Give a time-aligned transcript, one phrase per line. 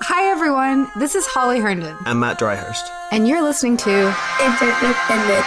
[0.00, 0.88] Hi, everyone.
[0.96, 1.96] This is Holly Herndon.
[2.04, 2.88] I'm Mat Dryhurst.
[3.12, 5.46] And you're listening to Interdependence.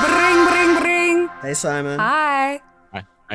[0.00, 1.28] Bring, bring, bring.
[1.42, 1.99] Hey, Simon.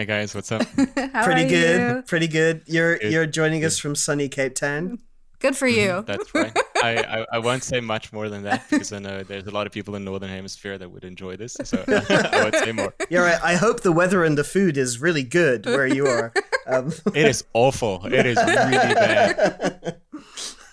[0.05, 0.19] Hi.
[0.19, 0.61] Guys, what's up?
[1.13, 1.95] How Pretty are good.
[1.97, 2.01] you?
[2.03, 2.61] Pretty good.
[2.67, 3.11] You're Good.
[3.11, 4.99] you're joining us from sunny Cape Town.
[5.39, 6.03] Good for you.
[6.07, 6.55] That's right.
[6.77, 9.65] I, I, I won't say much more than that because I know there's a lot
[9.65, 12.93] of people in Northern Hemisphere that would enjoy this, so I won't say more.
[13.09, 13.39] Yeah, right.
[13.43, 16.31] I hope the weather and the food is really good where you are.
[16.67, 18.05] Um, It is awful.
[18.05, 20.01] It is really bad.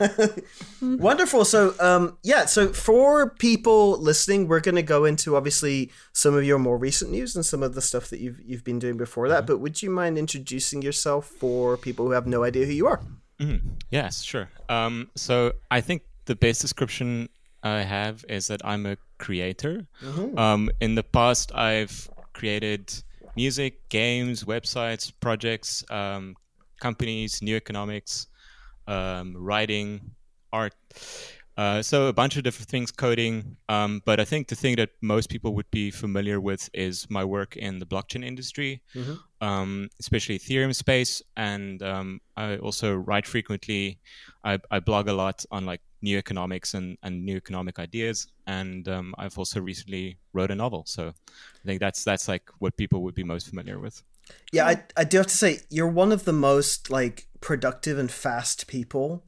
[0.82, 1.44] Wonderful.
[1.44, 2.44] So, um, yeah.
[2.46, 7.10] So, for people listening, we're going to go into obviously some of your more recent
[7.10, 9.46] news and some of the stuff that you've you've been doing before that.
[9.46, 13.00] But would you mind introducing yourself for people who have no idea who you are?
[13.40, 13.60] Mhm.
[13.90, 14.48] Yes, sure.
[14.68, 17.28] Um, so I think the best description
[17.62, 19.86] I have is that I'm a creator.
[20.36, 22.92] Um, in the past, I've created
[23.36, 26.36] music, games, websites, projects, um,
[26.80, 28.26] companies, new economics,
[28.86, 30.12] um, writing,
[30.52, 30.74] art.
[31.56, 33.56] Uh, so a bunch of different things, coding.
[33.68, 37.24] Um, but I think the thing that most people would be familiar with is my
[37.24, 38.80] work in the blockchain industry,
[39.42, 41.22] um, especially Ethereum space.
[41.36, 44.00] And um, I also write frequently.
[44.44, 48.26] I, I blog a lot on like new economics and, and new economic ideas.
[48.46, 50.84] And um, I've also recently wrote a novel.
[50.86, 54.02] So I think that's that's like what people would be most familiar with.
[54.52, 58.10] Yeah, I, I do have to say you're one of the most like productive and
[58.10, 59.24] fast people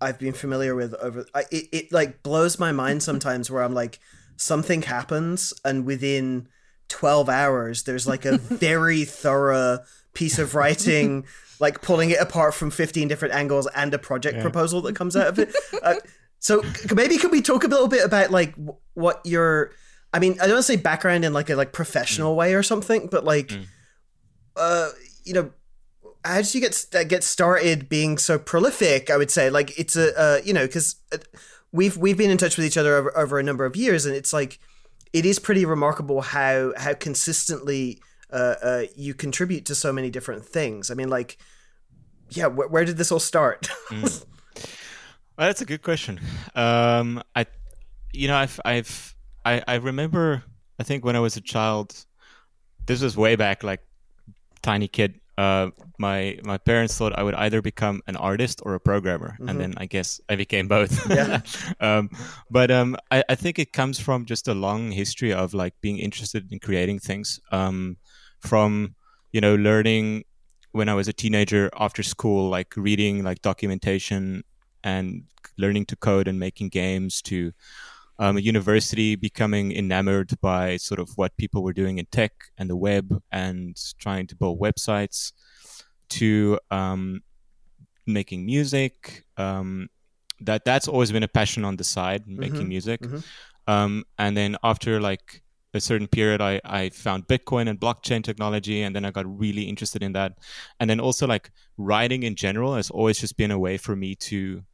[0.00, 1.26] I've been familiar with over.
[1.34, 3.98] I, it it like blows my mind sometimes where I'm like
[4.36, 6.48] something happens and within
[6.88, 9.80] twelve hours there's like a very thorough
[10.14, 11.26] piece of writing,
[11.60, 15.28] like pulling it apart from fifteen different angles and a project proposal that comes out
[15.28, 15.54] of it.
[15.82, 15.94] Uh,
[16.38, 16.62] so
[16.94, 19.72] maybe could we talk a little bit about like wh- what your
[20.12, 22.62] I mean, I don't want to say background in like a like professional way or
[22.62, 23.52] something, but like
[24.56, 24.90] uh,
[25.24, 25.50] you know,
[26.24, 29.10] how did you get get started being so prolific?
[29.10, 30.96] I would say, like, it's a uh, you know, because
[31.72, 34.16] we've we've been in touch with each other over, over a number of years, and
[34.16, 34.58] it's like
[35.12, 38.00] it is pretty remarkable how how consistently
[38.30, 40.90] uh, uh, you contribute to so many different things.
[40.90, 41.38] I mean, like,
[42.30, 43.68] yeah, wh- where did this all start?
[45.38, 46.18] Well, that's a good question.
[46.56, 47.46] Um, I,
[48.12, 50.42] you know, I've, I've, I, I remember.
[50.80, 51.94] I think when I was a child,
[52.86, 53.80] this was way back, like
[54.62, 55.20] tiny kid.
[55.36, 59.60] Uh, my my parents thought I would either become an artist or a programmer, and
[59.60, 60.92] then I guess I became both.
[61.10, 61.40] Yeah.
[61.80, 62.10] um,
[62.50, 65.98] but um, I, I think it comes from just a long history of like being
[65.98, 67.38] interested in creating things.
[67.52, 67.98] Um,
[68.40, 68.96] from
[69.30, 70.24] you know learning
[70.72, 74.42] when I was a teenager after school, like reading like documentation
[74.84, 75.24] and
[75.56, 77.52] learning to code and making games to
[78.18, 82.68] um, a university becoming enamored by sort of what people were doing in tech and
[82.68, 85.32] the web and trying to build websites
[86.08, 87.22] to um,
[88.06, 89.88] making music um,
[90.40, 93.02] that that's always been a passion on the side making music.
[93.66, 95.42] Um, and then after like
[95.74, 99.64] a certain period I, I found bitcoin and blockchain technology and then i got really
[99.64, 100.38] interested in that.
[100.80, 104.14] And then also like writing in general has always just been a way for me
[104.14, 104.64] to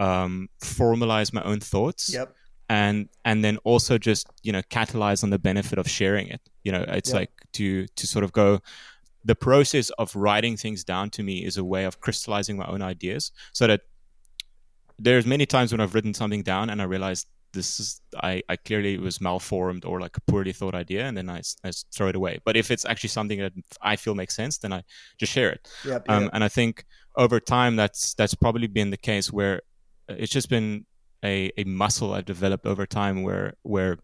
[0.00, 2.34] um, formalize my own thoughts yep.
[2.68, 6.70] and and then also just you know catalyze on the benefit of sharing it you
[6.72, 7.16] know it's Yeah.
[7.20, 8.60] like to to sort of go
[9.24, 12.82] the process of writing things down to me is a way of crystallizing my own
[12.82, 13.80] ideas so that
[14.98, 18.56] there's many times when i've written something down and i realized this is I, I
[18.56, 22.14] clearly was malformed or like a poorly thought idea and then I, I throw it
[22.14, 24.82] away but if it's actually something that i feel makes sense then i
[25.18, 26.04] just share it Yep.
[26.10, 26.30] um, yep.
[26.34, 26.84] and I think
[27.16, 29.62] over time that's that's probably been the case where
[30.08, 30.86] it's just been
[31.24, 33.98] a, a muscle I've developed over time where where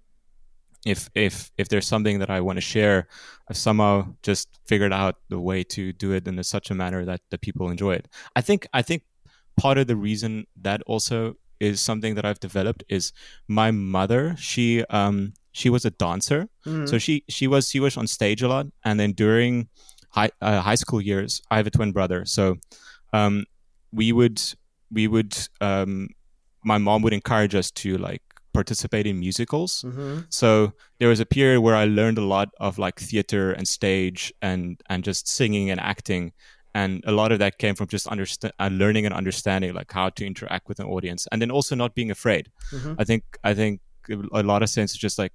[0.84, 3.06] if if if there's something that I want to share,
[3.48, 7.04] I've somehow just figured out the way to do it in a, such a manner
[7.06, 8.08] that the people enjoy it.
[8.36, 9.02] I think I think
[9.56, 13.12] part of the reason that also is something that I've developed is
[13.48, 14.34] my mother.
[14.38, 16.88] She um she was a dancer, Mhm.
[16.88, 19.68] so she she was she was on stage a lot, and then during
[20.10, 22.56] high uh, high school years, I have a twin brother, so
[23.14, 23.44] um
[23.92, 24.42] we would
[24.90, 26.08] we would um
[26.64, 28.22] my mom would encourage us to like
[28.52, 29.82] participate in musicals.
[29.86, 30.26] Mhm.
[30.30, 34.32] So there was a period where I learned a lot of like theater and stage
[34.40, 36.32] and and just singing and acting,
[36.74, 40.08] and a lot of that came from just understand uh, learning and understanding like how
[40.10, 42.50] to interact with an audience, and then also not being afraid.
[42.72, 42.94] Mhm.
[42.98, 43.80] I think I think
[44.32, 45.32] a lot of sense is just like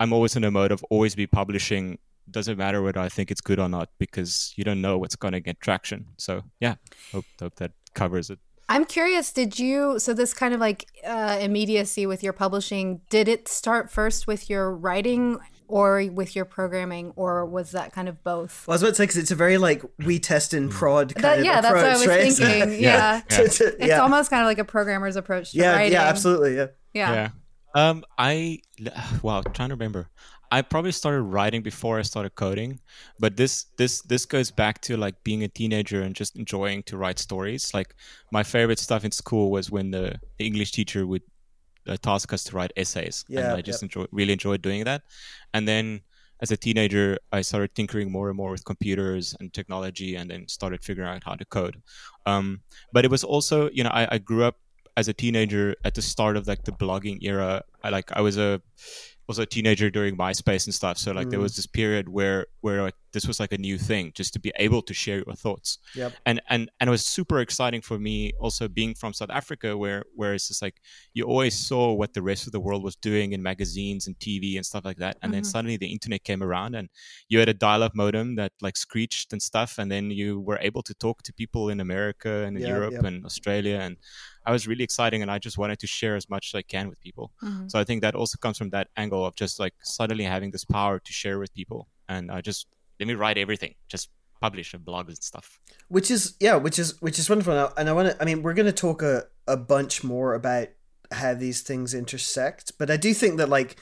[0.00, 1.98] I'm always in a mode of always be publishing
[2.30, 5.32] doesn't matter whether I think it's good or not because you don't know what's going
[5.32, 6.06] to get traction.
[6.18, 6.74] So yeah,
[7.12, 8.38] hope hope that covers it.
[8.68, 13.26] I'm curious, did you, so this kind of like uh, immediacy with your publishing, did
[13.28, 15.38] it start first with your writing
[15.68, 18.66] or with your programming, or was that kind of both?
[18.66, 21.14] Well, I was about to say because it's a very like we test and prod
[21.14, 22.32] kind That, of yeah, that's what I was right?
[22.32, 22.80] thinking.
[22.82, 23.22] yeah.
[23.30, 23.36] Yeah.
[23.36, 25.92] To- to- It's almost kind of like a programmer's approach to yeah, writing.
[25.92, 26.66] yeah, absolutely, yeah.
[26.92, 27.12] Yeah.
[27.12, 27.30] Yeah.
[27.90, 28.60] Um, I
[29.22, 30.08] wow, trying to remember.
[30.50, 32.80] I probably started writing before I started coding,
[33.18, 36.96] but this this this goes back to like being a teenager and just enjoying to
[36.96, 37.72] write stories.
[37.74, 37.94] Like
[38.32, 41.22] my favorite stuff in school was when the, the English teacher would
[41.88, 45.02] uh, task us to write essays, Yeah, and I just enjoy really enjoyed doing that.
[45.52, 46.00] And then
[46.40, 50.48] as a teenager, I started tinkering more and more with computers and technology, and then
[50.48, 51.82] started figuring out how to code.
[52.26, 52.60] Um,
[52.92, 54.56] but it was also, you know, I, I grew up
[54.96, 57.62] as a teenager at the start of like the blogging era.
[57.82, 58.60] I like I was a
[59.28, 60.98] was a teenager during MySpace and stuff.
[60.98, 61.42] So like there Mm.
[61.42, 64.52] was this period where where like this was like a new thing, just to be
[64.56, 65.78] able to share your thoughts.
[65.94, 66.12] Yep.
[66.26, 70.04] And and and it was super exciting for me also being from South Africa where
[70.14, 70.76] where it's just like
[71.14, 74.56] you always saw what the rest of the world was doing in magazines and TV
[74.56, 75.16] and stuff like that.
[75.22, 75.46] And then Mhm.
[75.46, 76.88] suddenly the internet came around and
[77.28, 80.82] you had a dial-up modem that like screeched and stuff and then you were able
[80.82, 83.04] to talk to people in America and in Yep, Europe yep.
[83.04, 83.96] and Australia and
[84.46, 86.88] I was really exciting and I just wanted to share as much as I can
[86.88, 87.32] with people.
[87.42, 87.70] Mhm.
[87.70, 90.64] So I think that also comes from that angle of just like suddenly having this
[90.64, 91.88] power to share with people.
[92.08, 92.66] And I just
[93.00, 94.08] let me write everything, just
[94.40, 95.58] publish a blog and stuff.
[95.88, 98.42] which is yeah which is which is wonderful Now- and i want to i mean
[98.42, 100.68] we're going to talk a, a bunch more about
[101.20, 103.76] how these things intersect but i do think that like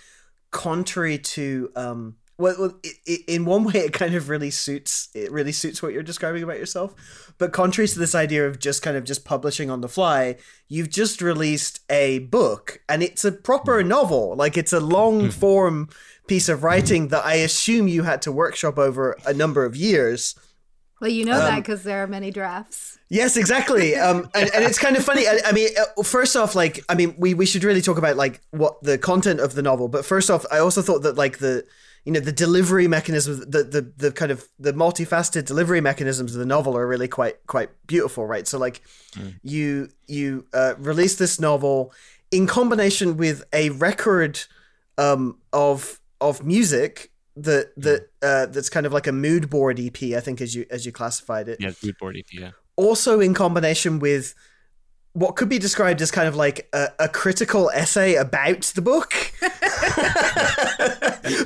[0.50, 5.08] contrary to um well, well i i in one way it kind of really suits
[5.14, 6.94] it really suits what you're describing about yourself.
[7.38, 10.36] But contrary to this idea of just kind of just publishing on the fly
[10.68, 14.34] you've just released a book and it's a proper novel.
[14.36, 15.88] Like it's a long form
[16.26, 20.34] piece of writing that i assume you had to workshop over a number of years.
[21.00, 22.98] Well, you know that Um, because there are many drafts.
[23.14, 23.94] Yes, exactly.
[23.94, 25.28] Um, and, and it's kind of funny.
[25.28, 28.16] I, I mean, uh, first off, like, I mean, we, we should really talk about
[28.16, 29.86] like what the content of the novel.
[29.86, 31.64] But first off, I also thought that like the,
[32.04, 36.40] you know, the delivery mechanism, the the the kind of the multifaceted delivery mechanisms of
[36.40, 38.48] the novel are really quite quite beautiful, right?
[38.48, 38.82] So like,
[39.44, 41.92] you you uh, release this novel
[42.32, 44.40] in combination with a record
[44.98, 50.02] um, of of music that that uh, that's kind of like a mood board EP,
[50.02, 52.50] I think, as you as you classified it Yeah, good board EP, yeah.
[52.76, 54.34] Also in combination with
[55.12, 59.12] what could be described as kind of like a, a critical essay about the book.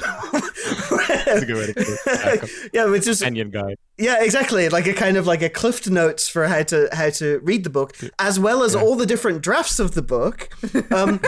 [0.08, 2.70] That's a good way to put it.
[2.72, 3.76] Yeah, which is companion guide.
[3.98, 7.40] yeah, exactly like a kind of like a cliff notes for how to how to
[7.40, 10.48] read the book, as well as all the different drafts of the book.
[10.90, 11.20] Um,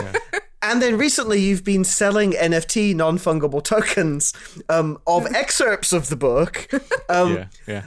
[0.63, 4.31] And then recently, you've been selling NFT non fungible tokens
[4.69, 6.67] um, of excerpts of the book.
[7.09, 7.83] Um, yeah, yeah.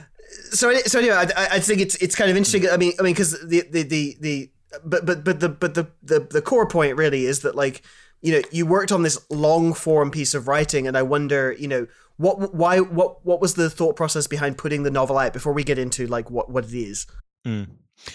[0.51, 2.69] So so anyway, I, I- think it's it's kind of interesting.
[2.69, 4.49] I mean, I mean, because the, the the the
[4.83, 7.81] but but but the but the, the the core point really is that like
[8.21, 11.67] you know you worked on this long form piece of writing, and I wonder you
[11.67, 11.87] know
[12.17, 15.63] what why what what was the thought process behind putting the novel out before we
[15.63, 17.07] get into like what what it is.
[17.45, 17.67] Mm.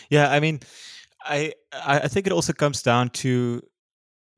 [0.08, 0.60] Yeah, I mean,
[1.24, 3.62] I I think it also comes down to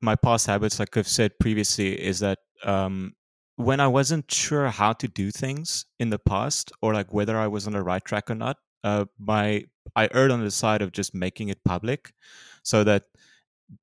[0.01, 0.79] my past habits.
[0.79, 3.13] Like I've said previously, is that um,
[3.55, 7.47] when I wasn't sure how to do things in the past, or like whether I
[7.47, 10.91] was on the right track or not, uh, my I erred on the side of
[10.91, 12.13] just making it public,
[12.63, 13.03] so that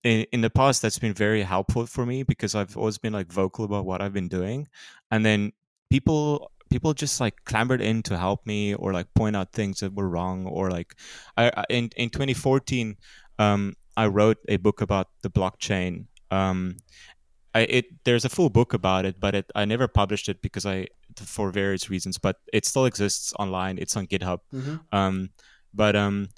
[0.04, 3.32] in, in the past that's been very helpful for me because I've always been like
[3.32, 4.68] vocal about what I've been doing,
[5.10, 5.52] and then
[5.90, 9.92] people people just like clambered in to help me or like point out things that
[9.94, 10.94] were wrong or like
[11.36, 12.96] I, I in in 2014
[13.38, 16.06] um, I wrote a book about the blockchain.
[16.30, 16.76] Um,
[17.54, 20.64] I, it there's a full book about it, but it, I never published it because
[20.64, 22.18] I for various reasons.
[22.18, 23.78] But it still exists online.
[23.78, 24.40] It's on GitHub.
[24.92, 25.30] Um,
[25.74, 26.28] but um,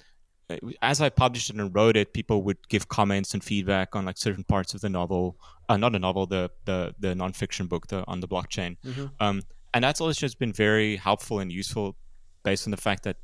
[0.81, 4.17] as I published it and wrote it, people would give comments and feedback on like
[4.17, 5.37] certain parts of the novel.
[5.69, 8.77] Uh, not a novel, the the the nonfiction book, the on the blockchain.
[9.19, 9.41] Um,
[9.73, 11.95] and that's always just been very helpful and useful,
[12.43, 13.17] based on the fact that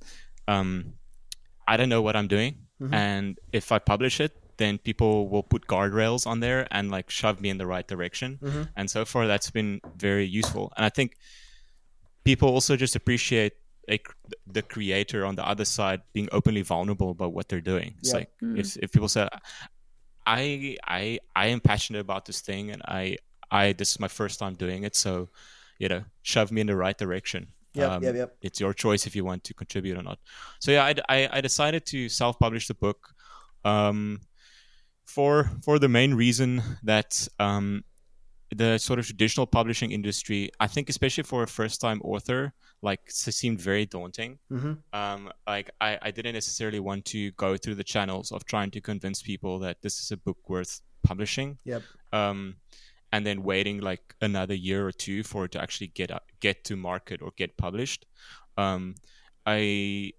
[0.48, 0.94] um,
[1.68, 2.58] I don't know what I'm doing,
[2.94, 7.42] and if I publish it, then people will put guardrails on there and like shove
[7.42, 8.38] me in the right direction.
[8.44, 8.64] Mm-hmm.
[8.78, 10.72] And so far, that's been very useful.
[10.78, 11.18] And I think
[12.24, 13.54] people also just appreciate
[13.90, 13.98] a,
[14.46, 17.96] the creator on the other side being openly vulnerable about what they're doing.
[18.00, 18.20] It's Yeah.
[18.20, 18.60] like mm-hmm.
[18.60, 19.28] if, if people say,
[20.28, 23.18] I I I am passionate about this thing and I
[23.50, 25.30] I this is my first time doing it, so
[25.80, 27.48] you know, shove me in the right direction.
[27.74, 28.38] Yep, yep, um, yep.
[28.42, 30.20] It's your choice if you want to contribute or not.
[30.60, 33.14] So yeah, I, I, I decided to self-publish the book
[33.64, 34.22] um,
[35.10, 37.84] for for the main reason that um,
[38.56, 43.02] the sort of traditional publishing industry, I think, especially for a first time author, like
[43.08, 44.40] seemed very daunting.
[44.52, 44.74] Mm-hmm.
[44.94, 48.82] Um, like I, I didn't necessarily want to go through the channels of trying to
[48.82, 51.58] convince people that this is a book worth publishing.
[51.66, 51.84] Yep.
[52.14, 52.56] Um,
[53.12, 56.64] and then waiting like another year or two for it to actually get up, get
[56.66, 58.06] to market or get published.
[58.58, 58.96] Um,
[59.46, 60.14] I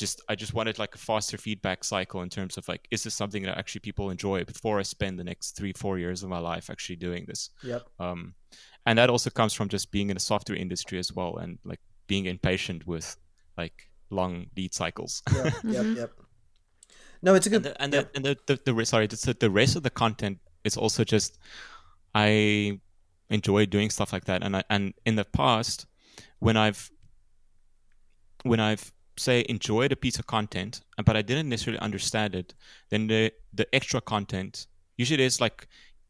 [0.00, 3.14] just I just wanted like a faster feedback cycle in terms of like is this
[3.14, 6.38] something that actually people enjoy before I spend the next three four years of my
[6.38, 7.50] life actually doing this.
[7.62, 7.82] Yep.
[8.00, 8.34] Um,
[8.86, 11.80] and that also comes from just being in the software industry as well and like
[12.06, 13.16] being impatient with
[13.56, 15.22] like long lead cycles.
[15.32, 15.54] Yep.
[15.64, 15.86] Yep.
[15.96, 16.12] Yep.
[17.22, 17.74] No, it's a and good.
[17.74, 18.12] the, and, yep.
[18.12, 21.38] the, and the, the, the, sorry, the, the rest of the content is also just
[22.14, 22.80] I
[23.28, 25.84] enjoy doing stuff like that, and I, and in the past
[26.38, 26.90] when I've
[28.42, 32.54] when I've say enjoyed a piece of content, but I didn't necessarily understand it,
[32.90, 35.68] then the the extra content usually is like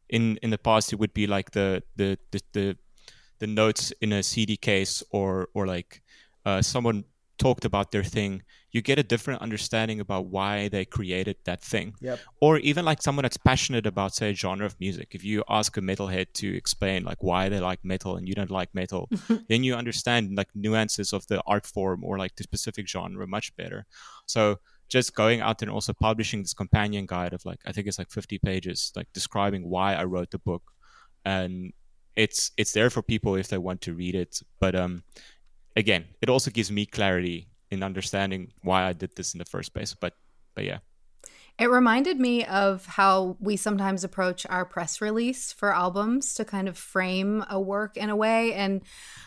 [0.09, 2.77] in in the past it would be like the the the the,
[3.39, 6.03] the notes in a CD case or or like
[6.45, 7.05] uh, someone
[7.41, 11.95] talked about their thing, you get a different understanding about why they created that thing.
[12.01, 12.21] Yep.
[12.41, 15.09] Or even like someone that's passionate about, say, a genre of music.
[15.13, 18.51] If you ask a metalhead to explain like why they like metal and you don't
[18.51, 19.09] like metal,
[19.49, 23.57] then you understand like nuances of the art form or like the specific genre much
[23.57, 23.87] better.
[24.27, 27.99] So just going out and also publishing this companion guide of like I think it's
[27.99, 30.65] like 50 pages, like describing why I wrote the book,
[31.25, 31.73] and
[32.17, 34.43] it's it's there for people if they want to read it.
[34.59, 35.05] But um,
[35.77, 39.73] again, it also gives me clarity in understanding why I did this in the first
[39.75, 39.95] place.
[39.95, 40.15] But
[40.55, 40.79] but yeah.
[41.59, 46.71] It reminded me of how we sometimes approach our press release for albums to kind
[46.71, 48.55] of frame a work in a way.
[48.55, 48.81] And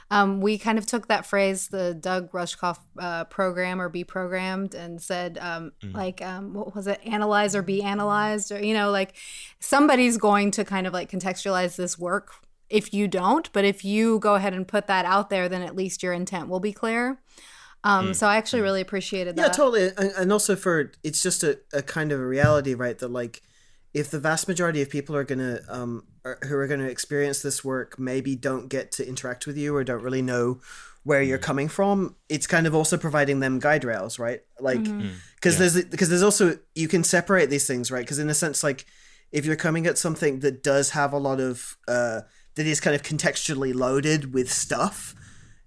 [0.09, 4.73] um, we kind of took that phrase, the Doug Rushkoff uh, program or be programmed,
[4.73, 5.95] and said, um, mm-hmm.
[5.95, 8.51] like, um, what was it, analyze or be analyzed?
[8.51, 9.13] Or, you know, like
[9.59, 12.33] somebody's going to kind of like contextualize this work
[12.69, 13.51] if you don't.
[13.53, 16.49] But if you go ahead and put that out there, then at least your intent
[16.49, 17.19] will be clear.
[17.83, 18.15] Um, mm.
[18.15, 19.41] So I actually really appreciated that.
[19.41, 19.91] Yeah, totally.
[19.97, 22.97] And, and also for it's just a, a kind of a reality, right?
[22.97, 23.41] That like
[23.93, 27.63] if the vast majority of people are gonna um are, who are gonna experience this
[27.63, 30.59] work maybe don't get to interact with you or don't really know
[31.03, 31.43] where you're mm.
[31.43, 34.39] coming from, it's kind of also providing them guide rails, right?
[34.59, 35.07] Like because mm-hmm.
[35.45, 35.51] yeah.
[35.57, 38.03] there's because there's also you can separate these things, right?
[38.05, 38.85] Because in a sense, like
[39.31, 42.21] if you're coming at something that does have a lot of uh
[42.55, 45.15] that is kind of contextually loaded with stuff,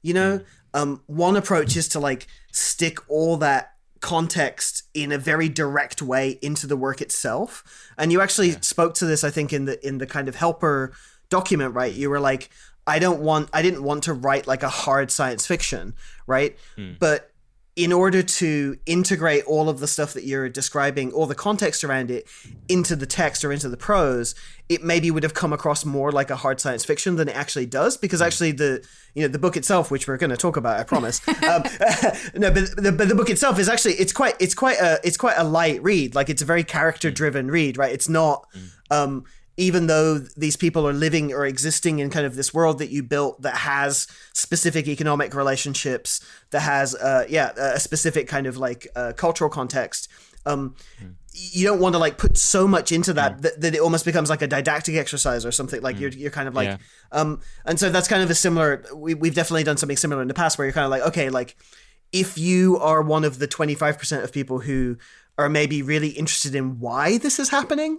[0.03, 0.45] you know, mm.
[0.77, 6.39] Um, one approach is to like stick all that context in a very direct way
[6.43, 7.65] into the work itself.
[7.97, 8.61] And you actually yeah.
[8.61, 10.93] spoke to this, I think, in the in the kind of helper
[11.31, 11.95] document, right?
[11.95, 12.51] You were like,
[12.87, 15.95] I don't want, I didn't want to write like a hard science fiction,
[16.27, 16.57] right?
[16.77, 16.99] Mm.
[16.99, 17.33] But
[17.77, 22.11] in order to integrate all of the stuff that you're describing, all the context around
[22.11, 22.27] it,
[22.71, 24.35] into the text or into the prose,
[24.71, 27.67] it maybe would have come across more like a hard science fiction than it actually
[27.67, 27.99] does.
[27.99, 28.27] Because hmm.
[28.27, 28.83] actually, the
[29.15, 31.21] you know the book itself, which we're going to talk about, I promise.
[31.29, 31.35] um,
[32.35, 35.19] no, but the, but the book itself is actually it's quite it's quite a it's
[35.19, 36.15] quite a light read.
[36.15, 37.93] Like it's a very character driven read, right?
[37.93, 38.49] It's not.
[38.91, 39.25] Um,
[39.57, 43.03] even though these people are living or existing in kind of this world that you
[43.03, 46.21] built that has specific economic relationships,
[46.51, 50.09] that has, uh, yeah, a specific kind of like uh, cultural context.
[50.45, 51.15] Um, mm.
[51.33, 53.43] You don't want to like put so much into that, mm.
[53.43, 55.83] that, that it almost becomes like a didactic exercise or something.
[55.83, 56.01] Like mm.
[56.01, 56.77] you're you're kind of like, yeah.
[57.13, 58.85] um, and so that's kind of a similar.
[58.95, 61.31] We we've definitely done something similar in the past where you're kind of like, okay,
[61.31, 61.57] like
[62.13, 64.97] if you are one of the twenty five percent of people who
[65.37, 67.99] are maybe really interested in why this is happening,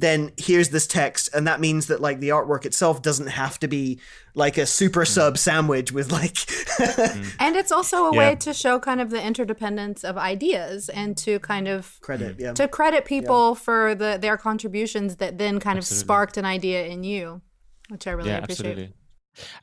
[0.00, 3.66] then here's this text and that means that like the artwork itself doesn't have to
[3.66, 3.98] be
[4.34, 5.08] like a super mm.
[5.08, 7.34] sub sandwich with like mm.
[7.40, 8.18] and it's also a yeah.
[8.18, 12.52] way to show kind of the interdependence of ideas and to kind of credit yeah
[12.52, 13.54] to credit people yeah.
[13.54, 16.00] for the their contributions that then kind absolutely.
[16.00, 17.40] of sparked an idea in you
[17.88, 18.94] which i really yeah, appreciate absolutely.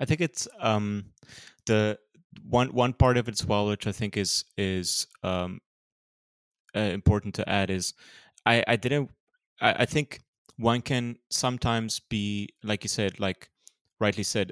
[0.01, 1.05] i think it's um
[1.65, 1.97] the
[2.43, 5.61] one one part of it as well which i think is is um
[6.75, 7.93] uh, important to add is
[8.45, 9.09] i i didn't
[9.61, 10.19] I, I think
[10.57, 13.49] one can sometimes be like you said like
[13.99, 14.51] rightly said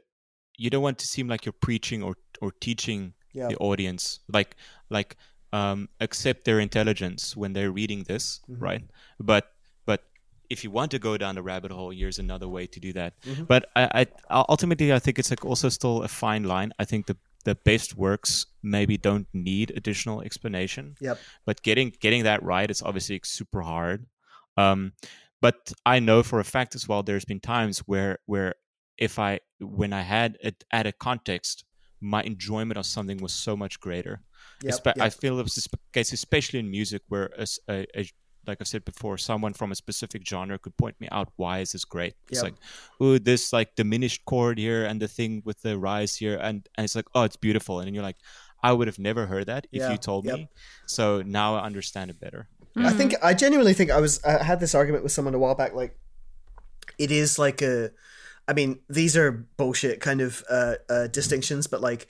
[0.58, 3.48] you don't want to seem like you're preaching or or teaching yeah.
[3.48, 4.56] the audience like
[4.90, 5.16] like
[5.52, 8.64] um, accept their intelligence when they're reading this mm-hmm.
[8.64, 8.84] right
[9.20, 9.52] but
[9.86, 10.04] but
[10.50, 13.14] if you want to go down the rabbit hole here's another way to do that
[13.22, 13.44] mm-hmm.
[13.44, 17.06] but I, I ultimately i think it's like also still a fine line i think
[17.06, 22.72] the the best works maybe don't need additional explanation yep but getting getting that right
[22.72, 24.08] is obviously super hard
[24.58, 24.94] um,
[25.46, 25.60] but
[25.96, 28.52] I know for a fact as well, there's been times where where
[29.08, 31.56] if I when I had it added context,
[32.16, 34.16] my enjoyment of something was so much greater.
[34.64, 35.06] Yep, Espe- yep.
[35.08, 37.48] I feel it was the case, especially in music, where a,
[38.00, 38.02] a,
[38.50, 41.72] like I said before, someone from a specific genre could point me out why is
[41.74, 42.14] this great.
[42.30, 42.44] It's Yep.
[42.48, 42.58] like,
[43.00, 46.82] oh, this like diminished chord here and the thing with the rise here, and and
[46.86, 48.22] it's like, oh, it's beautiful, and you're like,
[48.62, 50.48] I would have never heard that if Yeah, you told me.
[50.88, 51.04] So
[51.40, 52.48] now I understand it better.
[52.76, 55.56] I think I genuinely think I was I had this argument with someone a while
[55.56, 55.74] back.
[55.74, 55.98] Like,
[56.98, 57.92] it is like a,
[58.48, 62.08] I mean, these are bullshit kind of uh, uh, distinctions, but like,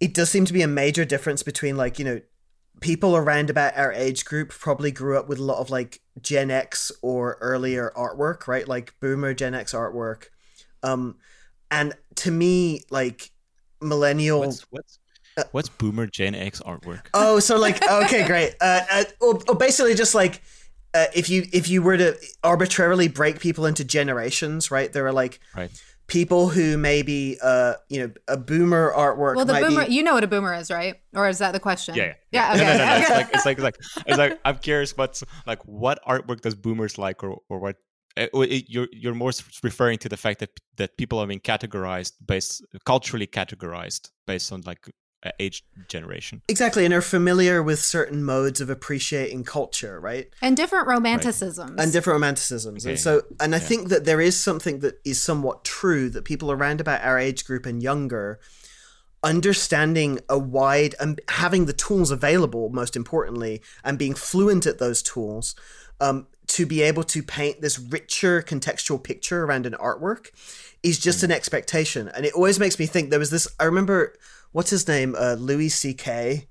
[0.00, 2.20] it does seem to be a major difference between like you know,
[2.80, 6.50] people around about our age group probably grew up with a lot of like Gen
[6.50, 8.66] X or earlier artwork, right?
[8.66, 10.26] Like Boomer Gen X artwork,
[10.82, 11.16] um,
[11.70, 13.30] and to me, like
[13.80, 14.98] millennial What's what's
[15.52, 17.06] what's Boomer Gen X artwork?
[17.14, 18.54] Oh, so like okay, great.
[18.60, 20.42] Uh, uh or, or basically just like
[20.94, 24.92] uh, if you if you were to arbitrarily break people into generations, right?
[24.92, 25.70] There are like Right.
[26.06, 30.02] people who maybe uh you know a boomer artwork Well, the might boomer, be you
[30.02, 30.94] know what a boomer is, right?
[31.14, 31.94] Or is that the question?
[31.96, 32.54] Yeah, Yeah.
[32.54, 32.64] No, Okay.
[32.64, 32.96] no, no, no.
[32.96, 33.76] It's like it's like it's like
[34.06, 37.76] it's like I'm curious what's like what artwork does boomers like or or what
[38.16, 41.40] uh, or it- you're you're more referring to the fact that that people are being
[41.40, 44.92] categorized based culturally categorized based on like uh,
[45.40, 46.42] age generation.
[46.48, 50.30] exactly and are familiar with certain modes of appreciating culture, right?
[50.42, 51.74] and different romanticisms.
[51.78, 52.82] and different romanticisms.
[52.84, 52.90] Okay.
[52.90, 53.64] And so, and I Yeah.
[53.64, 57.44] think that there is something that is somewhat true that people around about our age
[57.44, 58.38] group and younger
[59.22, 65.02] understanding a wide and having the tools available, most importantly, and being fluent at those
[65.02, 65.54] tools.
[66.00, 70.28] Um, to be able to paint this richer contextual picture around an artwork
[70.84, 72.08] is just an expectation.
[72.14, 74.14] And it always makes me think there was this, I remember,
[74.52, 75.14] what's his name?
[75.18, 76.46] Uh, Louis C.K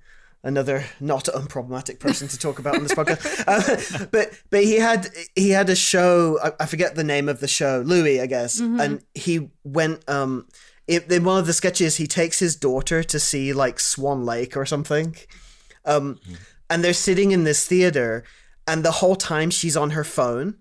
[0.46, 3.26] another not unproblematic person to talk about on this podcast.
[3.48, 6.40] Uh, but but he had he had a show.
[6.42, 7.84] I, I forget the name of the show.
[7.86, 8.60] Louis, I guess.
[8.80, 10.08] And he went.
[10.10, 10.48] Um,
[10.88, 14.56] in, in one of the sketches, he takes his daughter to see like Swan Lake
[14.56, 15.16] or something.
[15.84, 16.20] Um,
[16.70, 18.24] and they're sitting in this theater,
[18.68, 20.58] and the whole time she's on her phone,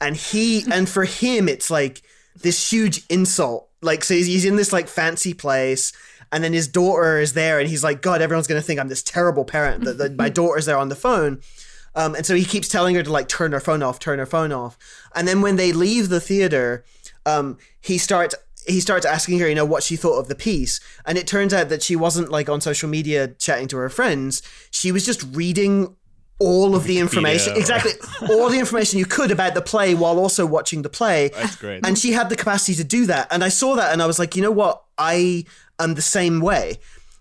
[0.00, 2.02] and he and for him it's like
[2.36, 3.68] this huge insult.
[3.82, 5.92] Like so, he's, he's in this like fancy place,
[6.32, 9.02] and then his daughter is there, and he's like, God, everyone's gonna think I'm this
[9.02, 11.40] terrible parent that, that my daughter's there on the phone.
[11.94, 14.26] Um, and so he keeps telling her to like turn her phone off, turn her
[14.26, 14.78] phone off.
[15.14, 16.84] And then when they leave the theater,
[17.26, 18.34] um, he starts
[18.66, 20.80] he starts asking her, you know, what she thought of the piece.
[21.04, 24.42] And it turns out that she wasn't like on social media chatting to her friends.
[24.70, 25.96] She was just reading
[26.38, 27.92] all of the information, exactly
[28.28, 31.28] all the information you could about the play while also watching the play.
[31.28, 31.86] That's great.
[31.86, 33.28] And she had the capacity to do that.
[33.30, 34.82] And I saw that and I was like, you know what?
[34.98, 35.44] I
[35.84, 36.78] am the same way.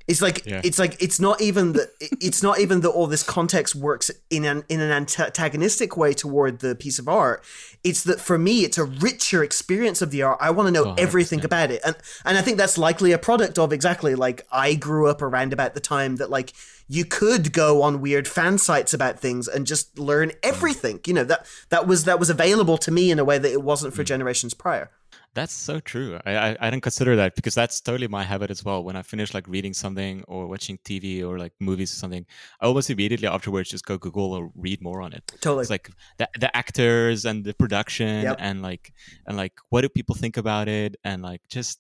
[0.07, 0.61] It's like Yeah.
[0.63, 4.45] it's like it's not even that it's not even that all this context works in
[4.45, 7.43] an in an antagonistic way toward the piece of art.
[7.83, 10.37] It's that for me, it's a richer experience of the art.
[10.41, 11.95] I want to know oh, everything about it, and
[12.25, 15.73] and I think that's likely a product of exactly like I grew up around about
[15.73, 16.53] the time that like
[16.87, 20.35] you could go on weird fan sites about things and just learn mm.
[20.43, 20.99] everything.
[21.05, 23.63] You know that that was that was available to me in a way that it
[23.63, 24.07] wasn't for mm.
[24.07, 24.89] generations prior.
[25.33, 26.19] That's so true.
[26.25, 28.83] I, I I didn't consider that because that's totally my habit as well.
[28.83, 32.25] When I finish like reading something or watching TV or like movies or something,
[32.59, 35.23] I almost immediately afterwards just go Google or read more on it.
[35.39, 35.61] Totally.
[35.61, 38.35] It's like the the actors and the production Yep.
[38.39, 38.91] and like
[39.25, 41.79] and like what do people think about it and like just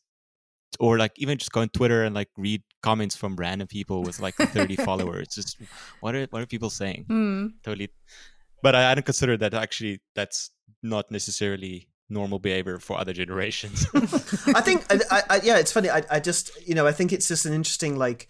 [0.79, 4.21] or like even just go on Twitter and like read comments from random people with
[4.21, 5.27] like 30 followers.
[5.35, 5.57] Just
[5.99, 7.03] what are what are people saying?
[7.09, 7.47] Hmm.
[7.63, 7.89] Totally.
[8.63, 13.87] But I hadn't considered that actually that's not necessarily normal behavior for other generations.
[13.93, 15.89] I think, I, I, yeah, it's funny.
[15.89, 18.29] I, I just, you know, I think it's just an interesting, like,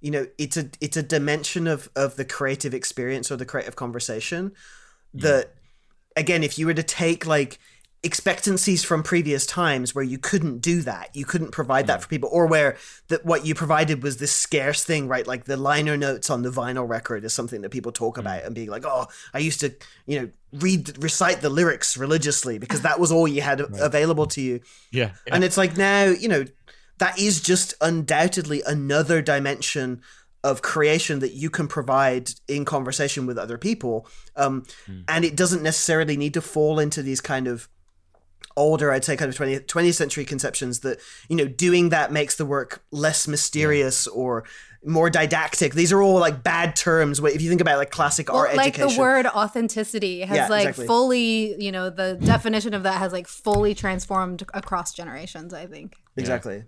[0.00, 3.74] you know, it's a, it's a dimension of of the creative experience or the creative
[3.76, 4.52] conversation
[5.14, 5.54] that,
[6.14, 7.58] again, if you were to take like
[8.04, 12.28] expectancies from previous times where you couldn't do that, you couldn't provide that for people,
[12.32, 12.76] or where
[13.08, 15.26] that what you provided was this scarce thing, right?
[15.26, 18.54] Like the liner notes on the vinyl record is something that people talk about and
[18.54, 19.74] being like, oh, I used to,
[20.06, 24.40] you know, read recite the lyrics religiously because that was all you had available to
[24.40, 24.60] you.
[25.26, 25.34] yeah.
[25.34, 26.44] And it's like now, you know,
[26.98, 30.02] that is just undoubtedly another dimension
[30.44, 34.06] of creation that you can provide in conversation with other people.
[34.36, 34.64] Um,
[35.08, 37.68] And it doesn't necessarily need to fall into these kind of
[38.58, 42.36] older, I'd say, kind of 20th, 20th century conceptions that, you know, doing that makes
[42.36, 44.44] the work less mysterious or
[44.84, 45.74] more didactic.
[45.74, 47.18] These are all like bad terms.
[47.18, 48.96] If you think about like classic Well, art like education.
[48.96, 50.86] the word authenticity has Yeah, like exactly.
[50.86, 55.52] fully, you know, the definition of that has like fully transformed across generations.
[55.52, 55.96] I think.
[56.16, 56.62] Exactly.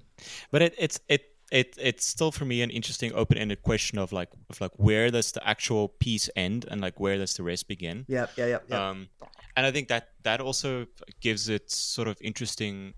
[0.51, 1.23] but it, it's it
[1.53, 5.33] it it's still for me an interesting open-ended question of like of like where does
[5.33, 8.59] the actual piece end and like where does the rest begin Yeah, yeah, yeah.
[8.69, 8.89] yeah.
[8.91, 9.09] um
[9.57, 10.87] and i think that that also
[11.21, 12.95] gives it sort of interesting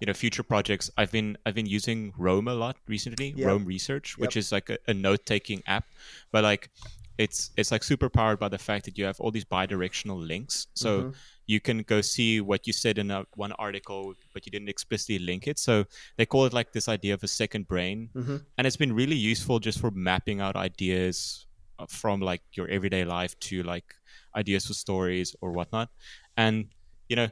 [0.00, 3.46] you know future projects i've been i've been using Roam a lot recently Yeah.
[3.48, 5.84] Roam Research which is like a, a note-taking app
[6.32, 6.70] but like
[7.18, 10.68] it's it's like super powered by the fact that you have all these bidirectional links.
[10.72, 11.14] So Mhm.
[11.46, 15.18] you can go see what you said in a, one article, but you didn't explicitly
[15.18, 15.58] link it.
[15.58, 15.84] So
[16.16, 18.46] they call it like this idea of a second brain, Mhm.
[18.56, 21.44] and it's been really useful just for mapping out ideas
[21.78, 23.96] uh, from like your everyday life to like
[24.34, 25.88] ideas for stories or whatnot.
[26.36, 26.68] And
[27.08, 27.28] you know,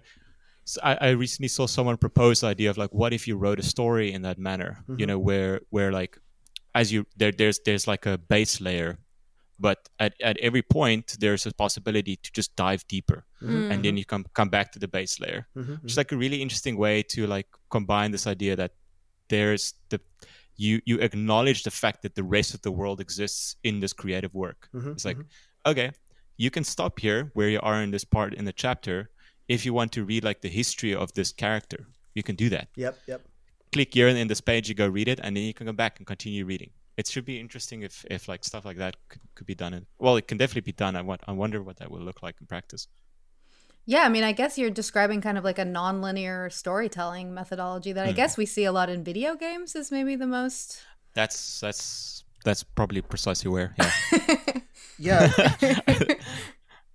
[0.82, 3.62] I I recently saw someone propose the idea of like, what if you wrote a
[3.62, 4.84] story in that manner?
[4.88, 5.08] You Mhm.
[5.08, 6.18] know, where where like
[6.74, 8.98] as you there there's there's like a base layer,
[9.58, 13.70] but at, at every point there's a possibility to just dive deeper, Mm.
[13.72, 15.82] and then you come come back to the base layer Mhm.
[15.82, 18.72] which is like a really interesting way to like combine this idea that
[19.28, 20.00] there's the
[20.56, 24.34] you you acknowledge the fact that the rest of the world exists in this creative
[24.34, 24.92] work Mhm.
[24.92, 25.18] it's like
[25.64, 25.90] okay
[26.38, 29.10] you can stop here where you are in this part in the chapter
[29.48, 31.88] if you want to read like the history of this character.
[32.14, 32.68] You can do that.
[32.76, 32.98] Yep.
[33.06, 33.20] Yep.
[33.72, 35.98] click here in this page you go read it and then you can go back
[35.98, 36.70] and continue reading.
[36.96, 39.86] It should be interesting if, if like stuff like that could, could be done in,
[39.98, 40.96] well it can definitely be done.
[40.96, 42.88] I, want, I wonder what that will look like in practice.
[43.84, 48.04] Yeah, I mean, I guess you're describing kind of like a non-linear storytelling methodology that
[48.04, 48.16] I hmm.
[48.16, 50.82] guess we see a lot in video games is maybe the most
[51.14, 54.36] that's that's that's probably precisely where yeah
[54.98, 55.32] Yeah.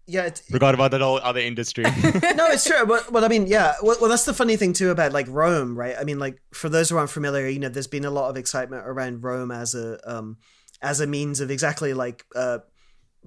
[0.08, 0.26] yeah.
[0.26, 1.84] It's, Forgot about that whole other industry.
[2.34, 2.86] no, it's true.
[2.86, 3.76] But, but I mean, yeah.
[3.82, 5.96] Well, well, that's the funny thing too about like Roam, right?
[5.98, 8.38] I mean, like for those who aren't familiar, you know, there's been a lot of
[8.38, 10.38] excitement around Roam as a um
[10.82, 12.60] as a means of exactly like uh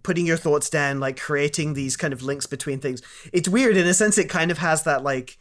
[0.02, 3.00] putting your thoughts down, like creating these kind of links between things.
[3.32, 4.18] It's weird in a sense.
[4.18, 5.38] It kind of has that like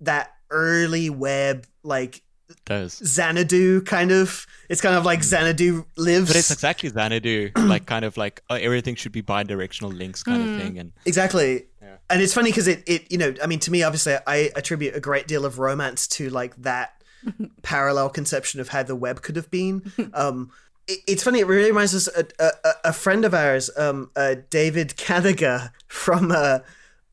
[0.00, 2.22] that early web like
[2.64, 2.94] does.
[3.04, 4.46] Xanadu kind of.
[4.68, 6.28] It's kind of like Xanadu lives.
[6.28, 10.42] But it's exactly Xanadu, like kind of like uh, everything should be bi-directional links kind
[10.42, 10.78] of thing.
[10.78, 11.66] And Exactly.
[11.82, 11.96] Yeah.
[12.08, 14.94] And it's funny because it, it, you know, I mean, to me, obviously, I attribute
[14.94, 17.02] a great deal of romance to like that
[17.62, 19.92] parallel conception of how the web could have been.
[20.14, 20.50] Um,
[20.88, 21.40] it, it's funny.
[21.40, 26.32] It really reminds us a, a, a friend of ours, um, uh, David Kanaga from
[26.32, 26.58] uh,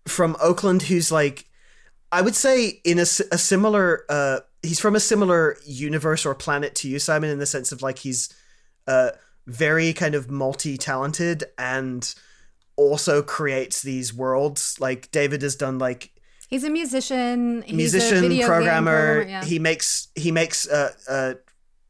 [0.07, 1.45] from Oakland, who's like,
[2.11, 4.05] I would say in a similar.
[4.09, 7.81] Uh, he's from a similar universe or planet to you, Simon, in the sense of
[7.81, 8.33] like he's
[8.87, 9.11] uh,
[9.47, 12.13] very kind of multi-talented and
[12.75, 14.77] also creates these worlds.
[14.79, 16.11] Like David has done like
[16.49, 17.61] He's a musician.
[17.61, 19.23] He's a musician, game programmer.
[19.27, 19.43] yeah.
[19.45, 21.33] He makes he makes uh uh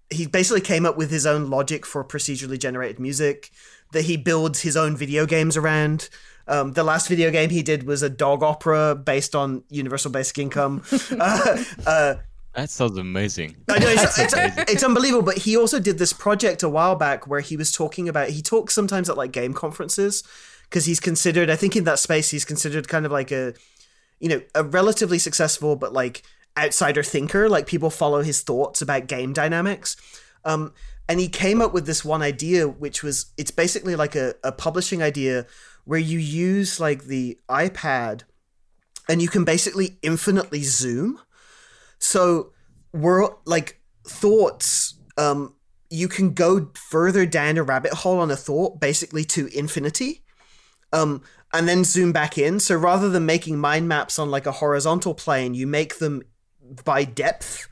[0.09, 3.51] he basically came up with his own logic for procedurally generated music
[3.93, 6.09] that he builds his own video games around.
[6.47, 10.39] Um, the last video game he did was a dog opera based on Universal Basic
[10.39, 10.83] Income.
[11.11, 12.15] uh, uh,
[12.53, 13.55] that sounds amazing.
[13.69, 14.33] I know it's, it's,
[14.69, 18.09] it's unbelievable, but he also did this project a while back where he was talking
[18.09, 18.29] about.
[18.29, 20.23] He talks sometimes at like game conferences
[20.63, 21.49] because he's considered.
[21.49, 23.53] I think in that space he's considered kind of like a,
[24.19, 26.23] you know, a relatively successful but like
[26.57, 27.47] outsider thinker.
[27.49, 29.95] Like people follow his thoughts about game dynamics.
[30.43, 30.73] Um,
[31.07, 34.51] and he came up with this one idea, which was it's basically like a, a
[34.51, 35.45] publishing idea
[35.85, 38.23] where you use like the iPad
[39.07, 41.19] and you can basically infinitely zoom.
[41.99, 42.53] So
[42.93, 45.53] we're like thoughts um
[45.91, 50.23] you can go further down a rabbit hole on a thought basically to infinity
[50.91, 51.21] um
[51.53, 52.59] and then zoom back in.
[52.59, 56.23] So rather than making mind maps on like a horizontal plane you make them
[56.83, 57.67] by depth.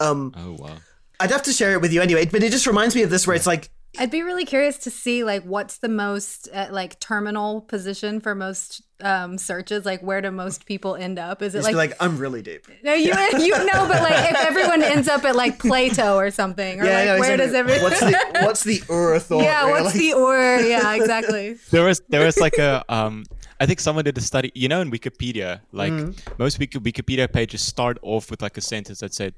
[0.00, 0.76] Um Oh wow.
[1.20, 3.26] i'd have to share it with you anyway but it just reminds me of this
[3.26, 6.98] where it's like I'd be really curious to see like what's the most uh, like
[7.00, 9.84] terminal position for most um, searches.
[9.84, 11.42] Like where do most people end up?
[11.42, 14.36] Is it just like, like i'm really deep no you you know, but like if
[14.46, 17.74] everyone ends up at like Plato or something, or like no, where does exactly.
[17.74, 17.82] everyone?
[17.82, 20.60] what's the what's the ur thought yeah, what's like- the or?
[20.60, 21.56] Yeah, exactly.
[21.70, 23.24] There was there was like a um
[23.58, 24.52] I think someone did a study.
[24.54, 26.34] You know, in Wikipedia, like Mm-hmm.
[26.38, 29.34] most Wikipedia pages start off with like a sentence that said,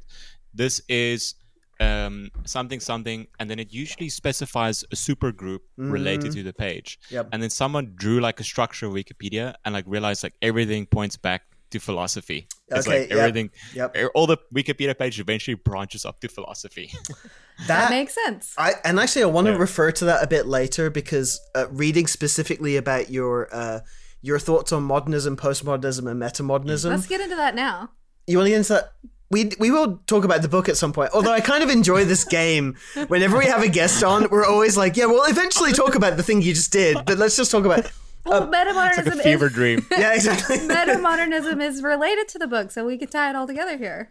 [0.52, 1.34] "This is."
[1.80, 6.98] Um, something something and then it usually specifies a super group related to the page
[6.98, 7.14] Mm-hmm.
[7.14, 7.28] Yep.
[7.32, 11.16] and then someone drew like a structure of wikipedia and like realized like everything points
[11.16, 13.96] back to philosophy it's Okay, like yep, everything yep.
[13.96, 16.90] er- all the wikipedia page eventually branches up to philosophy
[17.68, 18.54] That that makes sense.
[18.58, 19.58] I and actually I want to Yeah.
[19.68, 23.80] refer to that a bit later because uh, reading specifically about your uh,
[24.20, 26.90] your thoughts on modernism, postmodernism, and metamodernism.
[26.90, 27.90] Let's get into that now.
[28.26, 28.92] You want to get into that?
[29.30, 31.10] We, we will talk about the book at some point.
[31.12, 32.76] Although I kind of enjoy this game.
[33.08, 36.22] Whenever we have a guest on, we're always like, yeah, we'll eventually talk about the
[36.22, 37.90] thing you just did, but let's just talk about.
[38.24, 40.56] Well, uh, like a metamodernism fever is dream Yeah, exactly.
[40.58, 44.10] metamodernism is related to the book, so we could tie it all together here.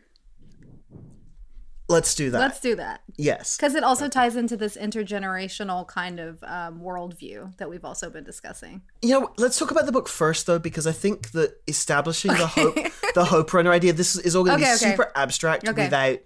[1.90, 2.40] Let's do that.
[2.40, 3.56] Let's do that yes.
[3.58, 8.24] because it also ties into this intergenerational kind of um, worldview that we've also been
[8.24, 8.82] discussing.
[9.02, 12.48] You know, let's talk about the book first, though, because I think that establishing the
[12.48, 12.76] hope,
[13.16, 14.92] the hope runner idea, this is all going to Okay, be okay.
[14.92, 15.84] super abstract Okay.
[15.86, 16.20] without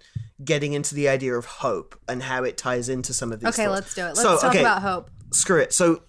[0.44, 3.50] getting into the idea of hope and how it ties into some of these.
[3.50, 3.74] Okay, thoughts.
[3.74, 4.04] let's do it.
[4.08, 5.10] Let's So, talk okay, about hope.
[5.32, 5.72] Screw it.
[5.72, 6.02] So,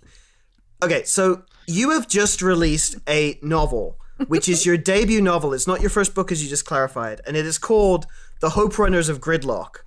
[0.84, 5.54] Okay, so you have just released a novel, which is your debut novel.
[5.54, 8.06] It's not your first book, as you just clarified, and it is called
[8.44, 9.84] The Hope Runners of Gridlock.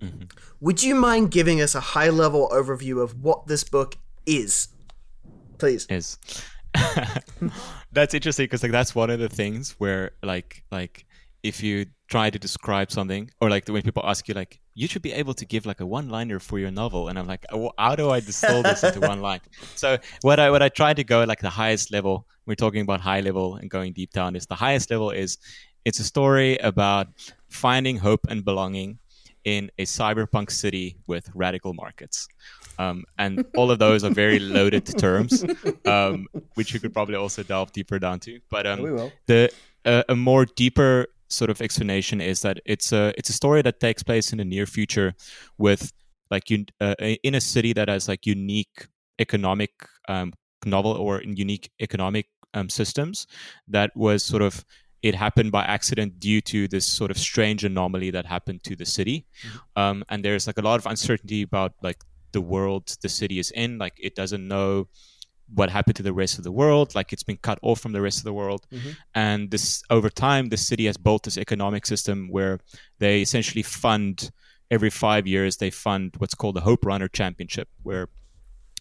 [0.00, 0.26] Mm-hmm.
[0.60, 4.68] Would you mind giving us a high level overview of what this book is?
[5.58, 5.88] Please.
[5.90, 6.16] is
[7.92, 11.04] that's interesting because like that's one of the things where like like
[11.42, 15.02] if you try to describe something or like when people ask you like you should
[15.02, 17.72] be able to give like a one liner for your novel and i'm like "Oh,
[17.76, 19.40] how do i distill this into one line
[19.74, 23.00] so what i what i try to go like the highest level we're talking about
[23.00, 25.38] high level and going deep down is the highest level is
[25.84, 27.08] it's a story about
[27.50, 28.98] finding hope and belonging
[29.44, 32.28] in a cyberpunk city with radical markets
[32.80, 35.44] um, and all of those are very loaded terms,
[35.84, 38.40] um, which you could probably also delve deeper down to.
[38.50, 39.50] But um, the
[39.84, 43.80] uh, a more deeper sort of explanation is that it's a it's a story that
[43.80, 45.14] takes place in the near future,
[45.58, 45.92] with
[46.30, 49.70] like you uh, in a city that has like unique economic
[50.08, 50.32] um,
[50.64, 53.26] novel or unique economic um, systems
[53.68, 54.64] that was sort of
[55.02, 58.84] it happened by accident due to this sort of strange anomaly that happened to the
[58.84, 59.26] city.
[59.76, 63.50] Um, and there's like a lot of uncertainty about like the world the city is
[63.52, 63.78] in.
[63.78, 64.88] Like it doesn't know
[65.52, 66.94] what happened to the rest of the world.
[66.94, 68.66] Like it's been cut off from the rest of the world.
[69.14, 72.60] And this over time the city has built this economic system where
[72.98, 74.30] they essentially fund
[74.70, 78.08] every five years they fund what's called the hope runner championship where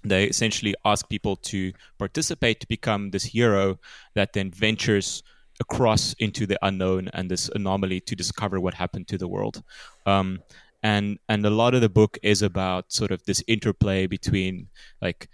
[0.04, 3.80] they essentially ask people to participate to become this hero
[4.14, 5.24] that then ventures
[5.60, 9.62] across into the unknown and this anomaly to discover what happened to the world
[10.06, 10.40] um,
[10.84, 14.68] and and a lot of the book is about sort of this interplay between
[15.02, 15.28] like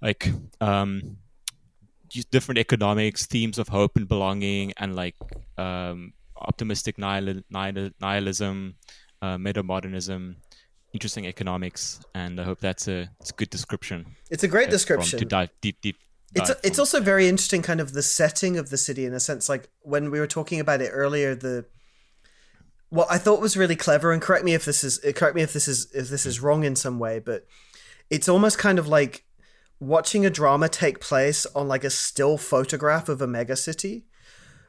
[0.00, 1.16] like um
[2.30, 5.16] different economics themes of hope and belonging and like
[5.58, 8.74] um optimistic nihil- nihil- nihilism
[9.22, 10.36] uh, metamodernism
[10.92, 14.70] interesting economics and i hope that's a, it's a good description It's a great uh,
[14.70, 15.18] description.
[15.18, 15.96] to dive deep deep
[16.34, 19.20] it's dive it's also very interesting kind of the setting of the city in a
[19.20, 21.64] sense like when we were talking about it earlier the
[22.88, 25.42] what i thought was really clever and correct me if this is uh, correct me
[25.42, 27.46] if this is if this is wrong in some way but
[28.10, 29.26] it's almost kind of like
[29.80, 34.06] watching a drama take place on like a still photograph of a mega city.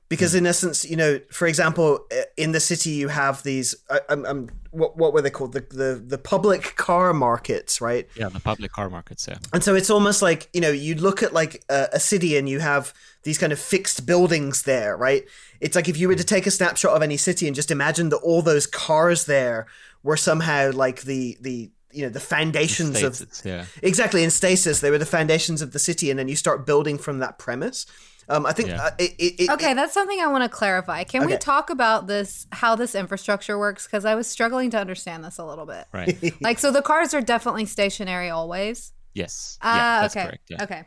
[0.09, 3.99] Because in essence you know for example uh, in the city you have these I,
[4.07, 5.53] I'm, I'm what, what were they called?
[5.53, 8.07] The, the the public car markets right?
[8.15, 9.37] Yeah the public car markets yeah.
[9.53, 12.47] And so it's almost like you know you look at like a, a city and
[12.47, 15.25] you have these kind of fixed buildings there right?
[15.59, 18.09] It's like if you were to take a snapshot of any city and just imagine
[18.09, 19.67] that all those cars there
[20.03, 23.65] were somehow like the the you know the foundations of yeah.
[23.81, 26.97] Exactly in stasis they were the foundations of the city and then you start building
[26.97, 27.85] from that premise
[28.29, 28.83] um i think Yeah.
[28.83, 31.03] uh, it, it, it, Okay, that's something I want to clarify.
[31.03, 33.85] Can we talk about this, how this infrastructure works?
[33.85, 35.85] Because I was struggling to understand this a little bit.
[35.93, 38.91] right Like, so the cars are definitely stationary always.
[39.13, 40.25] yes Ah, yeah that's okay.
[40.25, 40.83] correct yeah Okay.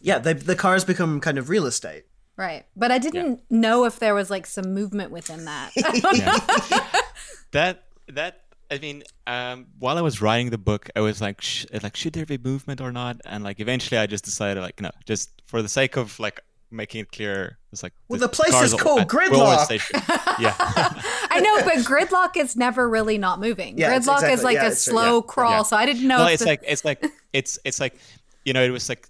[0.00, 2.04] yeah they, the cars become kind of real estate
[2.36, 2.64] Right.
[2.76, 5.72] But I didn't know if there was like some movement within that.
[5.84, 7.00] I don't know.
[7.50, 11.64] that that I mean, um, while I was writing the book, I was like, sh-
[11.82, 13.16] like, should there be movement or not?
[13.24, 17.02] And like, eventually, I just decided, like, no, just for the sake of like making
[17.02, 20.38] it clear, it's like, Well, the place is called we're all at Gridlock.
[20.40, 20.54] yeah,
[21.30, 23.78] I know, but gridlock is never really not moving.
[23.78, 25.26] Yeah, it's gridlock is like yeah, a it's true, slow yeah.
[25.26, 25.50] crawl.
[25.50, 25.62] Yeah.
[25.62, 27.98] So I didn't know well, if it's the- like, it's like, it's it's like,
[28.44, 29.08] you know, it was like.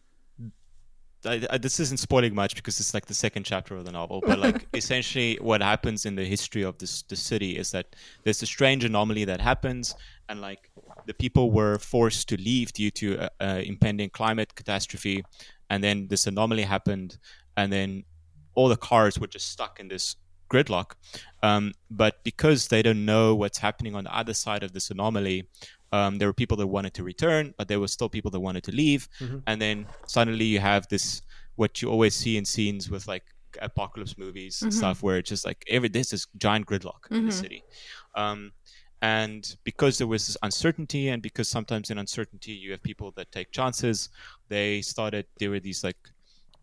[1.25, 4.23] I, I, this isn't spoiling much because it's like the second chapter of the novel,
[4.25, 8.41] but like essentially what happens in the history of this the city is that there's
[8.41, 9.97] a strange anomaly that happens,
[10.29, 10.71] and like
[11.07, 15.25] the people were forced to leave due to uh, uh, impending climate catastrophe,
[15.71, 17.19] and then this anomaly happened,
[17.59, 18.05] and then
[18.55, 20.17] all the cars were just stuck in this
[20.53, 20.93] gridlock.
[21.43, 25.39] Um, but because they don't know what's happening on the other side of this anomaly,
[25.93, 28.63] um, there were people that wanted to return, but there were still people that wanted
[28.65, 29.09] to leave.
[29.49, 31.23] And then suddenly you have this,
[31.57, 33.25] what you always see in scenes with like
[33.61, 37.33] apocalypse movies and stuff, where it's just like every there's this giant gridlock in the
[37.43, 37.63] city.
[38.15, 38.53] Um,
[39.03, 43.31] and because there was this uncertainty, and because sometimes in uncertainty you have people that
[43.33, 44.11] take chances,
[44.49, 45.27] they started.
[45.39, 45.97] There were these like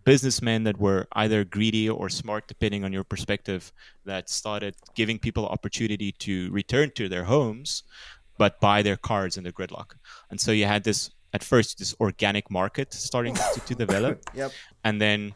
[0.05, 3.73] businessmen that were either greedy or smart, depending on your perspective,
[4.05, 7.83] that started giving people opportunity to return to their homes,
[8.37, 9.95] but buy their cars in the gridlock.
[10.29, 14.51] And so you had this at first this organic market starting to, to develop, Yep.
[14.85, 15.33] and then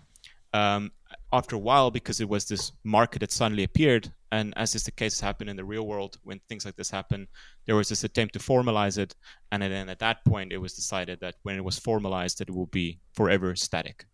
[0.53, 0.91] um,
[1.33, 4.91] after a while, because it was this market that suddenly appeared, and as is the
[4.91, 7.27] case happened in the real world when things like this happen,
[7.65, 9.15] there was this attempt to formalize it,
[9.51, 12.55] and then at that point, it was decided that when it was formalized, that it
[12.55, 14.05] will be forever static.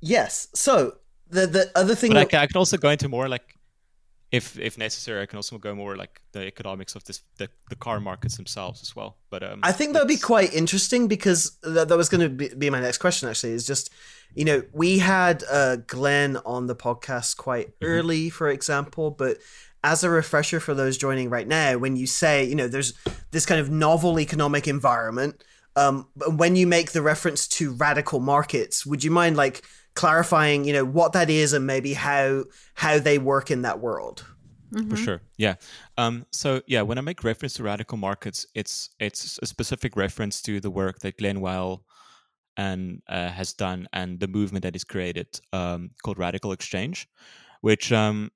[0.00, 0.48] Yes.
[0.54, 0.96] So
[1.28, 3.54] the the other thing But that- can, I can also go into more like
[4.32, 7.76] if if necessary, I can also go more like the economics of this the, the
[7.76, 9.16] car markets themselves as well.
[9.30, 12.28] But um, I think that would be quite interesting because that, that was going to
[12.28, 13.28] be, be my next question.
[13.28, 13.90] Actually, is just
[14.34, 17.86] you know we had uh, Glen on the podcast quite Mm-hmm.
[17.86, 19.38] early, for example, but
[19.84, 22.94] as a refresher for those joining right now, when you say you know there's
[23.30, 25.44] this kind of novel economic environment,
[25.76, 29.62] um, when you make the reference to radical markets, would you mind like
[29.94, 34.24] clarifying you know what that is and maybe how how they work in that world?
[34.90, 35.22] for sure.
[35.38, 35.54] Yeah.
[35.96, 40.42] Um, so yeah when i make reference to radical markets it's it's a specific reference
[40.42, 41.80] to the work that Glen Weyl
[42.56, 47.06] and uh, has done and the movement that is created um, called RadicalxChange
[47.60, 48.30] which um,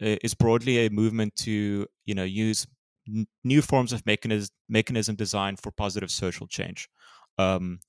[0.00, 2.66] is broadly a movement to you know use
[3.08, 6.88] n- new forms of mechanism mechanism designed for positive social change
[7.38, 7.80] um,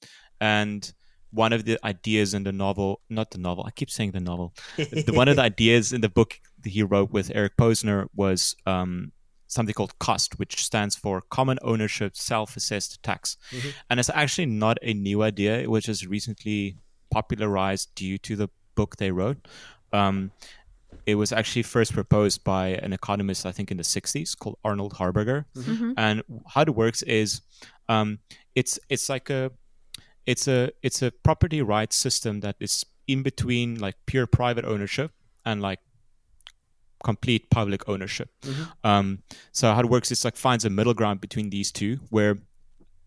[0.42, 0.94] and
[1.32, 4.54] one of the ideas in the novel not the novel i keep saying the novel
[4.78, 8.56] the, one of the ideas in the book that he wrote with Eric Posner was
[8.66, 9.12] um,
[9.48, 13.74] something called COST, which stands for Common Ownership Self-Assessed Tax, Mhm.
[13.90, 15.58] and it's actually not a new idea.
[15.60, 16.78] It was just recently
[17.12, 19.48] popularized due to the book they wrote.
[19.94, 20.32] Um,
[21.08, 24.94] it was actually first proposed by an economist, I think, in the '60s, called Arnold
[25.00, 25.46] Harberger.
[25.56, 25.94] Mhm.
[25.98, 26.22] And
[26.54, 27.42] how it works is,
[27.90, 28.20] um,
[28.54, 29.52] it's it's like a
[30.26, 35.12] it's a it's a property rights system that is in between like pure private ownership
[35.46, 35.80] and like
[37.04, 38.30] complete public ownership.
[38.42, 38.72] Mhm.
[38.84, 42.38] Um, so how it works is like finds a middle ground between these two, where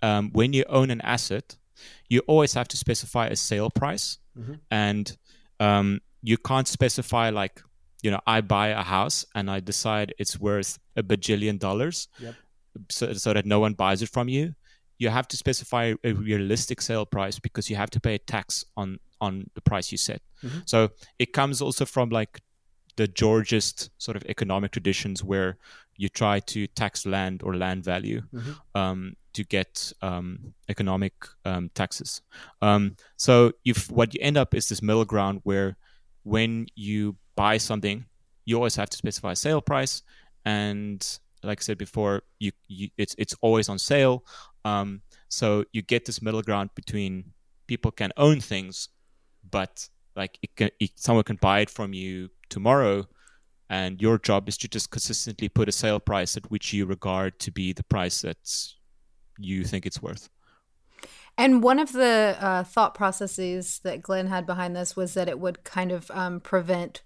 [0.02, 1.56] um, when you own an asset,
[2.08, 4.60] you always have to specify a sale price, Mhm.
[4.70, 5.16] and
[5.58, 7.62] um, you can't specify like
[8.02, 12.34] you know I buy a house and I decide it's worth a bajillion dollars, Yep.
[12.90, 14.54] so, so that no one buys it from you.
[14.98, 18.64] You have to specify a realistic sale price because you have to pay a tax
[18.76, 20.22] on on the price you set.
[20.42, 20.62] Mhm.
[20.66, 22.40] So it comes also from like
[22.96, 25.56] the Georgist sort of economic traditions where
[25.96, 28.56] you try to tax land or land value Mhm.
[28.74, 31.12] um, to get um, economic
[31.44, 32.20] um, taxes.
[32.62, 35.76] Um, so you've, what you end up is this middle ground where
[36.24, 38.04] when you buy something,
[38.44, 40.02] you always have to specify a sale price,
[40.44, 41.00] and
[41.42, 44.16] like I said before, you, you it's it's always on sale.
[44.64, 44.88] Um,
[45.28, 47.12] so you get this middle ground between
[47.66, 48.88] people can own things,
[49.50, 49.88] but
[50.20, 53.06] like it can, it, someone can buy it from you tomorrow,
[53.68, 57.38] and your job is to just consistently put a sale price at which you regard
[57.38, 58.44] to be the price that
[59.38, 60.28] you think it's worth.
[61.38, 65.38] And one of the uh, thought processes that Glen had behind this was that it
[65.38, 67.02] would kind of um, prevent,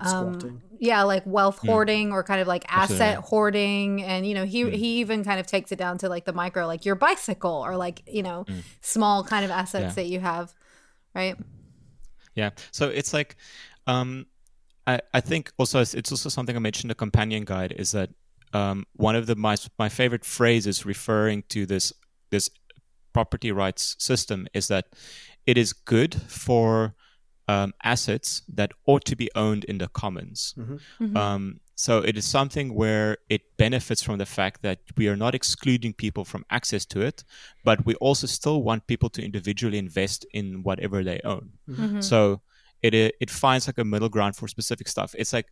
[0.00, 3.28] um, yeah, like wealth hoarding or kind of like asset Absolutely.
[3.28, 4.02] hoarding.
[4.02, 6.66] And you know, he he even kind of takes it down to like the micro,
[6.66, 8.44] like your bicycle or like you know,
[8.80, 10.02] small kind of assets Yeah.
[10.02, 10.54] that you have,
[11.14, 11.36] right?
[12.34, 12.50] Yeah.
[12.72, 13.36] So it's like,
[13.86, 14.26] um,
[14.86, 17.92] I, I think also it's it's also something I mentioned in the companion guide is
[17.92, 18.10] that
[18.52, 21.92] um, one of the my my favorite phrases referring to this
[22.30, 22.50] this
[23.12, 24.86] property rights system is that
[25.46, 26.94] it is good for
[27.48, 30.54] um, assets that ought to be owned in the commons.
[30.56, 31.16] Mhm.
[31.16, 35.34] Um, so it is something where it benefits from the fact that we are not
[35.34, 37.24] excluding people from access to it,
[37.64, 41.52] but we also still want people to individually invest in whatever they own.
[41.68, 42.02] Mhm.
[42.02, 42.40] So
[42.82, 45.14] it it it finds like a middle ground for specific stuff.
[45.18, 45.48] It's like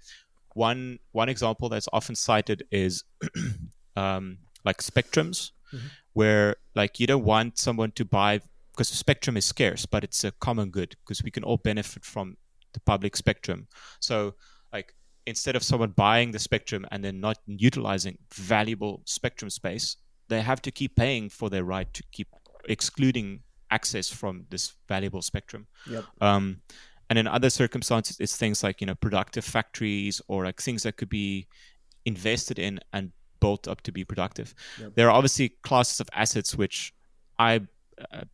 [0.55, 3.05] one one example that's often cited is
[3.97, 5.91] um, like spectrums, Mhm.
[6.13, 8.41] where like you don't want someone to buy
[8.73, 12.05] because the spectrum is scarce, but it's a common good because we can all benefit
[12.05, 12.37] from
[12.73, 13.69] the public spectrum.
[14.01, 14.35] So
[14.73, 14.95] like
[15.27, 19.97] instead of someone buying the spectrum and then not utilizing valuable spectrum space,
[20.29, 22.29] they have to keep paying for their right to keep
[22.69, 25.67] excluding access from this valuable spectrum.
[25.89, 26.05] Yep.
[26.21, 26.63] Um,
[27.11, 30.97] and in other circumstances, it's things like you know productive factories or like things that
[30.97, 31.47] could be
[32.05, 34.55] invested in and built up to be productive.
[34.81, 34.95] Yep.
[34.95, 36.95] There are obviously classes of assets which
[37.39, 37.61] I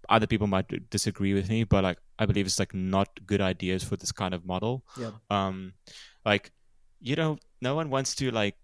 [0.09, 3.85] other people might disagree with me, but like I believe it's like not good ideas
[3.85, 4.85] for this kind of model.
[4.99, 5.15] Yep.
[5.31, 5.73] Um,
[6.25, 6.53] like
[7.01, 8.57] you know, no one wants to like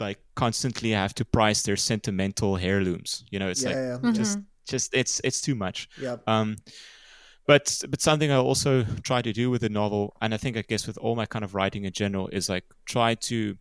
[0.00, 3.24] like constantly have to price their sentimental heirlooms.
[3.30, 4.14] You know, it's yeah, like yeah, Mhm.
[4.14, 5.88] just just it's it's too much.
[6.00, 6.16] yeah.
[6.26, 6.56] Um,
[7.46, 10.62] but but something I also try to do with the novel, and I think I
[10.62, 13.56] guess with all my kind of writing in general, is like try to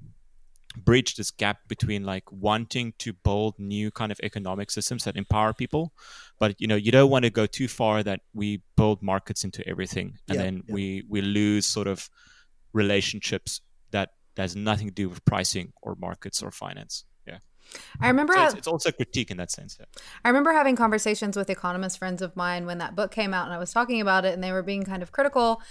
[0.77, 5.53] bridge this gap between like wanting to build new kind of economic systems that empower
[5.53, 5.93] people,
[6.39, 9.67] but you know you don't want to go too far that we build markets into
[9.67, 10.73] everything, and Yeah, then yeah.
[10.73, 12.09] we we lose sort of
[12.73, 13.61] relationships
[13.91, 17.05] that that has nothing to do with pricing or markets or finance.
[17.99, 19.77] I remember So it's, it's also a critique in that sense.
[19.79, 19.85] Yeah.
[20.23, 23.53] I remember having conversations with economist friends of mine when that book came out and
[23.53, 25.61] I was talking about it and they were being kind of critical.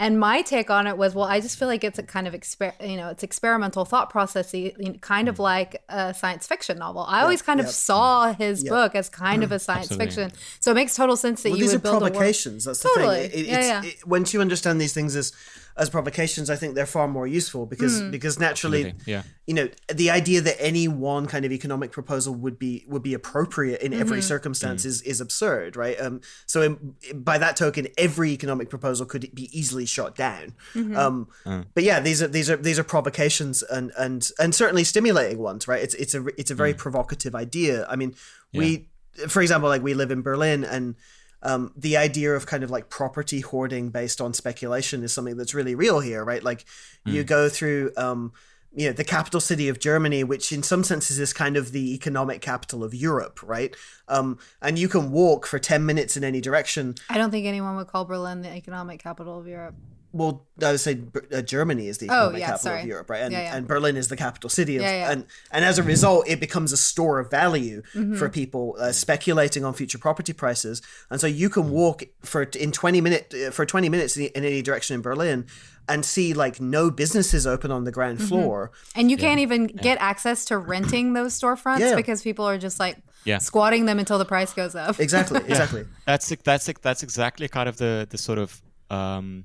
[0.00, 2.32] And my take on it was, well, I just feel like it's a kind of
[2.32, 4.52] exper- you know, it's experimental thought process,
[5.00, 5.42] kind of mm-hmm.
[5.42, 7.02] like a science fiction novel.
[7.02, 9.56] I always kind of saw his book as kind of mm-hmm.
[9.56, 10.06] a science Absolutely.
[10.06, 10.32] fiction.
[10.60, 12.12] So it makes total sense that well, you these are would build a world.
[12.12, 12.66] provocations.
[12.66, 13.28] That's the Totally.
[13.28, 13.40] thing.
[13.40, 13.82] It, Yeah, it's, yeah.
[13.84, 15.32] It, once you understand these things as
[15.78, 18.10] as provocations, I think they're far more useful because Hmm.
[18.10, 19.22] because naturally, Yeah.
[19.46, 19.68] you know,
[20.02, 23.92] the idea that any one kind of economic proposal would be would be appropriate in
[23.92, 24.00] Mm-hmm.
[24.00, 25.98] every circumstance is is absurd, right?
[26.00, 30.54] Um, so in, by that token, every economic proposal could be easily shot down.
[30.74, 30.96] Mm-hmm.
[30.96, 31.28] Um,
[31.74, 35.68] but yeah, these are these are these are provocations and and and certainly stimulating ones,
[35.68, 35.82] right?
[35.82, 37.86] It's it's a it's a very provocative idea.
[37.88, 38.14] I mean,
[38.52, 38.88] we,
[39.28, 40.94] for example, like we live in Berlin and.
[41.42, 45.54] Um, the idea of kind of like property hoarding based on speculation is something that's
[45.54, 46.42] really real here, right?
[46.42, 46.64] Like
[47.04, 48.32] you go through, um,
[48.74, 51.94] you know, the capital city of Germany, which in some senses is kind of the
[51.94, 53.74] economic capital of Europe, right?
[54.08, 56.96] Um, and you can walk for 10 minutes in any direction.
[57.08, 59.74] I don't think anyone would call Berlin the economic capital of Europe.
[60.18, 60.94] Well, I would say
[61.32, 62.80] uh, Germany is the Oh, yeah, capital sorry.
[62.82, 63.22] of Europe, right?
[63.22, 63.56] And, Yeah, yeah.
[63.56, 65.10] and Berlin is the capital city of, Yeah, yeah.
[65.12, 68.16] and and as a result, it becomes a store of value Mm-hmm.
[68.16, 70.82] for people uh, speculating on future property prices.
[71.10, 74.44] And so you can walk for in twenty minute uh, for twenty minutes in, in
[74.44, 75.46] any direction in Berlin,
[75.88, 78.28] and see like no businesses open on the ground Mm-hmm.
[78.28, 78.70] floor.
[78.96, 81.94] And you can't even get access to renting those storefronts Yeah.
[81.96, 83.38] because people are just like Yeah.
[83.38, 84.98] squatting them until the price goes up.
[85.00, 85.84] Exactly, exactly.
[86.06, 88.60] that's that's that's exactly kind of the the sort of
[88.90, 89.44] um,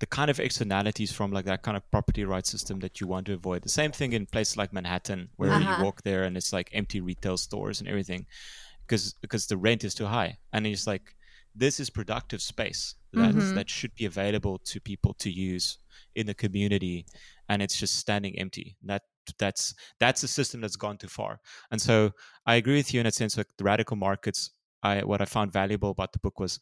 [0.00, 3.26] the kind of externalities from like that kind of property rights system that you want
[3.26, 3.62] to avoid.
[3.62, 5.60] The same thing in places like Manhattan, where Uh-huh.
[5.60, 8.26] you walk there and it's like empty retail stores and everything,
[8.86, 11.14] because because the rent is too high, and it's like
[11.54, 13.54] this is productive space that Mhm.
[13.54, 15.78] that should be available to people to use
[16.14, 17.06] in the community,
[17.48, 18.76] and it's just standing empty.
[18.84, 19.02] That
[19.38, 21.40] that's that's a system that's gone too far.
[21.70, 22.10] And so
[22.46, 23.36] I agree with you in a sense.
[23.36, 24.50] Like the radical markets,
[24.82, 26.60] I what I found valuable about the book was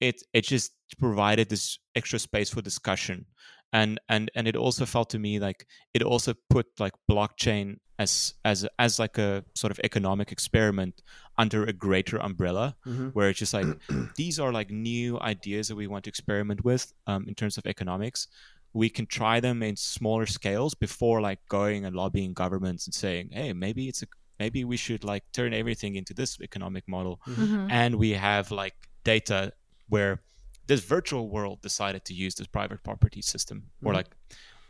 [0.00, 3.26] it it just provided this extra space for discussion,
[3.72, 8.34] and and and it also felt to me like it also put like blockchain as
[8.44, 11.02] as as like a sort of economic experiment
[11.38, 13.12] under a greater umbrella Mhm.
[13.14, 13.66] where it's just like
[14.16, 17.66] these are like new ideas that we want to experiment with um, in terms of
[17.66, 18.26] economics
[18.72, 23.28] we can try them in smaller scales before like going and lobbying governments and saying
[23.32, 24.06] hey maybe it's a
[24.38, 27.66] maybe we should like turn everything into this economic model Mhm.
[27.70, 28.74] and we have like
[29.04, 29.52] data
[29.90, 30.22] where
[30.66, 34.06] this virtual world decided to use this private property system or like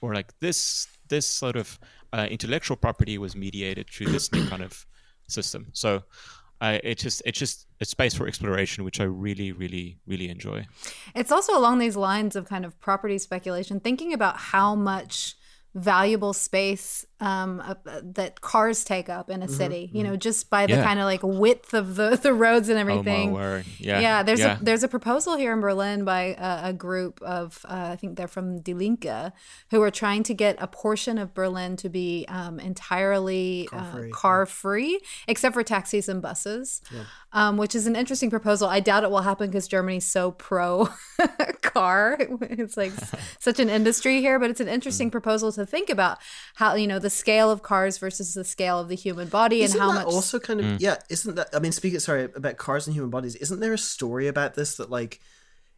[0.01, 1.79] or like this this sort of
[2.13, 4.87] uh, intellectual property was mediated through this new kind of
[5.29, 5.69] system.
[5.73, 6.03] So
[6.61, 10.67] uh, it's just it's just a space for exploration which i really really really enjoy.
[11.15, 15.37] It's also along these lines of kind of property speculation, thinking about how much
[15.75, 19.91] valuable space um, uh, that cars take up in a city.
[19.93, 20.85] You know, just by the Yeah.
[20.85, 23.33] kind of like width of the the roads and oh everything.
[23.33, 24.59] word yeah Yeah, there's yeah.
[24.59, 28.17] a there's a proposal here in Berlin by a, a group of uh, I think
[28.17, 29.33] they're from Die Linke
[29.71, 34.47] who are trying to get a portion of Berlin to be um, entirely uh, car
[34.47, 36.81] free, except for taxis and buses,
[37.33, 38.69] um, which is an interesting proposal.
[38.69, 40.89] I doubt it will happen because Germany's so pro
[41.63, 42.17] car.
[42.41, 42.93] It's like
[43.39, 45.13] such an industry here, but it's an interesting Mm.
[45.13, 46.19] proposal to think about
[46.57, 49.81] how you know the scale of cars versus the scale of the human body Isn't
[49.81, 50.15] and how that much.
[50.15, 50.97] also kind of yeah?
[51.09, 51.49] Isn't that?
[51.55, 53.37] I mean, speaking sorry about cars and human bodies.
[53.37, 55.21] Isn't there a story about this that like,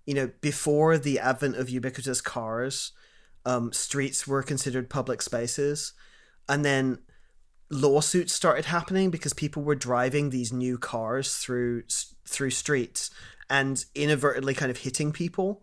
[0.06, 2.92] you know, before the advent of ubiquitous cars,
[3.44, 5.92] um, streets were considered public spaces,
[6.48, 6.98] and then
[7.70, 11.82] lawsuits started happening because people were driving these new cars through
[12.26, 13.10] through streets
[13.50, 15.62] and inadvertently kind of hitting people.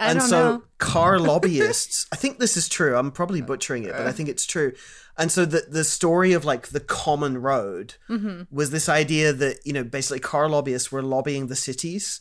[0.00, 0.62] I and so know.
[0.78, 4.46] car lobbyists i think this is true i'm probably butchering it but i think it's
[4.46, 4.72] true
[5.18, 8.42] and so the the story of like the common road Mm-hmm.
[8.54, 12.20] was this idea that you know basically car lobbyists were lobbying the cities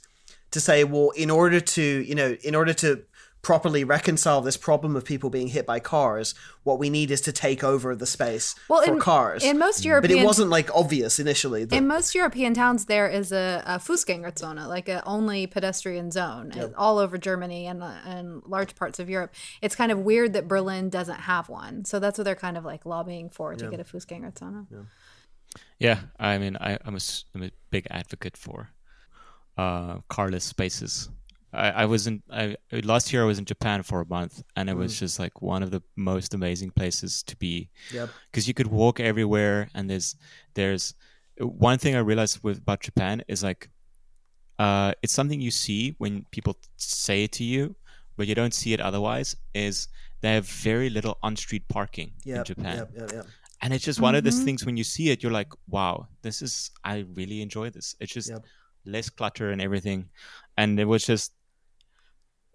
[0.52, 3.04] to say well in order to you know in order to
[3.46, 6.34] properly reconcile this problem of people being hit by cars
[6.64, 9.86] what we need is to take over the space Well, for in- cars in most
[9.86, 13.62] European, but it wasn't like obvious initially that, In most European towns, there is a,
[13.68, 18.74] a Fußgängerzone, like a only pedestrian zone, uh, all over Germany and uh, and large
[18.76, 19.32] parts of Europe.
[19.62, 22.66] It's kind of weird that Berlin doesn't have one, so that's what they're kind of
[22.66, 24.66] like lobbying for to get a Fußgängerzone.
[25.80, 28.70] Yeah, I mean, I, I'm, a, s- I'm a big advocate for
[29.58, 31.10] uh, carless spaces.
[31.54, 33.24] I, I was in I, last year.
[33.24, 35.82] I was in Japan for a month, and it was just like one of the
[35.96, 38.10] most amazing places to be Yep.
[38.32, 40.16] because you could walk everywhere, and there's
[40.54, 40.94] there's
[41.40, 43.70] one thing I realized with about Japan is like
[44.60, 47.76] uh, it's something you see when people say it to you,
[48.18, 49.36] but you don't see it otherwise.
[49.54, 49.88] Is
[50.22, 53.26] they have very little on-street parking in Japan yep, yep, yep.
[53.62, 54.46] and it's just one of those Mhm.
[54.46, 57.96] things when you see it, you're like, wow, this is I really enjoy this.
[58.00, 58.44] It's just Yep.
[58.86, 60.10] less clutter and everything,
[60.58, 61.34] and it was just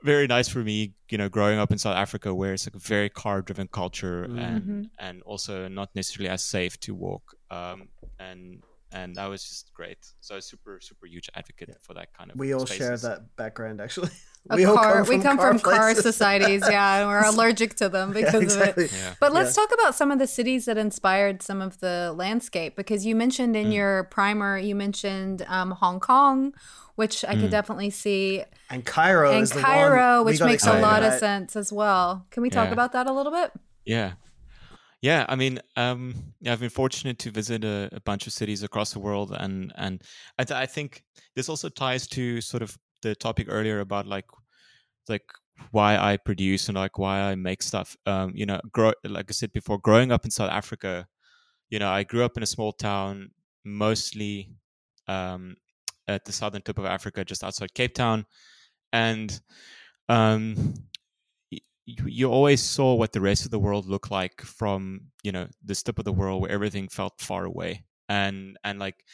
[0.02, 2.78] very nice for me, you know, growing up in South Africa, where it's like a
[2.78, 4.38] very car-driven culture, Mhm.
[4.46, 4.90] and Mhm.
[4.98, 7.88] and also not necessarily as safe to walk, um,
[8.18, 9.98] and and that was just great.
[10.20, 12.36] So a super super huge advocate for that kind of.
[12.38, 14.10] We all share that background, actually.
[14.50, 18.08] A we all car, we come from car societies, yeah, and we're allergic to them
[18.16, 18.90] Yeah, because of it.
[18.90, 19.14] Yeah.
[19.20, 23.04] But let's talk about some of the cities that inspired some of the landscape because
[23.04, 23.60] you mentioned Mm.
[23.66, 26.52] in your primer, you mentioned um, Hong Kong,
[27.00, 27.40] which I Mm.
[27.40, 31.02] could definitely see, And Cairo and is the Cairo, one which makes a excited lot
[31.02, 32.26] of sense as well.
[32.30, 32.74] Can we talk Yeah.
[32.78, 33.50] about that a little bit?
[33.84, 34.12] Yeah.
[35.02, 36.02] Yeah, I mean, um,
[36.42, 39.72] yeah, I've been fortunate to visit a, a bunch of cities across the world, and
[39.84, 39.94] and
[40.38, 41.02] I, th- I think
[41.36, 44.28] this also ties to sort of the topic earlier about like
[45.08, 45.24] like
[45.70, 47.96] why I produce and like why I make stuff.
[48.04, 51.06] Um, you know, grow like I said before, growing up in South Africa,
[51.72, 53.30] you know, I grew up in a small town,
[53.64, 54.52] mostly
[55.08, 55.56] um,
[56.14, 58.26] at the southern tip of Africa, just outside Cape Town,
[58.92, 59.40] and
[60.08, 60.74] um,
[61.52, 65.46] y- you, always saw what the rest of the world looked like from you know
[65.64, 67.84] this tip of the world where everything felt far away.
[68.08, 69.04] And and like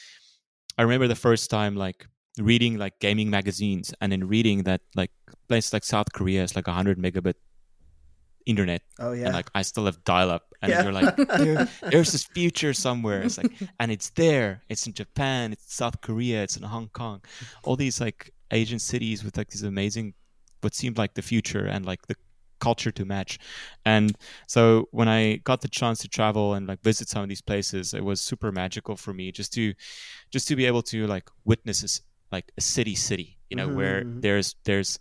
[0.78, 2.07] i remember the first time like
[2.38, 5.11] reading like gaming magazines and then reading that like
[5.49, 7.34] places like south korea is like 100 megabit
[8.47, 9.26] internet Oh yeah.
[9.26, 10.82] and like i still have dial up and Yeah.
[10.84, 13.22] you're like there, there's this future somewhere.
[13.22, 14.62] It's like and it's there.
[14.68, 15.53] It's in japan.
[15.53, 16.42] It's south korea.
[16.44, 17.22] It's in hong kong.
[17.64, 20.14] All these like asian cities with like these amazing
[20.62, 22.16] what seemed like the future and like the
[22.59, 23.38] culture to match.
[23.84, 24.16] And
[24.47, 27.92] so when i got the chance to travel and like visit some of these places
[27.94, 29.74] it was super magical for me just to
[30.30, 32.01] just to be able to like witness this
[32.32, 34.22] like a city city you know where Mhm, mhm.
[34.22, 34.99] there's there's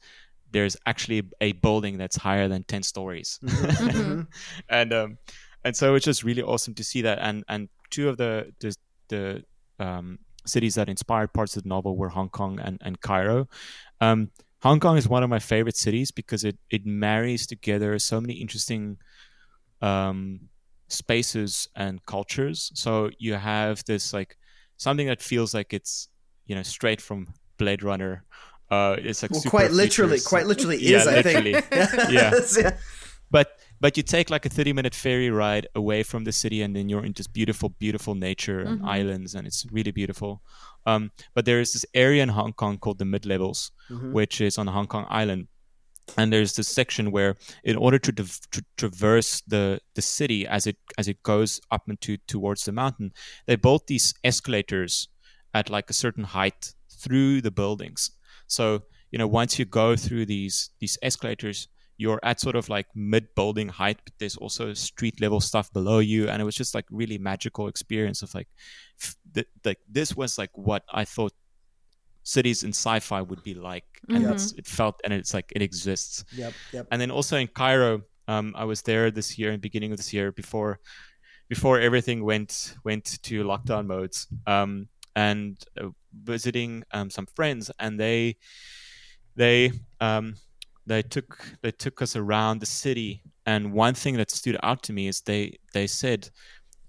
[0.55, 3.39] there's actually a building that's higher than 10 stories.
[3.43, 3.91] Mhm, Mhm.
[3.91, 4.27] mhm.
[4.79, 5.17] and um
[5.65, 7.19] and so it's just really awesome to see that.
[7.19, 8.69] And and two of the the,
[9.09, 9.23] the
[9.85, 13.47] um cities that inspired parts of the novel were hong kong and, and cairo.
[13.99, 14.31] Um
[14.61, 18.35] hong kong is one of my favorite cities because it it marries together so many
[18.43, 18.97] interesting
[19.81, 20.49] um
[20.87, 22.71] spaces and cultures.
[22.75, 24.37] So you have this like
[24.77, 26.07] something that feels like it's
[26.47, 27.27] you know straight from
[27.57, 28.23] blade runner
[28.71, 30.29] uh it's like Well, super quite literally, futuristic.
[30.29, 31.07] quite literally Yeah, is.
[31.07, 31.43] I think.
[31.43, 32.13] literally.
[32.15, 32.31] Yeah.
[32.57, 32.77] yeah.
[33.31, 33.47] but
[33.79, 36.89] but you take like a 30 minute ferry ride away from the city and then
[36.89, 38.87] you're in this beautiful beautiful nature and Mhm.
[38.87, 40.41] islands and it's really beautiful
[40.87, 44.11] um, but there is this area in hong kong called the mid levels Mhm.
[44.13, 45.47] which is on the hong kong island
[46.17, 50.65] and there's this section where in order to, div- to traverse the the city as
[50.67, 53.11] it as it goes up into towards the mountain
[53.47, 55.09] they built these escalators
[55.53, 58.11] at like a certain height through the buildings
[58.47, 61.67] so you know once you go through these these escalators
[61.97, 65.99] you're at sort of like mid building height but there's also street level stuff below
[65.99, 68.47] you and it was just like really magical experience of like
[69.01, 71.33] f- th- like this was like what i thought
[72.23, 74.31] cities in sci-fi would be like and Mhm.
[74.33, 76.53] it's, it felt and it's like it exists Yep.
[76.73, 76.87] Yep.
[76.91, 79.97] and then also in Cairo, um, I was there this year, in the beginning of
[79.97, 80.79] this year, before
[81.47, 87.99] before everything went went to lockdown modes, um, and uh, visiting um, some friends, and
[87.99, 88.35] they
[89.35, 90.35] they um,
[90.85, 94.93] they took they took us around the city, and one thing that stood out to
[94.93, 96.29] me is they they said.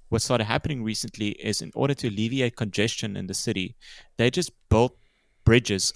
[0.09, 3.75] What started happening recently is in order to alleviate congestion in the city,
[4.19, 4.97] they just built
[5.45, 5.93] bridges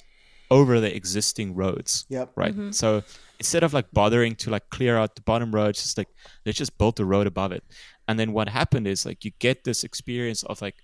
[0.50, 2.32] over the existing roads Yep.
[2.34, 2.52] right?
[2.56, 2.74] Mhm.
[2.74, 3.04] So
[3.38, 6.08] instead of like bothering to like clear out the bottom roads, just like
[6.44, 7.62] they just built a road above it.
[8.08, 10.74] And then what happened is like you get this experience of like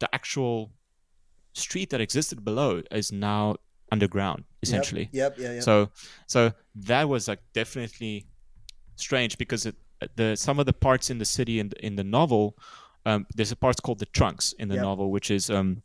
[0.00, 0.70] the actual
[1.56, 3.56] street that existed below is now
[3.92, 5.08] underground essentially.
[5.12, 5.38] Yep.
[5.38, 5.52] Yeah.
[5.54, 5.60] Yeah.
[5.60, 5.90] So
[6.26, 6.52] so
[6.88, 8.26] that was like definitely
[8.96, 9.76] strange because it,
[10.16, 12.56] the some of the parts in the city in the, in the novel,
[13.04, 14.82] um, there's a part called the trunks in the Yep.
[14.84, 15.82] novel, which is um,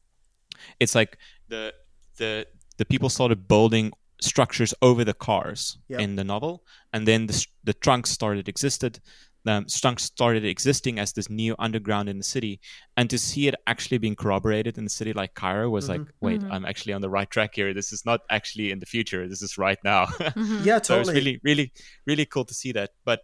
[0.80, 1.18] it's like
[1.50, 1.74] the
[2.18, 2.46] the
[2.78, 3.92] the people started building
[4.22, 6.00] structures over the cars Yep.
[6.02, 6.64] in the novel,
[6.94, 9.00] and then the the trunks started existed.
[9.48, 12.60] Um, trunks started existing as this new underground in the city,
[12.96, 16.08] and to see it actually being corroborated in the city like Cairo was like, Mhm.
[16.22, 16.52] wait, Mhm.
[16.52, 17.74] I'm actually on the right track here.
[17.74, 19.28] This is not actually in the future.
[19.28, 20.06] This is right now.
[20.38, 20.64] Mhm.
[20.66, 20.80] yeah.
[20.82, 21.72] so it was really, really,
[22.06, 22.92] really cool to see that.
[23.04, 23.22] But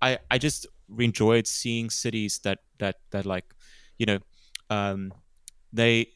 [0.00, 0.66] I, I just
[0.98, 3.44] enjoyed seeing cities that that that like,
[3.98, 4.18] you know,
[4.70, 5.12] um,
[5.74, 6.06] they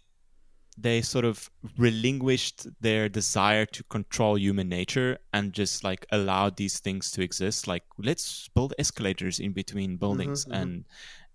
[0.76, 6.80] they sort of relinquished their desire to control human nature and just like allowed these
[6.80, 7.68] things to exist.
[7.68, 10.60] Like let's build escalators in between buildings mhm.
[10.60, 10.84] and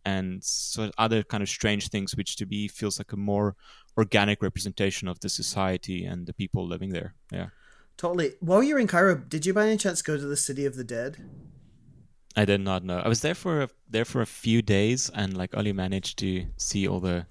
[0.05, 3.55] and so other kind of strange things, which to me feels like a more
[3.97, 7.15] organic representation of the society and the people living there.
[7.31, 7.47] Yeah.
[7.97, 8.33] Totally.
[8.39, 10.75] While you were in Cairo, did you by any chance go to the City of
[10.75, 11.17] the Dead?
[12.35, 12.99] I did not know.
[12.99, 16.45] I was there for a, there for a few days and like only managed to
[16.55, 17.25] see all the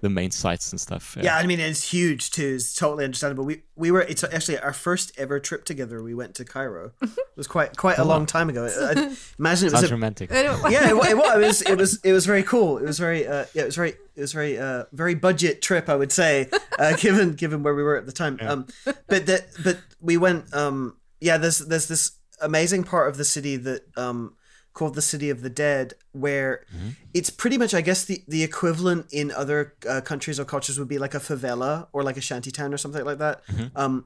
[0.00, 1.16] the main sites and stuff.
[1.20, 2.54] Yeah, I mean it's huge too.
[2.56, 3.44] It's totally understandable.
[3.44, 6.02] We we were it's actually our first ever trip together.
[6.02, 6.92] We went to Cairo.
[7.38, 8.64] It was quite quite a long time ago.
[8.66, 8.92] I, I
[9.38, 10.30] imagine it was Sounds a, romantic.
[10.32, 12.78] yeah, it, it, wa- it was it was it was very cool.
[12.78, 15.88] It was very uh, yeah, it was very it was very uh, very budget trip,
[15.88, 16.48] I would say,
[16.80, 18.40] uh, given given where we were at the time.
[18.42, 18.66] Um,
[19.06, 21.38] but that but we went um yeah.
[21.38, 24.34] There's there's this amazing part of the city that um
[24.78, 26.52] called the City of the Dead, where
[27.18, 30.88] it's pretty much I guess the the equivalent in other uh, countries or cultures would
[30.96, 33.36] be like a favela or like a shantytown or something like that.
[33.76, 34.04] Um,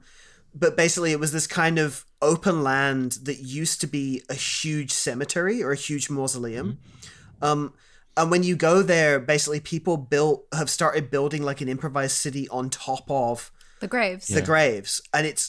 [0.54, 4.92] but basically it was this kind of open land that used to be a huge
[4.92, 6.78] cemetery or a huge mausoleum.
[7.40, 7.72] Um
[8.16, 12.44] and when you go there basically people built have started building like an improvised city
[12.50, 13.50] on top of
[13.80, 14.26] The graves.
[14.28, 15.00] the graves.
[15.14, 15.44] And it's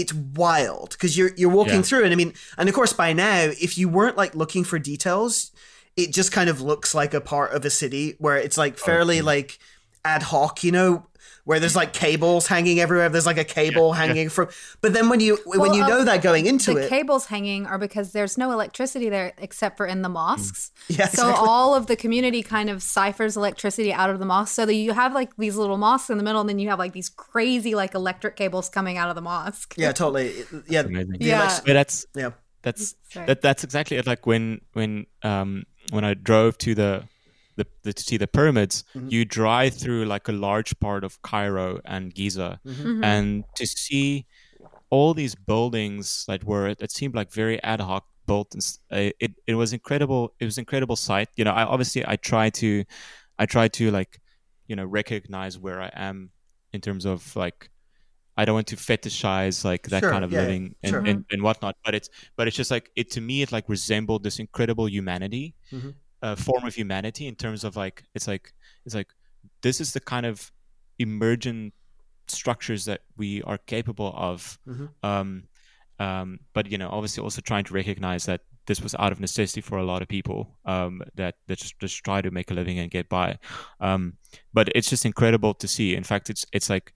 [0.00, 1.82] it's wild because you're you're walking Yeah.
[1.82, 4.78] through and i mean and of course by now if you weren't like looking for
[4.78, 5.50] details
[5.96, 8.84] it just kind of looks like a part of a city where it's like oh,
[8.84, 9.58] fairly like
[10.04, 11.06] ad hoc you know
[11.48, 14.46] where there's like cables hanging everywhere there's like a cable hanging from
[14.82, 16.88] but then when you when Well, you uh, know that going into the it the
[16.90, 20.70] cables hanging are because there's no electricity there except for in the mosques.
[20.88, 21.48] Yeah, So exactly.
[21.48, 24.54] all of the community kind of ciphers electricity out of the mosque.
[24.54, 26.78] So that you have like these little mosques in the middle, and then you have
[26.78, 29.74] like these crazy like electric cables coming out of the mosque.
[29.78, 31.12] yeah totally yeah Amazing.
[31.18, 31.42] the Yeah.
[31.44, 32.30] elect- But that's yeah
[32.62, 33.26] that's Sorry.
[33.26, 34.06] that that's exactly it.
[34.06, 36.92] Like when when um when I drove to the
[37.58, 38.84] the, the to see the pyramids,
[39.14, 42.50] you drive through like a large part of Cairo and Giza,
[43.10, 44.26] and to see
[44.90, 48.62] all these buildings that were that seemed like very ad hoc built and
[48.96, 51.28] uh, it it was incredible it was an incredible sight.
[51.38, 52.84] You know i obviously i try to
[53.38, 54.12] i try to like
[54.70, 56.30] you know recognize where i am
[56.74, 57.70] in terms of like
[58.36, 61.02] i don't want to fetishize like that Sure, kind of yeah, living and, sure.
[61.08, 64.22] and, and whatnot but it's but it's just like it to me it like resembled
[64.26, 65.54] this incredible humanity.
[65.72, 65.94] Mhm.
[66.22, 68.52] Uh, form of humanity in terms of like it's like
[68.84, 69.08] it's like
[69.62, 70.52] this is the kind of
[70.98, 71.72] emergent
[72.26, 74.58] structures that we are capable of.
[74.66, 74.88] Mhm.
[75.02, 75.44] um,
[76.00, 79.60] um, but you know obviously also trying to recognize that this was out of necessity
[79.60, 82.78] for a lot of people um, that that just, just try to make a living
[82.78, 83.38] and get by.
[83.80, 84.18] Um,
[84.52, 85.94] but it's just incredible to see.
[85.96, 86.92] In fact it's it's like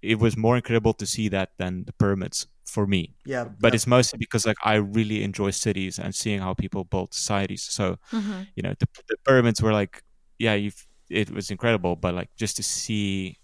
[0.00, 3.74] it was more incredible to see that than the pyramids for me yeah but yeah.
[3.76, 7.96] it's mostly because like i really enjoy cities and seeing how people build societies so
[8.12, 8.46] Mhm.
[8.56, 10.02] you know the, the pyramids were like
[10.38, 10.70] yeah you
[11.10, 13.36] it was incredible but like just to see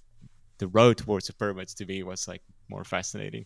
[0.59, 3.45] the road towards the pyramids to me was like more fascinating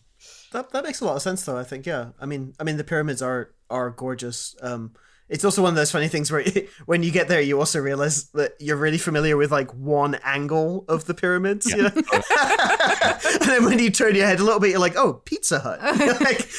[0.53, 1.57] That that makes a lot of sense, though.
[1.57, 2.05] I think, yeah.
[2.19, 4.55] I mean, I mean, the pyramids are are gorgeous.
[4.61, 4.93] Um,
[5.29, 6.43] it's also one of those funny things where
[6.85, 10.85] when you get there, you also realize that you're really familiar with like one angle
[10.87, 11.91] of the pyramids, you know.
[11.95, 15.79] and then when you turn your head a little bit, you're like, oh, Pizza Hut.
[16.21, 16.49] Like-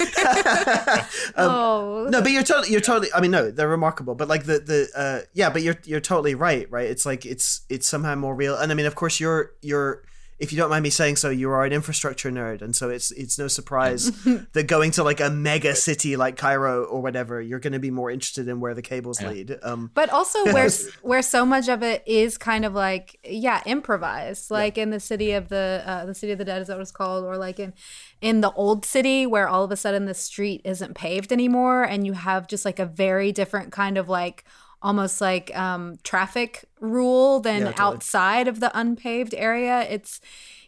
[1.36, 3.08] Um, oh, no, but you're totally, you're totally.
[3.14, 4.14] I mean, no, they're remarkable.
[4.14, 6.86] But like the the uh, yeah, but you're you're totally right, right?
[6.88, 8.56] It's like it's it's somehow more real.
[8.56, 10.02] And I mean, of course, you're you're.
[10.38, 13.10] If you don't mind me saying so, you are an infrastructure nerd, and so it's
[13.12, 14.10] it's no surprise
[14.52, 17.90] that going to like a mega city like Cairo or whatever, you're going to be
[17.90, 19.58] more interested in where the cables lead.
[19.62, 20.68] Um, But also where
[21.02, 25.32] where so much of it is kind of like yeah improvised, like in the city
[25.32, 27.60] of the uh, the city of the dead is that what it's called, or like
[27.60, 27.72] in
[28.20, 32.06] in the old city where all of a sudden the street isn't paved anymore, and
[32.06, 34.44] you have just like a very different kind of like
[34.84, 37.86] almost like um, traffic rule than Yeah, totally.
[37.94, 39.80] outside of the unpaved area.
[39.90, 40.20] It's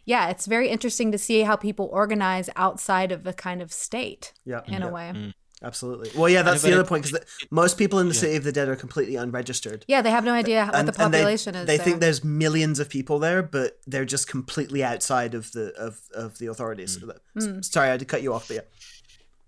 [0.03, 4.33] yeah, it's very interesting to see how people organize outside of a kind of state
[4.45, 5.33] yeah, in yeah, a way.
[5.61, 6.09] absolutely.
[6.15, 7.19] Well, yeah, that's but the other point because
[7.51, 9.83] most people in the city of the dead are completely unregistered.
[9.87, 11.67] Yeah, they have no idea what the they- population is.
[11.67, 11.85] They there.
[11.85, 16.37] think there's millions of people there, but they're just completely outside of the of, of
[16.39, 16.97] the authorities.
[17.37, 17.61] Hmm.
[17.61, 18.61] Sorry, I had to cut you off, but yeah.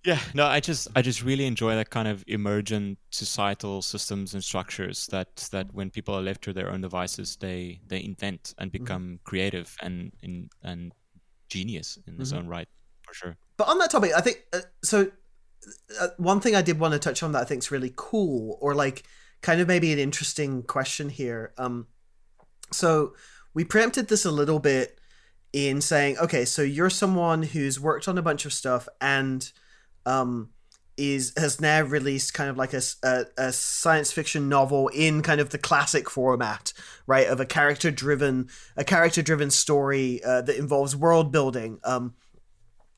[0.06, 4.43] Yeah, no, I just I just really enjoy that kind of emergent societal systems and
[4.43, 8.72] structures that that when people are left to their own devices, they they invent and
[8.72, 10.93] become creative and and, and
[11.50, 12.68] genius in its own right,
[13.02, 13.38] for sure.
[13.58, 15.12] But on that topic, I think uh, so.
[16.00, 18.58] Uh, one thing I did want to touch on that I think is really cool,
[18.62, 19.04] or like
[19.41, 21.54] kind of maybe an interesting question here.
[21.58, 21.88] Um,
[22.72, 23.14] so
[23.54, 25.00] we preempted this a little bit
[25.52, 29.52] in saying, okay, so you're someone who's worked on a bunch of stuff and
[30.06, 30.50] um,
[31.00, 32.82] is has now released kind of like a
[33.38, 36.74] a science fiction novel in kind of the classic format,
[37.08, 37.28] right?
[37.28, 41.80] Of a character driven a character driven story uh, that involves world building.
[41.84, 42.16] Um,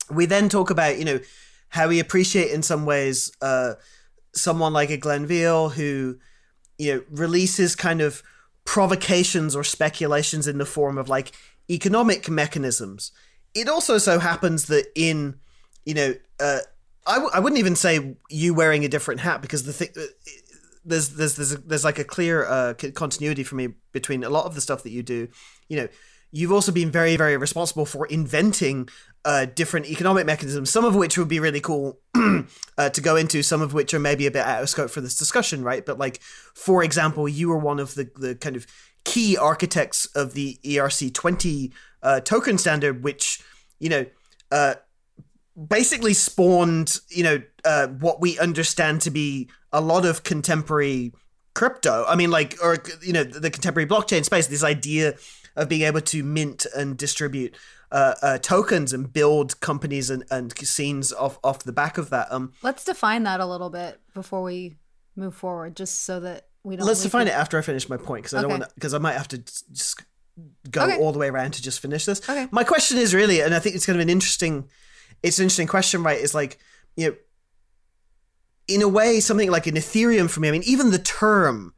[0.09, 1.19] we then talk about you know
[1.69, 3.75] how we appreciate in some ways uh,
[4.33, 6.17] someone like a Glen Weyl who
[6.77, 8.23] you know releases kind of
[8.65, 11.31] provocations or speculations in the form of like
[11.69, 13.11] economic mechanisms.
[13.53, 15.39] It also so happens that in
[15.85, 16.59] you know uh,
[17.05, 19.89] I w- I wouldn't even say you wearing a different hat because the thing
[20.85, 24.45] there's there's there's a, there's like a clear uh, continuity for me between a lot
[24.45, 25.27] of the stuff that you do.
[25.67, 25.87] You know,
[26.31, 28.89] you've also been very very responsible for inventing
[29.25, 31.99] uh, different economic mechanisms, some of which would be really cool
[32.77, 35.01] uh, to go into, some of which are maybe a bit out of scope for
[35.01, 35.85] this discussion, right?
[35.85, 36.19] But like,
[36.55, 38.65] for example, you were one of the the kind of
[39.03, 41.71] key architects of the ERC twenty
[42.03, 43.43] uh, token standard, which
[43.79, 44.05] you know
[44.51, 44.75] uh,
[45.67, 51.13] basically spawned you know uh, what we understand to be a lot of contemporary
[51.53, 52.05] crypto.
[52.07, 54.47] I mean, like, or you know, the contemporary blockchain space.
[54.47, 55.15] This idea
[55.55, 57.55] of being able to mint and distribute
[57.91, 62.31] uh, uh, tokens and build companies and, and scenes off off the back of that.
[62.31, 64.77] Um, let's define that a little bit before we
[65.15, 66.87] move forward, just so that we don't.
[66.87, 67.31] Let's define it.
[67.31, 68.49] it after I finish my point because I okay.
[68.49, 70.03] don't want because I might have to just
[70.69, 70.97] go okay.
[70.97, 72.27] all the way around to just finish this.
[72.27, 72.47] Okay.
[72.51, 74.69] My question is really, and I think it's kind of an interesting,
[75.23, 76.19] it's an interesting question, right?
[76.19, 76.59] It's like
[76.95, 77.15] you know
[78.67, 81.73] in a way, something like an Ethereum for me, I mean, even the term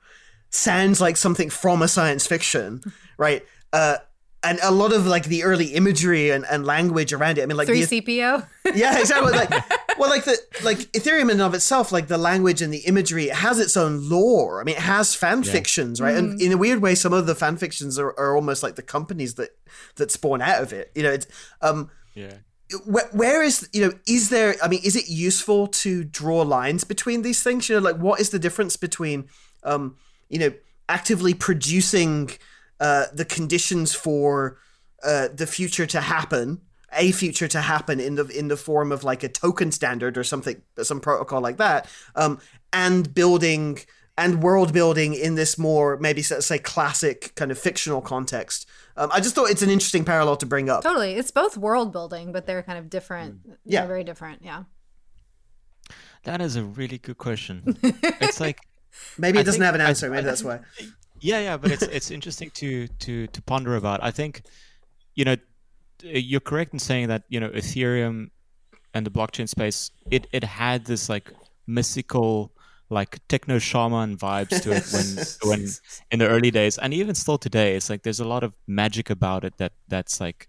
[0.50, 2.82] sounds like something from a science fiction,
[3.18, 3.46] right?
[3.72, 3.98] Uh,
[4.44, 7.44] and a lot of like the early imagery and, and language around it.
[7.44, 8.46] I mean, like three the, CPO.
[8.76, 9.32] yeah, exactly.
[9.32, 9.50] Like,
[9.98, 13.30] well, like the like Ethereum in and of itself, like the language and the imagery,
[13.30, 14.60] it has its own lore.
[14.60, 15.52] I mean, it has fan yeah.
[15.52, 16.16] fictions, right?
[16.16, 16.32] Mm-hmm.
[16.32, 18.82] And in a weird way, some of the fan fictions are, are almost like the
[18.82, 19.52] companies that
[19.96, 20.91] that spawn out of it.
[20.94, 21.28] You know, it's
[21.62, 22.34] um, yeah
[22.86, 26.84] where, where is you know is there i mean is it useful to draw lines
[26.84, 27.69] between these things?
[27.69, 29.28] You know like what is the difference between
[29.63, 29.97] um
[30.30, 30.53] you know
[30.89, 32.32] actively producing
[32.80, 34.57] uh the conditions for
[35.03, 36.61] uh the future to happen
[36.95, 40.24] a future to happen in the in the form of like a token standard or
[40.24, 42.39] something some protocol like that um
[42.71, 43.80] and building
[44.17, 49.10] and world building in this more maybe let's say classic kind of fictional context um,
[49.12, 50.84] I just thought it's an interesting parallel to bring up.
[50.84, 53.48] Totally, it's both world building, but they're kind of different.
[53.48, 53.58] Mm.
[53.66, 54.44] Yeah, they're very different.
[54.44, 54.64] Yeah.
[56.24, 57.78] That is a really good question.
[57.84, 58.62] it's like
[59.18, 60.08] maybe it doesn't have an answer.
[60.08, 60.60] I, maybe I, that's why.
[61.20, 64.04] Yeah, yeah, but it's it's interesting to to to ponder about.
[64.04, 64.44] I think,
[65.16, 65.36] you know,
[66.02, 68.30] you're correct in saying that you know Ethereum
[68.94, 71.32] and the blockchain space it it had this like
[71.68, 72.53] mystical
[72.94, 75.08] like techno shaman vibes to it when
[75.50, 75.68] when
[76.12, 79.10] in the early days and even still today it's like there's a lot of magic
[79.10, 80.48] about it that that's like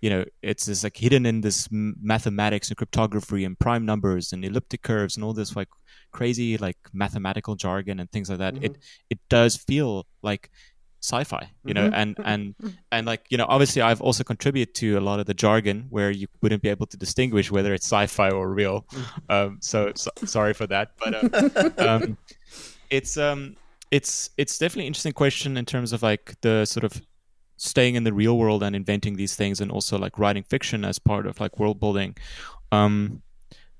[0.00, 4.44] you know it's just like hidden in this mathematics and cryptography and prime numbers and
[4.44, 5.68] elliptic curves and all this like
[6.12, 8.64] crazy like mathematical jargon and things like that mm-hmm.
[8.64, 8.78] it
[9.10, 10.50] it does feel like
[11.04, 11.94] sci-fi you know mm-hmm.
[11.94, 12.54] and and
[12.90, 16.10] and like you know obviously i've also contributed to a lot of the jargon where
[16.10, 19.04] you wouldn't be able to distinguish whether it's sci-fi or real mm.
[19.28, 22.16] um, so, so, sorry for that but uh, um,
[22.88, 23.54] it's um
[23.90, 27.02] it's it's definitely an interesting question in terms of like the sort of
[27.58, 30.98] staying in the real world and inventing these things and also like writing fiction as
[30.98, 32.16] part of like world building
[32.72, 33.20] um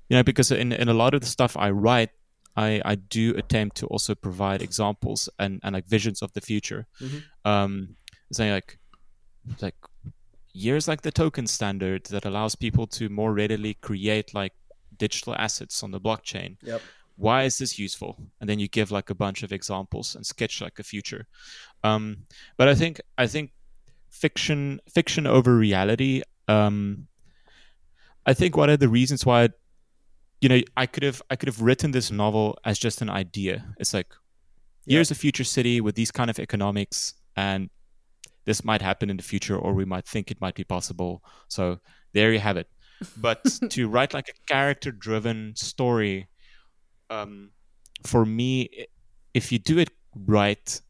[0.09, 2.11] you know because in in a lot of the stuff i write
[2.55, 6.87] I, I do attempt to also provide examples and, and like visions of the future.
[7.01, 7.49] Mm-hmm.
[7.49, 7.95] Um,
[8.31, 8.79] saying like
[9.61, 9.75] like
[10.53, 14.53] years like the token standard that allows people to more readily create like
[14.97, 16.57] digital assets on the blockchain.
[16.63, 16.81] Yep.
[17.17, 18.17] Why is this useful?
[18.39, 21.27] And then you give like a bunch of examples and sketch like a future.
[21.83, 22.25] Um,
[22.57, 23.51] but I think I think
[24.09, 26.21] fiction fiction over reality.
[26.47, 27.07] Um,
[28.25, 29.49] I think one of the reasons why
[30.41, 33.65] you know, I could have I could have written this novel as just an idea.
[33.79, 34.13] It's like
[34.85, 37.69] here's a future city with these kind of economics and
[38.45, 41.23] this might happen in the future or we might think it might be possible.
[41.47, 41.79] So
[42.13, 42.67] there you have it.
[43.17, 46.27] But to write like a character driven story
[47.09, 47.51] um,
[48.03, 48.87] for me
[49.33, 50.81] if you do it right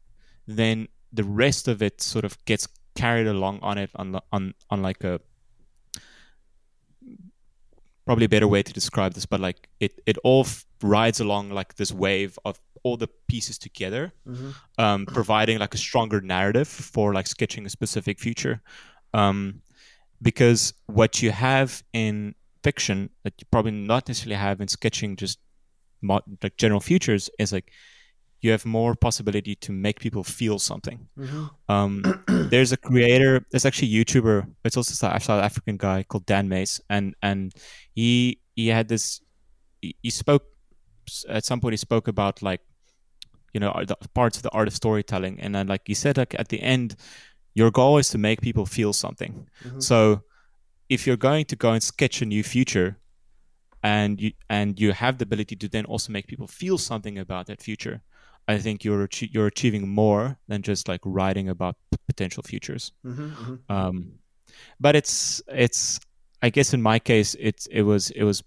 [0.46, 4.82] then the rest of it sort of gets carried along on it on on on
[4.82, 5.20] like a
[8.06, 11.50] probably a better way to describe this, but like it it all f- rides along
[11.50, 14.50] like this wave of all the pieces together, mm-hmm.
[14.78, 18.62] um, providing like a stronger narrative for like sketching a specific future.
[19.12, 19.62] Um,
[20.22, 25.38] because what you have in fiction that you probably not necessarily have in sketching just
[26.42, 27.72] like general futures is like
[28.40, 31.08] you have more possibility to make people feel something.
[31.18, 31.46] Mm-hmm.
[31.68, 36.26] Um, there's a creator, there's actually a YouTuber, it's also a South African guy called
[36.26, 37.52] Dan Mace, and and
[37.94, 39.20] he he had this,
[39.80, 40.44] he, he spoke
[41.28, 42.60] at some point he spoke about like,
[43.52, 46.34] you know, the parts of the art of storytelling, and then like he said like
[46.38, 46.96] at the end,
[47.54, 49.48] your goal is to make people feel something.
[49.64, 49.80] Mm-hmm.
[49.80, 50.22] So
[50.88, 52.98] if you're going to go and sketch a new future,
[53.82, 57.46] and you and you have the ability to then also make people feel something about
[57.46, 58.02] that future
[58.48, 61.76] I think you're you're achieving more than just like writing about
[62.06, 62.92] potential futures.
[63.04, 63.72] Mm-hmm, mm-hmm.
[63.72, 64.12] Um,
[64.80, 65.98] but it's it's
[66.42, 68.42] I guess in my case it's it was it was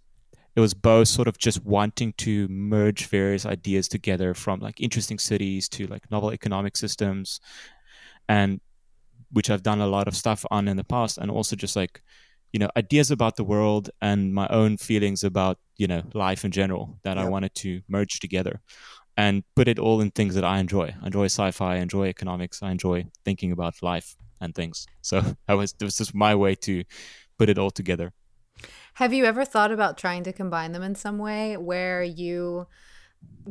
[0.55, 5.19] it was both sort of just wanting to merge various ideas together from like interesting
[5.19, 7.39] cities to like novel economic systems
[8.27, 8.59] and
[9.31, 12.01] which I've done a lot of stuff on in the past and also just like
[12.51, 16.51] you know ideas about the world and my own feelings about you know life in
[16.51, 17.25] general that yep.
[17.25, 18.61] I wanted to merge together
[19.19, 20.95] and put it all in things that I enjoy.
[21.01, 24.87] I enjoy sci-fi, I enjoy economics, I enjoy thinking about life and things.
[25.01, 26.85] So that was this was just my way to
[27.37, 28.13] put it all together.
[28.93, 32.67] Have you ever thought about trying to combine them in some way where you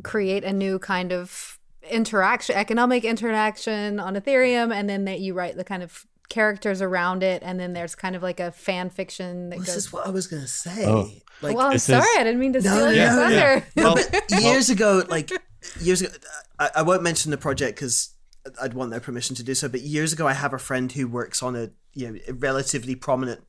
[0.03, 5.55] create a new kind of interaction, economic interaction on Ethereum, and then that you write
[5.55, 9.49] the kind of characters around it, and then there's kind of like a fan fiction
[9.49, 9.75] that well, goes.
[9.75, 10.85] This is what I was gonna say.
[10.85, 11.11] Oh.
[11.41, 12.17] Like, well, I'm sorry, is...
[12.17, 13.65] I didn't mean to steal no, your thunder.
[13.75, 13.83] Yeah.
[13.83, 15.31] No, but years ago, like
[15.79, 16.11] years ago,
[16.57, 18.13] I, I won't mention the project because
[18.61, 19.67] I'd want their permission to do so.
[19.69, 22.95] But years ago, I have a friend who works on a you know a relatively
[22.95, 23.41] prominent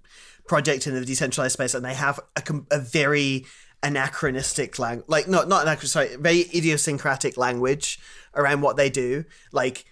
[0.48, 3.46] project in the decentralized space, and they have a, a very
[3.82, 7.98] anachronistic language, like not not anachronistic, sorry, very idiosyncratic language
[8.34, 9.24] around what they do.
[9.52, 9.84] Like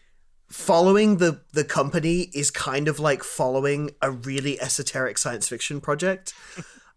[0.49, 6.35] following the the company is kind of like following a really esoteric science fiction project.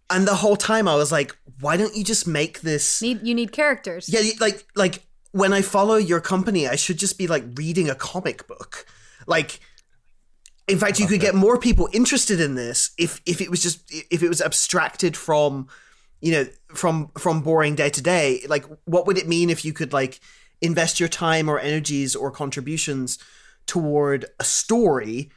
[0.10, 3.02] and the whole time I was like, why don't you just make this?
[3.02, 4.10] Need you need characters?
[4.10, 7.96] Yeah, like like when I follow your company, I should just be like reading a
[7.96, 8.86] comic book,
[9.28, 9.60] like
[10.68, 13.92] in fact, you could get more people interested in this if if it was just
[13.92, 15.68] if it was abstracted from,
[16.22, 18.42] you know, from from boring day to day.
[18.48, 20.22] Like, what would it mean if you could like
[20.62, 23.18] invest your time or energies or contributions
[23.66, 25.32] toward a story,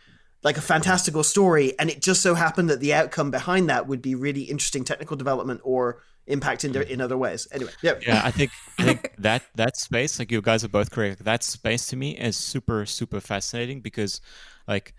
[0.44, 4.02] like a fantastical story, and it just so happened that the outcome behind that would
[4.02, 7.46] be really interesting technical development or impact in in other ways.
[7.52, 8.22] Anyway, yeah, yeah.
[8.24, 11.24] I think I think that that space, like you guys are both correct.
[11.24, 14.20] That space to me is super super fascinating because,
[14.66, 14.94] like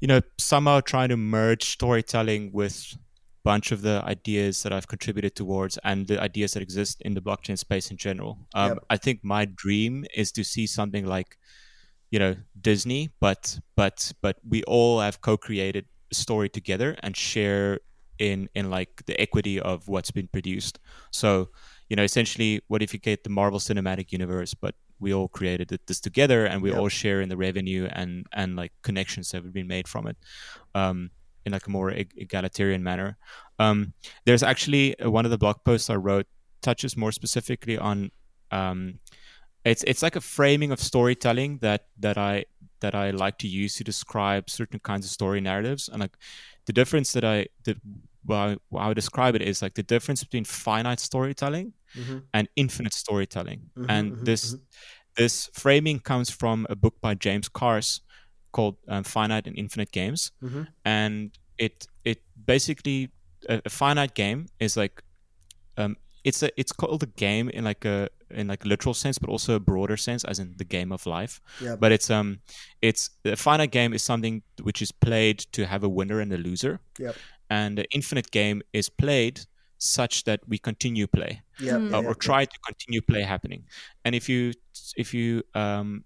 [0.00, 2.98] you know, somehow trying to merge storytelling with a
[3.42, 7.20] bunch of the ideas that I've contributed towards and the ideas that exist in the
[7.20, 8.38] blockchain space in general.
[8.54, 8.78] Um, yep.
[8.90, 11.36] I think my dream is to see something like,
[12.10, 17.80] you know, Disney, but but but we all have co-created story together and share
[18.18, 20.78] in in like the equity of what's been produced.
[21.10, 21.50] So,
[21.88, 25.78] you know, essentially, what if you get the Marvel Cinematic Universe, but we all created
[25.86, 26.78] this together and we yep.
[26.78, 30.16] all share in the revenue and and like connections that have been made from it
[30.74, 31.10] um,
[31.44, 33.16] in like a more egalitarian manner
[33.58, 33.92] um,
[34.24, 36.26] there's actually uh, one of the blog posts i wrote
[36.62, 38.10] touches more specifically on
[38.50, 38.98] um,
[39.64, 42.44] it's it's like a framing of storytelling that that i
[42.80, 46.16] that i like to use to describe certain kinds of story narratives and like
[46.66, 47.76] the difference that i the
[48.28, 52.18] well, how I would describe it is like the difference between finite storytelling mm-hmm.
[52.34, 53.70] and infinite storytelling.
[53.76, 54.62] Mm-hmm, and mm-hmm, this mm-hmm.
[55.16, 58.00] this framing comes from a book by James Carse
[58.52, 60.62] called um, Finite and Infinite Games, mm-hmm.
[60.84, 63.10] and it it basically
[63.48, 65.02] a, a, finite game is like
[65.76, 69.30] um, it's a it's called a game in like a in like literal sense, but
[69.30, 71.40] also a broader sense, as in the game of life.
[71.60, 71.76] yeah.
[71.76, 72.40] But it's um
[72.82, 76.36] it's a finite game is something which is played to have a winner and a
[76.36, 76.80] loser.
[76.98, 77.16] Yep.
[77.50, 79.40] And the infinite game is played
[79.78, 81.80] such that we continue play yep.
[81.92, 83.64] uh, or try to continue play happening.
[84.04, 84.52] And if you
[84.96, 86.04] if you um,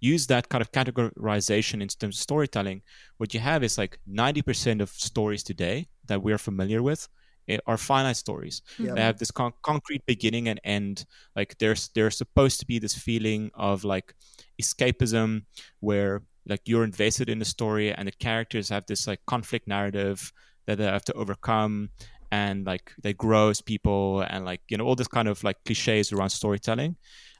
[0.00, 2.82] use that kind of categorization in terms of storytelling
[3.18, 7.08] what you have is like 90% of stories today that we're familiar with
[7.48, 8.62] eh, are finite stories.
[8.78, 8.96] Yep.
[8.96, 11.06] they have this con- concrete beginning and end.
[11.36, 14.14] Like there's there's supposed to be this feeling of like
[14.60, 15.44] escapism
[15.80, 20.32] where like you're invested in the story and the characters have this like conflict narrative
[20.66, 21.90] that they have to overcome
[22.30, 25.62] and like they grow as people and like you know all this kind of like
[25.64, 26.96] cliches around storytelling.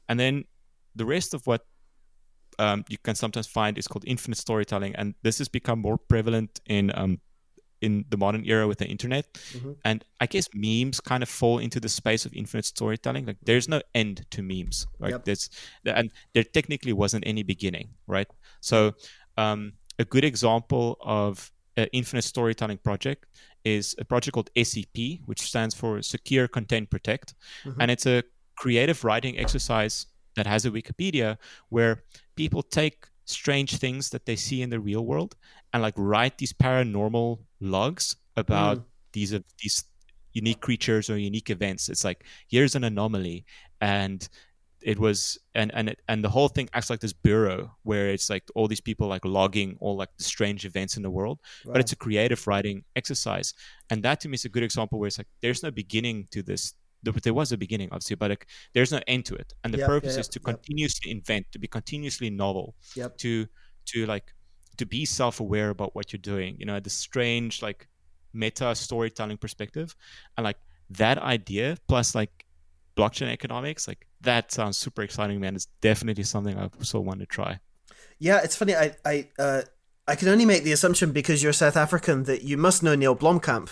[0.07, 0.45] And then
[0.95, 1.65] the rest of what
[2.59, 4.95] um, you can sometimes find is called infinite storytelling.
[4.95, 7.19] And this has become more prevalent in um,
[7.81, 9.25] in the modern era with the internet.
[9.33, 9.73] Mm-hmm.
[9.83, 13.25] and i guess memes kind of fall into the space of infinite storytelling.
[13.25, 14.85] Like there's no end to memes.
[14.99, 15.25] Right yep.
[15.25, 15.49] there's
[15.85, 18.27] and there technically wasn't any beginning right?
[18.61, 18.93] So
[19.37, 23.25] um, a good example of an infinite storytelling project
[23.63, 27.33] is a project called SCP, which stands for Secure Contain Protect.
[27.63, 27.81] Mm-hmm.
[27.81, 28.23] And it's a
[28.55, 30.05] creative writing exercise
[30.35, 31.37] that has a Wikipedia
[31.69, 32.03] where
[32.35, 35.35] people take strange things that they see in the real world
[35.71, 38.83] and like write these paranormal logs about mm.
[39.13, 39.85] these uh, these
[40.33, 41.89] unique creatures or unique events.
[41.89, 43.45] It's like here's an anomaly
[43.81, 44.27] and
[44.83, 48.29] it was and and it, and the whole thing acts like this bureau where it's
[48.29, 51.73] like all these people like logging all like the strange events in the world wow.
[51.73, 53.53] but it's a creative writing exercise
[53.89, 56.43] and that to me is a good example where it's like there's no beginning to
[56.43, 59.77] this there was a beginning obviously but like there's no end to it and the
[59.77, 60.55] yep, purpose is to yep.
[60.55, 63.17] continuously invent to be continuously novel yep.
[63.17, 63.45] to
[63.85, 64.33] to like
[64.77, 67.87] to be self-aware about what you're doing you know the strange like
[68.33, 69.95] meta storytelling perspective
[70.37, 70.57] and like
[70.89, 72.42] that idea plus like
[72.95, 75.55] blockchain economics, like that sounds super exciting, man.
[75.55, 77.59] It's definitely something I so want to try.
[78.19, 78.75] Yeah, it's funny.
[78.75, 79.61] I I uh,
[80.07, 83.15] I can only make the assumption because you're South African that you must know Neil
[83.15, 83.69] Blomkamp.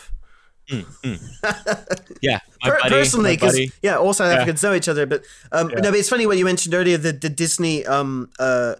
[0.69, 2.17] Mm, mm.
[2.21, 4.37] yeah, per- buddy, personally, because yeah, all South yeah.
[4.37, 5.05] Africans know each other.
[5.05, 5.79] But um, yeah.
[5.79, 8.75] no, but it's funny what you mentioned earlier the the Disney um uh.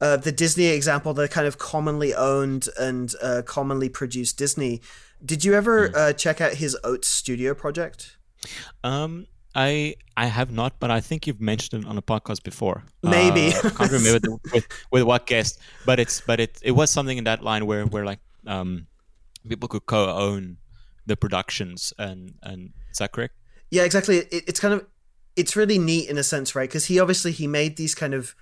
[0.00, 4.82] Uh, the Disney example, the kind of commonly owned and uh, commonly produced Disney.
[5.24, 5.94] Did you ever mm.
[5.94, 8.18] uh, check out his Oats Studio project?
[8.82, 12.84] Um, I I have not, but I think you've mentioned it on a podcast before.
[13.02, 16.72] Maybe uh, I can't remember the, with, with what guest, but it's but it it
[16.72, 18.86] was something in that line where where like um
[19.48, 20.56] people could co-own
[21.06, 23.34] the productions and and is that correct?
[23.70, 24.18] Yeah, exactly.
[24.18, 24.86] It, it's kind of
[25.36, 26.68] it's really neat in a sense, right?
[26.68, 28.34] Because he obviously he made these kind of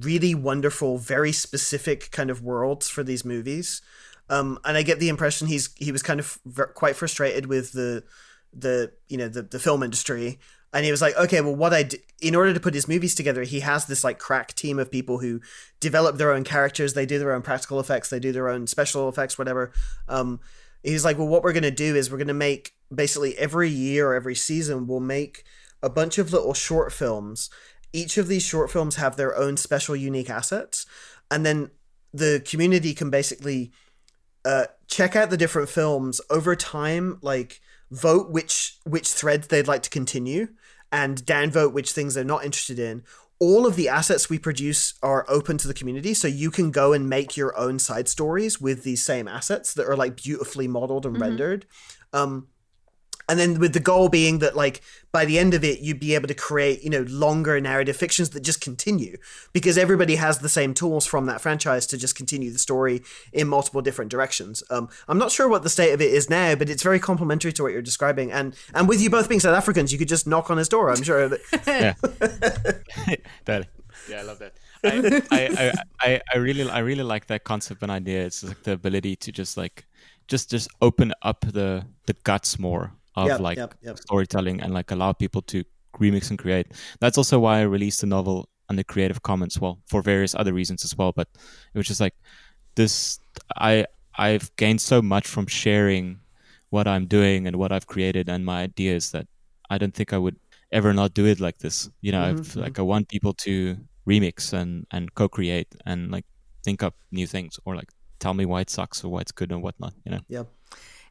[0.00, 3.82] really wonderful, very specific kind of worlds for these movies.
[4.30, 6.38] Um, and I get the impression he's he was kind of
[6.74, 8.04] quite frustrated with the
[8.52, 10.38] the you know the, the film industry.
[10.74, 13.14] And he was like okay well what i do, in order to put his movies
[13.14, 15.40] together he has this like crack team of people who
[15.80, 16.94] develop their own characters.
[16.94, 18.08] They do their own practical effects.
[18.08, 19.72] They do their own special effects whatever.
[20.08, 20.40] Um
[20.82, 23.68] he's like well what we're going to do is we're going to make basically every
[23.68, 25.44] year or every season we'll make
[25.82, 27.50] a bunch of little short films.
[27.92, 30.86] Each of these short films have their own special unique assets.
[31.30, 31.70] And then
[32.14, 33.72] the community can basically
[34.44, 37.60] uh, check out the different films over time like
[37.92, 40.48] vote which which threads they'd like to continue
[40.90, 43.02] and downvote which things they're not interested in
[43.38, 46.92] all of the assets we produce are open to the community so you can go
[46.92, 51.04] and make your own side stories with these same assets that are like beautifully modeled
[51.04, 51.24] and mm-hmm.
[51.24, 51.66] rendered
[52.14, 52.48] um,
[53.28, 54.80] and then with the goal being that like
[55.12, 58.30] by the end of it you'd be able to create you know longer narrative fictions
[58.30, 59.16] that just continue
[59.52, 63.02] because everybody has the same tools from that franchise to just continue the story
[63.32, 64.62] in multiple different directions.
[64.70, 67.52] Um, i'm not sure what the state of it is now but it's very complementary
[67.52, 68.32] to what you're describing.
[68.32, 70.90] And and with you both being south africans you could just knock on his door
[70.90, 71.22] i'm sure
[71.66, 71.94] yeah.
[73.44, 73.68] That,
[74.08, 74.54] yeah i love that.
[74.84, 78.26] I, I, I, I really I really like that concept and idea.
[78.26, 79.86] It's like the ability to just like
[80.26, 83.98] just just open up the the guts more of yep, like yep, yep.
[83.98, 85.64] storytelling and like allow people to
[85.98, 86.68] remix and create.
[87.00, 89.60] That's also why I released the novel under Creative Commons.
[89.60, 91.28] Well, for various other reasons as well, but
[91.74, 92.14] it was just like
[92.74, 93.18] this.
[93.56, 93.86] I
[94.16, 96.20] I've gained so much from sharing
[96.70, 99.26] what I'm doing and what I've created and my ideas that
[99.68, 100.36] I don't think I would
[100.70, 101.90] ever not do it like this.
[102.00, 102.60] You know, mm-hmm.
[102.60, 106.24] like I want people to remix and and co-create and like
[106.64, 109.52] think up new things or like tell me why it sucks or why it's good
[109.52, 109.94] and whatnot.
[110.04, 110.20] You know.
[110.28, 110.44] Yeah.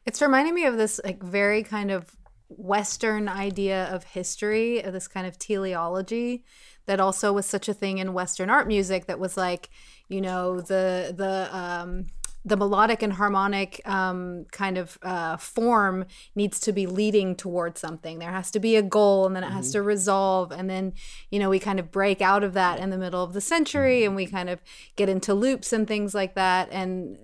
[0.04, 2.16] It's reminding me of this like very kind of
[2.48, 6.44] Western idea of history, of this kind of teleology
[6.86, 9.70] that also was such a thing in Western art music that was like,
[10.08, 12.06] you know, the the um
[12.44, 18.18] the melodic and harmonic um, kind of uh, form needs to be leading towards something.
[18.18, 19.56] There has to be a goal, and then it mm-hmm.
[19.56, 20.94] has to resolve, and then
[21.30, 24.04] you know we kind of break out of that in the middle of the century,
[24.04, 24.60] and we kind of
[24.96, 26.68] get into loops and things like that.
[26.72, 27.16] And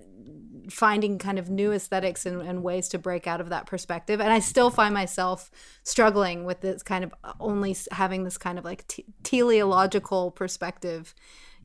[0.69, 4.19] finding kind of new aesthetics and, and, ways to break out of that perspective.
[4.21, 5.49] And I still find myself
[5.83, 11.13] struggling with this kind of only having this kind of like t- teleological perspective,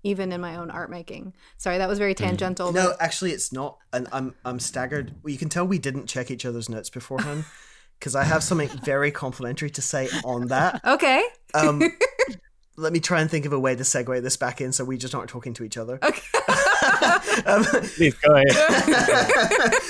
[0.02, 1.34] even in my own art making.
[1.58, 2.18] Sorry, that was very mm.
[2.18, 2.72] tangential.
[2.72, 3.02] No, but...
[3.02, 3.78] actually, it's not.
[3.92, 5.14] And I'm I'm staggered.
[5.24, 7.44] You can tell we didn't check each other's notes beforehand.
[8.00, 10.80] Because I have something very complimentary to say on that.
[10.84, 11.24] Okay.
[11.54, 11.80] Um,
[12.76, 14.98] let me try and think of a way to segue this back in so we
[14.98, 15.98] just aren't talking to each other.
[16.02, 16.22] Okay.
[17.46, 17.64] um,
[17.96, 19.72] Please go ahead.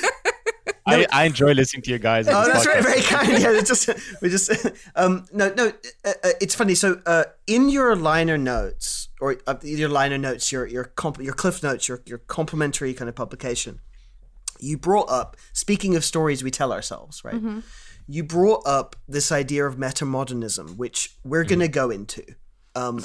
[0.87, 2.29] I, I enjoy listening to you guys.
[2.29, 3.41] Oh, that's very, very kind.
[3.41, 3.89] Yeah, just
[4.21, 4.51] we just
[4.95, 5.73] um no no
[6.05, 6.75] uh, uh, it's funny.
[6.75, 11.33] So uh, in your liner notes or uh, your liner notes, your your comp- your
[11.33, 13.81] cliff notes, your your complimentary kind of publication,
[14.61, 17.37] you brought up speaking of stories we tell ourselves, right?
[17.37, 17.61] Mm-hmm.
[18.07, 21.49] You brought up this idea of metamodernism, which we're mm-hmm.
[21.49, 22.25] going to go into
[22.75, 23.03] um,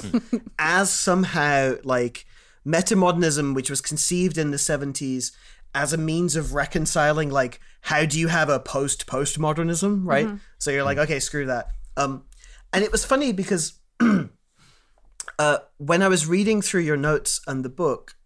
[0.58, 2.26] as somehow like
[2.66, 5.32] metamodernism, which was conceived in the 70s
[5.74, 10.26] as a means of reconciling, like, how do you have a post postmodernism, right?
[10.26, 10.36] Mm-hmm.
[10.58, 11.68] So you're like, okay, screw that.
[11.96, 12.24] Um,
[12.72, 13.74] and it was funny because
[15.38, 18.16] uh, when I was reading through your notes and the book,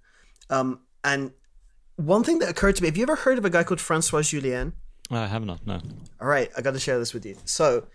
[0.51, 1.33] um, and
[1.97, 4.21] one thing that occurred to me have you ever heard of a guy called Francois
[4.21, 4.73] Jullien?
[5.11, 5.81] I have not, no.
[6.21, 7.37] All right, I got to share this with you.
[7.45, 7.87] So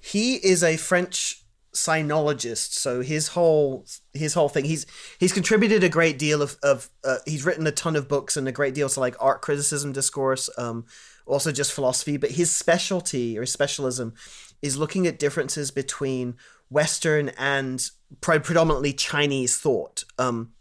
[0.00, 1.41] he is a French
[1.74, 2.72] sinologist.
[2.74, 4.86] So his whole his whole thing he's
[5.18, 8.46] he's contributed a great deal of of uh, he's written a ton of books and
[8.46, 10.84] a great deal to like art criticism discourse um
[11.24, 14.12] also just philosophy but his specialty or his specialism
[14.60, 16.34] is looking at differences between
[16.68, 20.04] western and pre- predominantly chinese thought.
[20.18, 20.52] Um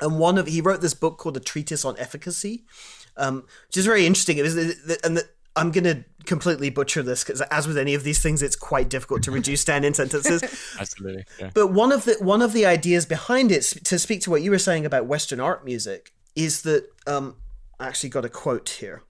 [0.00, 2.66] and one of he wrote this book called a treatise on efficacy
[3.16, 4.36] um which is very interesting.
[4.36, 4.56] It was
[5.02, 5.26] and the,
[5.56, 9.22] i'm gonna completely butcher this because, as with any of these things, it's quite difficult
[9.22, 10.42] to reduce down in sentences.
[10.78, 11.24] Absolutely.
[11.38, 11.50] Yeah.
[11.54, 14.50] But one of the one of the ideas behind it, to speak to what you
[14.50, 17.36] were saying about Western art music, is that um,
[17.80, 19.02] I actually got a quote here.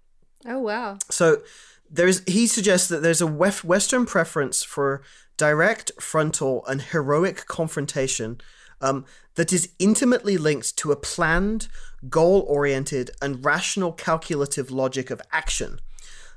[0.44, 0.98] Oh wow.
[1.10, 1.42] So
[1.90, 5.02] there's he suggests that there's a Western preference for
[5.36, 8.40] direct, frontal, and heroic confrontation
[8.80, 11.68] um, that is intimately linked to a planned,
[12.08, 15.78] goal-oriented, and rational calculative logic of action.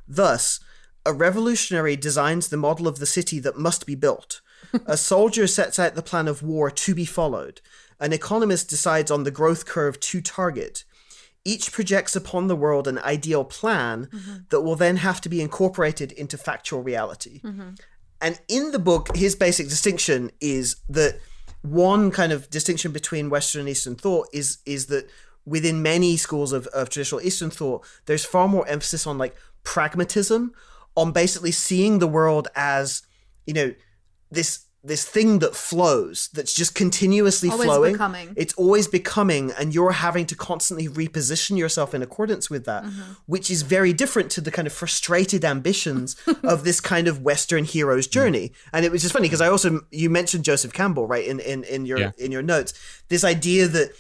[0.09, 0.59] Thus,
[1.05, 4.41] a revolutionary designs the model of the city that must be built.
[4.85, 7.61] a soldier sets out the plan of war to be followed.
[7.99, 10.83] An economist decides on the growth curve to target.
[11.45, 14.09] Each projects upon the world an ideal plan
[14.49, 17.41] that will then have to be incorporated into factual reality.
[17.41, 17.69] Mm-hmm.
[18.21, 21.19] And in the book, his basic distinction is that
[21.61, 25.09] one kind of distinction between Western and Eastern thought is is that
[25.45, 30.53] within many schools of, of traditional Eastern thought, there's far more emphasis on like pragmatism,
[30.95, 33.03] on basically seeing the world as,
[33.45, 33.73] you know,
[34.31, 37.93] this this thing that flows, that's just continuously Always flowing.
[37.93, 38.33] becoming.
[38.37, 43.11] It's always becoming, and you're having to constantly reposition yourself in accordance with that, mm-hmm.
[43.25, 47.65] which is very different to the kind of frustrated ambitions of this kind of Western
[47.65, 48.11] hero's mm.
[48.11, 48.51] journey.
[48.71, 49.31] And it was just funny mm.
[49.31, 52.11] because I also you mentioned Joseph Campbell, right, in in in your Yeah.
[52.17, 52.73] in your notes,
[53.09, 53.91] this idea that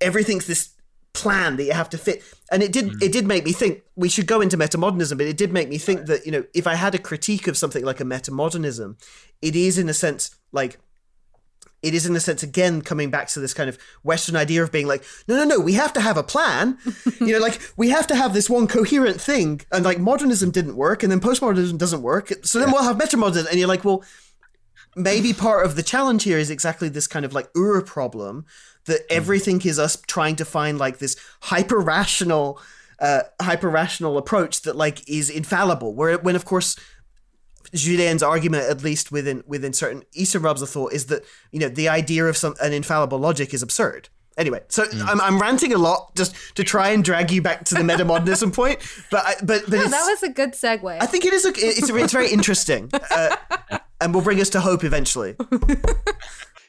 [0.00, 0.70] everything's this
[1.14, 2.22] plan that you have to fit.
[2.50, 5.36] And it did it did make me think we should go into metamodernism but it
[5.36, 8.00] did make me think that you know if i had a critique of something like
[8.00, 8.96] a metamodernism
[9.40, 10.78] it is in a sense like
[11.82, 14.72] it is in a sense again coming back to this kind of western idea of
[14.72, 16.78] being like no no no we have to have a plan.
[17.20, 20.76] You know like we have to have this one coherent thing and like modernism didn't
[20.76, 23.50] work and then postmodernism doesn't work so then we'll have metamodernism.
[23.50, 24.02] And you're like well
[24.96, 28.46] maybe part of the challenge here is exactly this kind of like ur problem
[28.86, 32.60] that everything is us trying to find like this hyper rational
[33.00, 36.76] uh hyper rational approach that like is infallible where when of course
[37.72, 41.68] Jullien's argument, at least within within certain Eastern realms of thought, is that you know
[41.68, 44.08] the idea of some an infallible logic is absurd.
[44.36, 47.74] Anyway, so I'm, I'm ranting a lot just to try and drag you back to
[47.74, 48.80] the metamodernism point,
[49.10, 50.98] but I, but but it's, that was a good segue.
[51.00, 53.36] I think it is a, it's a, it's very interesting, uh,
[54.00, 55.36] and will bring us to hope eventually.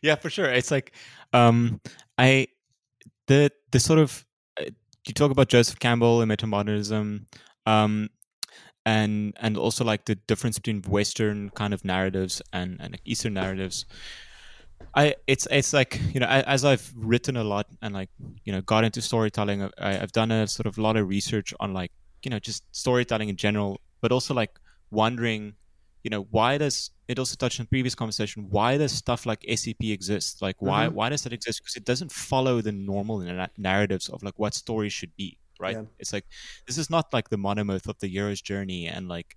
[0.05, 0.93] yeah for sure it's like
[1.33, 1.81] um
[2.17, 2.47] i
[3.27, 4.25] the the sort of
[4.59, 4.65] uh,
[5.07, 7.25] you talk about joseph campbell and metamodernism
[7.65, 8.09] um
[8.85, 13.85] and and also like the difference between western kind of narratives and and eastern narratives.
[14.93, 18.09] I it's it's like you know as i've written a lot and like
[18.43, 21.73] you know got into storytelling I, i've done a sort of lot of research on
[21.73, 21.91] like
[22.23, 24.51] you know just storytelling in general but also like
[24.91, 25.55] wondering
[26.05, 29.91] you know why does it also touched on previous conversation why does stuff like scp
[29.91, 30.39] exist?
[30.39, 30.95] Like why mm-hmm.
[30.95, 31.61] why does it exist?
[31.61, 35.77] Because it doesn't follow the normal na- narratives of like what stories should be right?
[35.77, 35.85] Yeah.
[35.97, 36.25] it's like
[36.67, 39.35] this is not like the monomyth of the hero's journey and like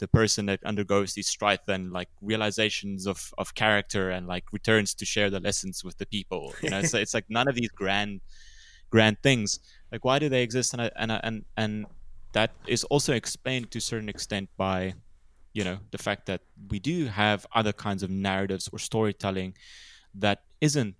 [0.00, 4.92] the person that undergoes these strife and like realizations of of character and like returns
[4.96, 6.80] to share the lessons with the people you know?
[6.80, 8.20] It's, it's like none of these grand
[8.90, 9.60] grand things.
[9.90, 10.74] Like why do they exist?
[10.74, 11.86] And I, and I, and and
[12.34, 14.94] that is also explained to a certain extent by
[15.54, 16.40] you know the fact that
[16.70, 19.54] we do have other kinds of narratives or storytelling
[20.14, 20.94] that isn't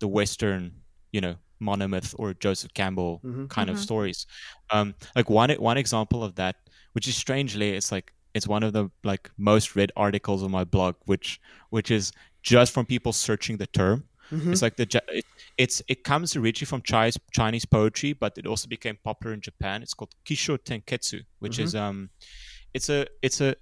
[0.00, 0.72] the western
[1.12, 4.26] you know monomyth or joseph campbell kind of stories.
[4.70, 6.56] Um like one one example of that
[6.92, 10.64] which is strangely it's like it's one of the like most read articles on my
[10.64, 11.40] blog which
[11.70, 14.04] which is just from people searching the term.
[14.52, 15.24] It's like the it,
[15.56, 19.82] it's it comes originally from Chinese Chinese poetry, but it also became popular in Japan.
[19.82, 22.10] It's called Kisho Tenketsu, which is um,
[22.74, 23.54] it's a it's a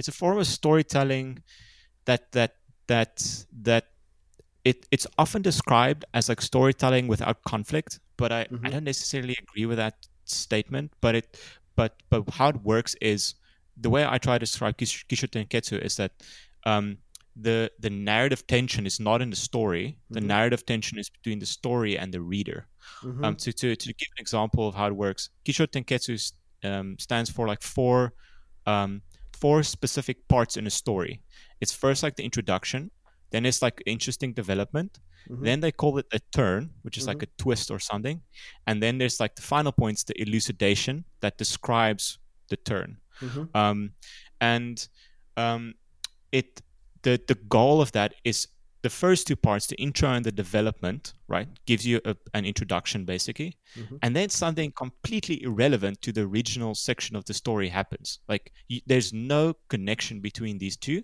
[0.00, 1.42] it's a form of storytelling
[2.06, 2.52] that that
[2.86, 3.12] that
[3.68, 3.84] that
[4.64, 9.66] it it's often described as like storytelling without conflict, but I, I don't necessarily agree
[9.66, 10.92] with that statement.
[11.02, 11.26] But it
[11.76, 13.34] but but how it works is
[13.76, 16.12] the way I try to describe Kish- Kisho Tenketsu is that
[16.64, 16.98] um,
[17.36, 19.98] the the narrative tension is not in the story.
[20.10, 22.66] The narrative tension is between the story and the reader.
[23.24, 26.32] Um, to, to to give an example of how it works, Kisho Tenketsu
[26.64, 28.12] um, stands for like four
[28.66, 29.02] um,
[29.40, 31.20] four specific parts in a story.
[31.60, 32.90] It's first like the introduction,
[33.30, 34.98] then it's like interesting development,
[35.42, 38.20] then they call it a turn, which is like a twist or something,
[38.66, 42.18] and then there's like the final points, the elucidation that describes
[42.48, 42.96] the turn.
[43.54, 43.92] Um,
[44.40, 44.88] and
[45.36, 45.74] um,
[46.32, 46.62] it
[47.02, 48.48] the the goal of that is
[48.82, 53.04] the first two parts, the intro and the development, right, gives you a, an introduction
[53.04, 53.96] basically, mm-hmm.
[54.02, 58.20] and then something completely irrelevant to the original section of the story happens.
[58.28, 61.02] Like y there's no connection between these two.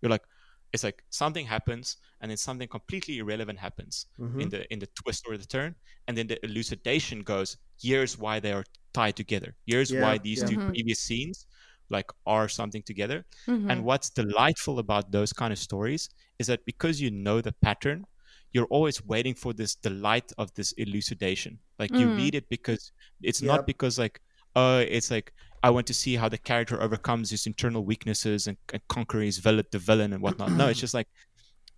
[0.00, 0.24] You're like,
[0.72, 4.40] it's like something happens, and then something completely irrelevant happens mm-hmm.
[4.40, 5.74] in the in the twist or the turn,
[6.06, 7.56] and then the elucidation goes.
[7.80, 9.54] Here's why they are tied together.
[9.66, 10.48] Here's Yeah, why these yeah.
[10.48, 10.70] two mm-hmm.
[10.70, 11.46] previous scenes
[11.90, 13.24] like are something together.
[13.48, 13.70] Mhm.
[13.70, 16.08] And what's delightful about those kind of stories
[16.38, 18.04] is that because you know the pattern,
[18.52, 21.58] you're always waiting for this delight of this elucidation.
[21.78, 22.16] Like you Mm.
[22.16, 22.92] read it because
[23.22, 23.50] it's Yep.
[23.50, 24.20] not because like
[24.56, 25.32] uh it's like
[25.62, 29.38] I want to see how the character overcomes his internal weaknesses and, and conquer his
[29.38, 30.56] villain the villain and whatnot.
[30.56, 31.08] no, it's just like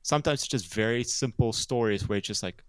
[0.02, 2.62] sometimes it's just very simple stories where it's just like,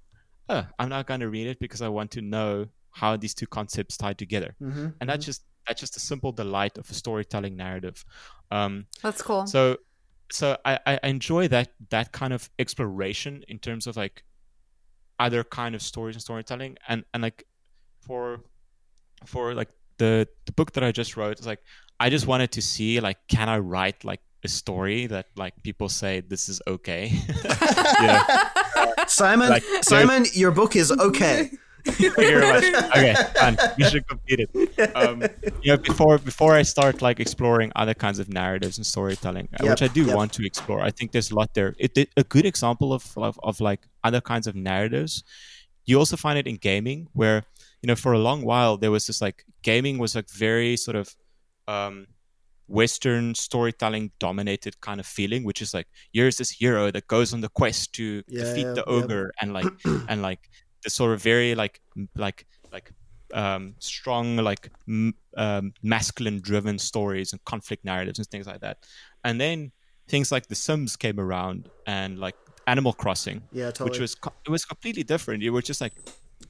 [0.49, 3.97] oh, I'm not gonna read it because I want to know how these two concepts
[3.97, 4.55] tie together.
[4.61, 4.87] Mm-hmm.
[4.99, 8.03] And that's just that's just a simple delight of a storytelling narrative.
[8.49, 9.45] Um, That's cool.
[9.47, 9.77] so
[10.31, 14.23] so I, I enjoy that that kind of exploration in terms of like
[15.19, 17.45] other kind of stories and storytelling and and like
[18.01, 18.41] for
[19.25, 21.59] for like the the book that I just wrote is like
[21.99, 25.89] I just wanted to see like can I write like a story that like people
[25.89, 27.11] say this is okay
[29.07, 31.51] Simon, Like, Simon, your book is okay.
[31.85, 32.63] Thank you very much.
[32.97, 33.57] Okay, fine.
[33.77, 34.95] We should complete it.
[34.95, 35.21] Um,
[35.63, 39.63] you know, before before I start like exploring other kinds of narratives and storytelling, uh,
[39.63, 40.15] Yep, which I do yep.
[40.15, 41.75] want to explore, I think there's a lot there.
[41.79, 45.23] It, it- a good example of, of of like other kinds of narratives.
[45.85, 47.43] You also find it in gaming, where
[47.81, 50.95] you know for a long while there was this like gaming was like very sort
[50.95, 51.15] of
[51.67, 52.07] um,
[52.67, 57.41] Western storytelling dominated kind of feeling, which is like here's this hero that goes on
[57.41, 59.67] the quest to Yeah, defeat the ogre and like
[60.07, 60.49] and like
[60.83, 61.79] the sort of very like
[62.15, 62.91] like like
[63.33, 68.77] um strong like m- um, masculine driven stories and conflict narratives and things like that
[69.23, 69.71] and then
[70.07, 72.35] things like the sims came around and like
[72.67, 73.89] animal crossing Yeah, totally.
[73.91, 75.93] which was co- it was completely different you were just like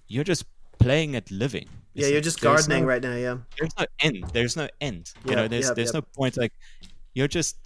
[0.08, 0.45] you're just
[0.80, 3.16] playing at living yeah, It's you're like, just gardening no- right now.
[3.16, 3.38] Yeah.
[3.60, 6.53] there's no end there's no end you know there's there's no point like
[7.14, 7.58] you're just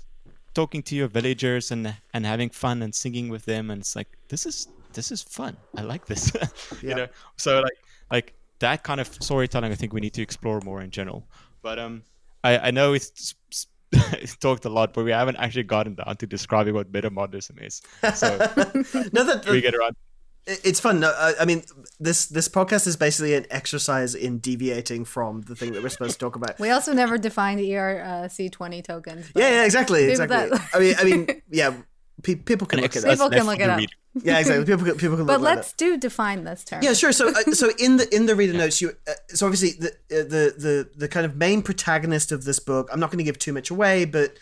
[0.53, 4.09] talking to your villagers and and having fun and singing with them and it's like
[4.29, 6.31] this is this is fun i like this
[6.81, 6.95] you Yeah.
[6.95, 7.07] know
[7.37, 7.77] so like
[8.11, 11.27] like that kind of storytelling i think we need to explore more in general
[11.61, 12.03] but um
[12.43, 13.35] i i know it's
[13.91, 17.81] it's talked a lot but we haven't actually gotten down to describing what metamodernism is
[18.17, 18.27] so
[19.13, 19.95] no, that, we get around
[20.47, 20.99] It's fun.
[20.99, 21.63] No, I, I mean,
[21.99, 26.13] this this podcast is basically an exercise in deviating from the thing that we're supposed
[26.19, 26.59] to talk about.
[26.59, 29.25] we also never defined ERC twenty tokens.
[29.35, 30.49] Yeah, yeah, exactly, exactly.
[30.49, 31.73] that- I mean, I mean, yeah,
[32.21, 33.31] pe- people can an look it exercise up.
[33.31, 33.79] People can look for it up.
[33.81, 33.97] reader.
[34.23, 34.65] Yeah, exactly.
[34.73, 35.77] People can, people can But let's up.
[35.77, 36.81] do define this term.
[36.81, 37.11] Yeah, sure.
[37.11, 40.23] So, uh, so in the in the reader notes, you uh, so obviously the, uh,
[40.23, 42.89] the the the kind of main protagonist of this book.
[42.91, 44.37] I'm not going to give too much away, but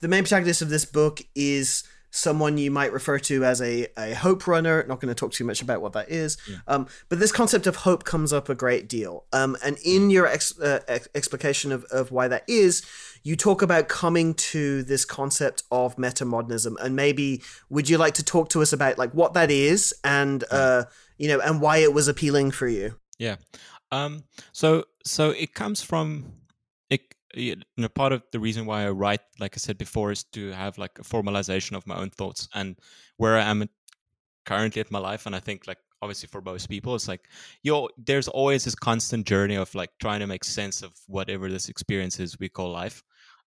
[0.00, 1.84] the main protagonist of this book is
[2.18, 4.84] someone you might refer to as a, a hope runner.
[4.86, 6.36] Not going to talk too much about what that is.
[6.66, 9.24] Um, but this concept of hope comes up a great deal.
[9.32, 12.82] Um, and in your ex, uh, ex- explication of, of why that is,
[13.22, 16.74] you talk about coming to this concept of metamodernism.
[16.80, 20.44] And maybe would you like to talk to us about like what that is and
[20.50, 20.84] uh,
[21.16, 22.96] you know and why it was appealing for you?
[23.18, 23.36] Yeah.
[23.90, 24.24] Um.
[24.52, 26.32] So so it comes from.
[27.34, 30.50] You know, part of the reason why I write, like I said before, is to
[30.52, 32.76] have like a formalization of my own thoughts and
[33.16, 33.68] where I am
[34.46, 35.26] currently at my life.
[35.26, 37.28] And I think like obviously for most people, it's like
[37.62, 37.88] you.
[37.98, 42.18] There's always this constant journey of like trying to make sense of whatever this experience
[42.18, 43.02] is we call life.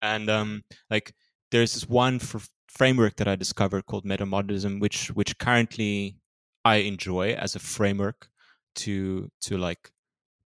[0.01, 1.13] And um, like
[1.51, 2.19] there's this one
[2.67, 6.17] framework that I discovered called metamodernism, which which currently
[6.65, 8.29] I enjoy as a framework
[8.75, 9.91] to to like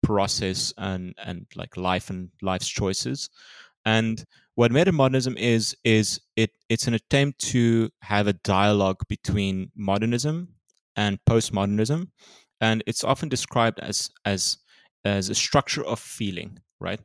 [0.08, 3.30] process and and like life and life's choices.
[3.86, 4.24] And
[4.56, 10.48] what metamodernism is is it it's an attempt to have a dialogue between modernism
[10.96, 12.08] and postmodernism
[12.62, 14.58] and it's often described as as
[15.06, 17.00] as a structure of feeling right?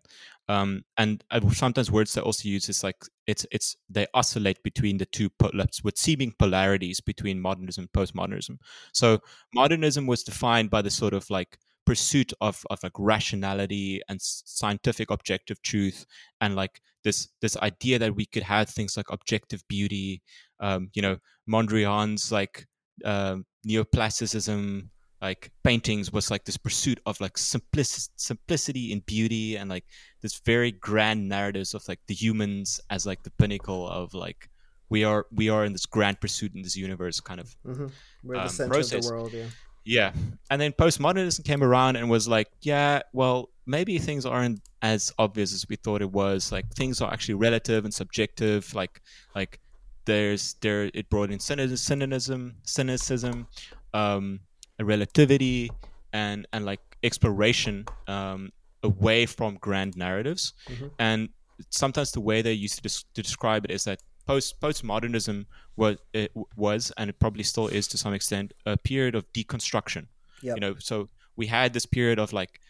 [0.49, 2.97] Um, and sometimes words they also use is like
[3.27, 8.59] it's it's they oscillate between the two poles with seeming polarities between modernism and postmodernism.
[8.93, 9.21] So
[9.55, 15.11] modernism was defined by the sort of like pursuit of, of like rationality and scientific
[15.11, 16.07] objective truth
[16.41, 20.23] and like this this idea that we could have things like objective beauty
[20.61, 21.17] um you know
[21.51, 22.67] mondrian's like
[23.05, 24.89] um neoplasticism
[25.21, 29.85] like paintings was like this pursuit of like simplic- simplicity and beauty and like
[30.21, 34.49] this very grand narratives of like the humans as like the pinnacle of like
[34.89, 37.87] we are we are in this grand pursuit in this universe kind of Mm-hmm.
[38.25, 39.07] We're the Um, center of process.
[39.07, 39.33] the world.
[39.33, 39.47] Yeah.
[39.85, 40.13] Yeah.
[40.51, 45.53] And then postmodernism came around and was like, yeah, well, maybe things aren't as obvious
[45.53, 46.53] as we thought it was.
[46.53, 48.75] Like things are actually relative and subjective.
[48.75, 49.01] Like
[49.35, 49.61] like
[50.05, 53.47] there's there it brought in cynicism, cynicism,
[53.95, 54.41] um,
[54.81, 55.71] relativity
[56.13, 58.53] and and like exploration um,
[58.83, 60.55] away from grand narratives.
[60.69, 60.91] Mhm.
[60.99, 61.29] And
[61.71, 65.47] sometimes the way they used to, des- to describe it is that post postmodernism
[65.77, 70.07] was it was and it probably still is to some extent a period of deconstruction.
[70.43, 70.57] Yep.
[70.57, 72.61] you know so we had this period of like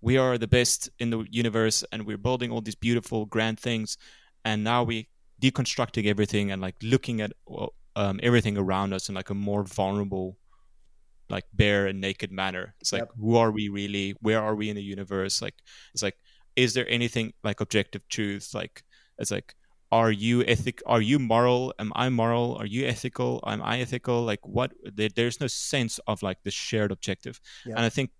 [0.00, 3.96] we are the best in the universe and we're building all these beautiful grand things
[4.44, 5.08] and now we
[5.40, 7.32] deconstructing everything and like looking at
[7.96, 10.36] um, everything around us in like a more vulnerable
[11.30, 12.74] like bare and naked manner.
[12.80, 13.10] It's like yep.
[13.18, 14.14] who are we really?
[14.20, 15.40] Where are we in the universe?
[15.40, 15.54] Like
[15.92, 16.16] it's like
[16.56, 18.50] is there anything like objective truth?
[18.54, 18.82] Like
[19.18, 19.54] it's like
[19.94, 21.72] are you ethic are you moral?
[21.78, 22.56] Am i moral?
[22.60, 23.30] Are you ethical?
[23.46, 24.18] Am i ethical?
[24.30, 27.40] Like what there, there's no sense of like the shared objective.
[27.66, 27.76] Yep.
[27.76, 28.10] and i think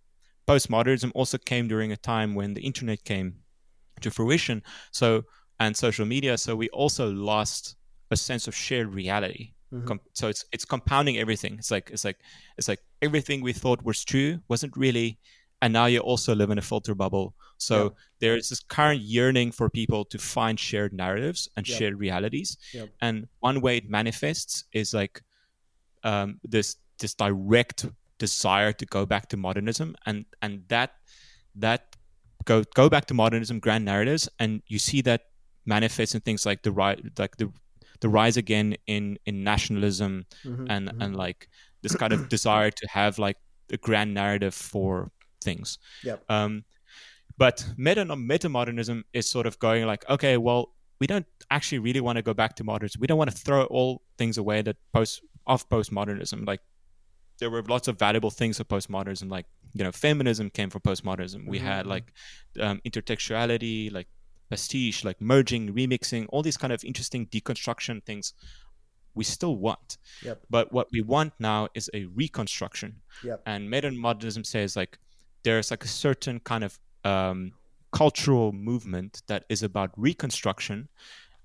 [0.51, 3.28] postmodernism also came during a time when the internet came
[4.02, 4.62] to fruition.
[5.01, 5.09] So
[5.62, 7.76] and social media so we also lost
[8.10, 9.44] a sense of shared reality.
[9.72, 9.88] Mm-hmm.
[9.88, 11.52] Com- so it's it's compounding everything.
[11.60, 12.18] It's like it's like
[12.59, 15.18] it's like everything we thought was true wasn't really
[15.64, 17.92] and now you also live in a filter bubble so yep.
[18.20, 21.78] there's this current yearning for people to find shared narratives and yep.
[21.78, 22.90] shared realities yep.
[23.00, 25.22] and one way it manifests is like
[26.04, 27.86] um, this this direct
[28.18, 30.90] desire to go back to modernism and and that
[31.54, 31.96] that
[32.44, 35.22] go go back to modernism grand narratives and you see that
[35.64, 37.50] manifests in things like the rise like the
[38.00, 41.00] the rise again in in nationalism mm-hmm, and mm-hmm.
[41.00, 41.48] and like
[41.80, 43.38] this kind of desire to have like
[43.72, 45.10] a grand narrative for
[45.44, 46.22] things yep.
[46.28, 46.64] um
[47.36, 52.00] but meta meta modernism is sort of going like okay well we don't actually really
[52.00, 54.76] want to go back to modernism we don't want to throw all things away that
[54.92, 56.60] post of postmodernism like
[57.38, 61.46] there were lots of valuable things of postmodernism like you know feminism came from postmodernism
[61.46, 61.66] we mm-hmm.
[61.66, 62.12] had like
[62.60, 64.08] um, intertextuality like
[64.50, 68.34] pastiche like merging remixing all these kind of interesting deconstruction things
[69.14, 70.40] we still want yep.
[70.50, 73.42] but what we want now is a reconstruction yep.
[73.46, 74.98] and modern modernism says like
[75.44, 77.52] there's like a certain kind of um,
[77.92, 80.88] cultural movement that is about reconstruction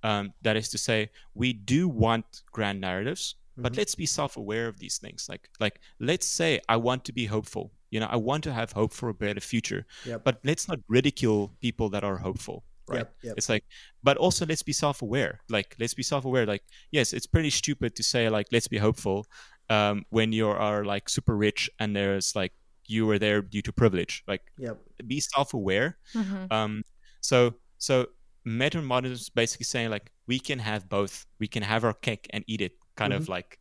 [0.03, 3.79] um, that is to say we do want grand narratives but mm-hmm.
[3.79, 7.71] let's be self-aware of these things like like let's say i want to be hopeful
[7.91, 10.23] you know i want to have hope for a better future yep.
[10.23, 13.33] but let's not ridicule people that are hopeful right yep, yep.
[13.37, 13.65] it's like
[14.01, 18.03] but also let's be self-aware like let's be self-aware like yes it's pretty stupid to
[18.03, 19.25] say like let's be hopeful
[19.69, 22.53] um, when you are like super rich and there's like
[22.89, 24.77] you were there due to privilege like yep.
[25.07, 26.51] be self-aware mm-hmm.
[26.51, 26.83] um,
[27.21, 28.07] so so
[28.45, 32.27] meta modernism is basically saying like we can have both we can have our cake
[32.31, 33.21] and eat it kind mm-hmm.
[33.21, 33.59] of like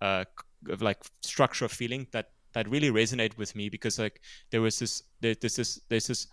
[0.00, 0.24] uh
[0.68, 4.20] of like structure of feeling that that really resonated with me because like
[4.50, 6.26] there was this there, there's this there's this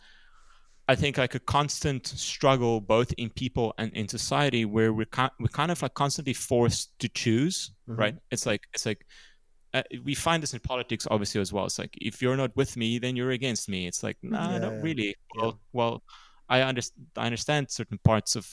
[0.88, 5.32] I think like a constant struggle both in people and in society where we're kind
[5.40, 8.00] we're kind of like constantly forced to choose, mm-hmm.
[8.00, 8.16] right?
[8.32, 9.06] It's like it's like
[9.74, 11.66] uh, we find this in politics obviously as well.
[11.66, 13.88] It's like if you're not with me, then you're against me.
[13.88, 15.16] It's like no, nah, yeah, not really.
[15.36, 15.54] Well, yeah.
[15.74, 16.04] well,
[16.50, 18.48] I understand I understand certain parts of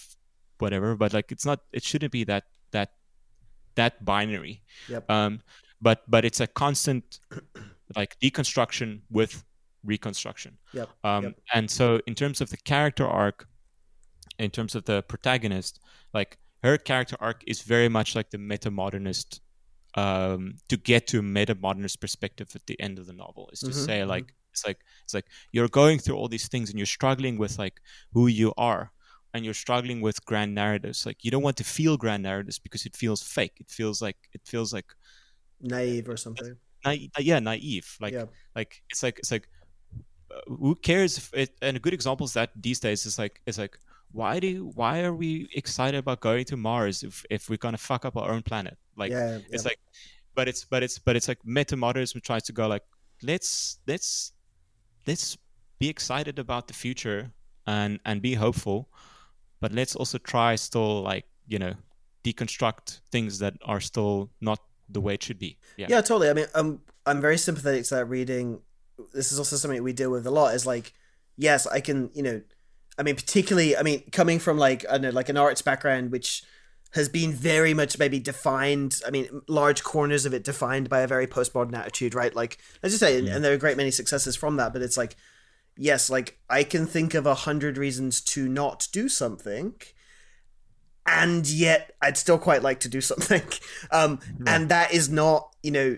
[0.59, 2.93] whatever, but like it's not it shouldn't be that that
[3.75, 4.63] that binary.
[4.89, 5.11] Yep.
[5.11, 5.41] Um,
[5.81, 7.21] but but it's a constant
[7.97, 9.45] like deconstruction with
[9.85, 10.59] reconstruction.
[10.73, 10.89] Yep.
[11.05, 11.35] Um, yep.
[11.55, 13.47] and so in terms of the character arc,
[14.39, 15.81] in terms of the protagonist,
[16.15, 19.41] like her character arc is very much like the meta modernist.
[19.97, 23.51] Um, to get to a meta modernist perspective at the end of the novel.
[23.53, 24.11] Is to mm-hmm, say mm-hmm.
[24.11, 27.59] like it's like it's like you're going through all these things and you're struggling with
[27.59, 27.81] like
[28.13, 28.93] who you are
[29.35, 31.07] and you're struggling with grand narratives.
[31.07, 33.57] Like you don't want to feel grand narratives because it feels fake.
[33.61, 34.87] It feels like it feels like
[35.61, 36.57] naive or something.
[36.85, 37.97] Naive, yeah naive.
[38.01, 38.27] Like yeah.
[38.55, 39.49] like it's like it's like
[40.35, 43.41] uh, who cares if it, and a good example is that these days is like
[43.47, 43.79] it's like
[44.13, 48.05] why do why are we excited about going to mars if if we're gonna fuck
[48.05, 49.71] up our own planet like yeah, it's yeah.
[49.71, 49.81] like
[50.35, 52.85] but it's but it's but it's like metamodernism tries to go like
[53.23, 54.33] let's let's
[55.07, 55.37] let's
[55.79, 57.33] be excited about the future
[57.67, 58.89] and and be hopeful
[59.61, 61.75] but let's also try still like you know
[62.25, 64.61] deconstruct things that are still not
[64.93, 65.57] the way it should be.
[65.77, 65.87] Yeah.
[65.89, 66.31] Yeah totally.
[66.31, 68.61] I mean i'm i'm very sympathetic to that reading.
[69.15, 70.93] This is also something we deal with a lot is like
[71.41, 72.41] yes i can you know
[72.99, 76.13] i mean particularly i mean coming from like i don't know like an arts background
[76.13, 76.45] which
[76.93, 81.07] has been very much maybe defined i mean large corners of it defined by a
[81.07, 83.35] very postmodern attitude right like as you say yeah.
[83.35, 85.17] and there are a great many successes from that but it's like
[85.81, 89.75] yes, like I can think of a hundred reasons to not do something,
[91.07, 93.43] and yet I'd still quite like to do something.
[93.93, 94.55] Um, yeah.
[94.55, 95.97] And that is not, you know,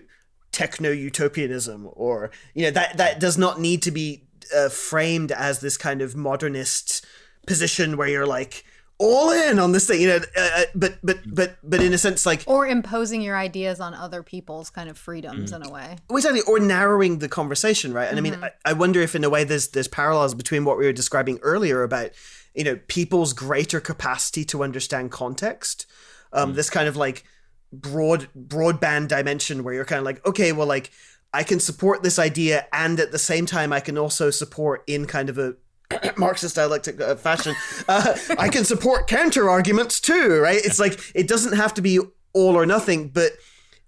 [0.51, 4.23] techno utopianism, or you know that that does not need to be
[4.55, 7.05] uh, framed as this kind of modernist
[7.45, 8.63] position where you're like
[9.03, 11.97] all in on this thing you know uh, uh but but but but in a
[11.97, 15.55] sense like or imposing your ideas on other people's kind of freedoms mm.
[15.57, 18.33] in a way exactly or narrowing the conversation right and mm-hmm.
[18.33, 20.85] i mean I, I wonder if in a way there's there's parallels between what we
[20.85, 22.11] were describing earlier about
[22.53, 25.85] you know people's greater capacity to understand context
[26.31, 26.55] um mm.
[26.55, 27.25] this kind of like
[27.73, 30.91] broad broadband dimension where you're kind of like okay well like
[31.35, 35.07] I can support this idea, and at the same time, I can also support in
[35.07, 35.55] kind of a
[36.17, 37.55] Marxist dialectic uh, fashion.
[37.87, 40.59] Uh, I can support counter arguments too, right?
[40.63, 41.99] It's like it doesn't have to be
[42.33, 43.31] all or nothing, but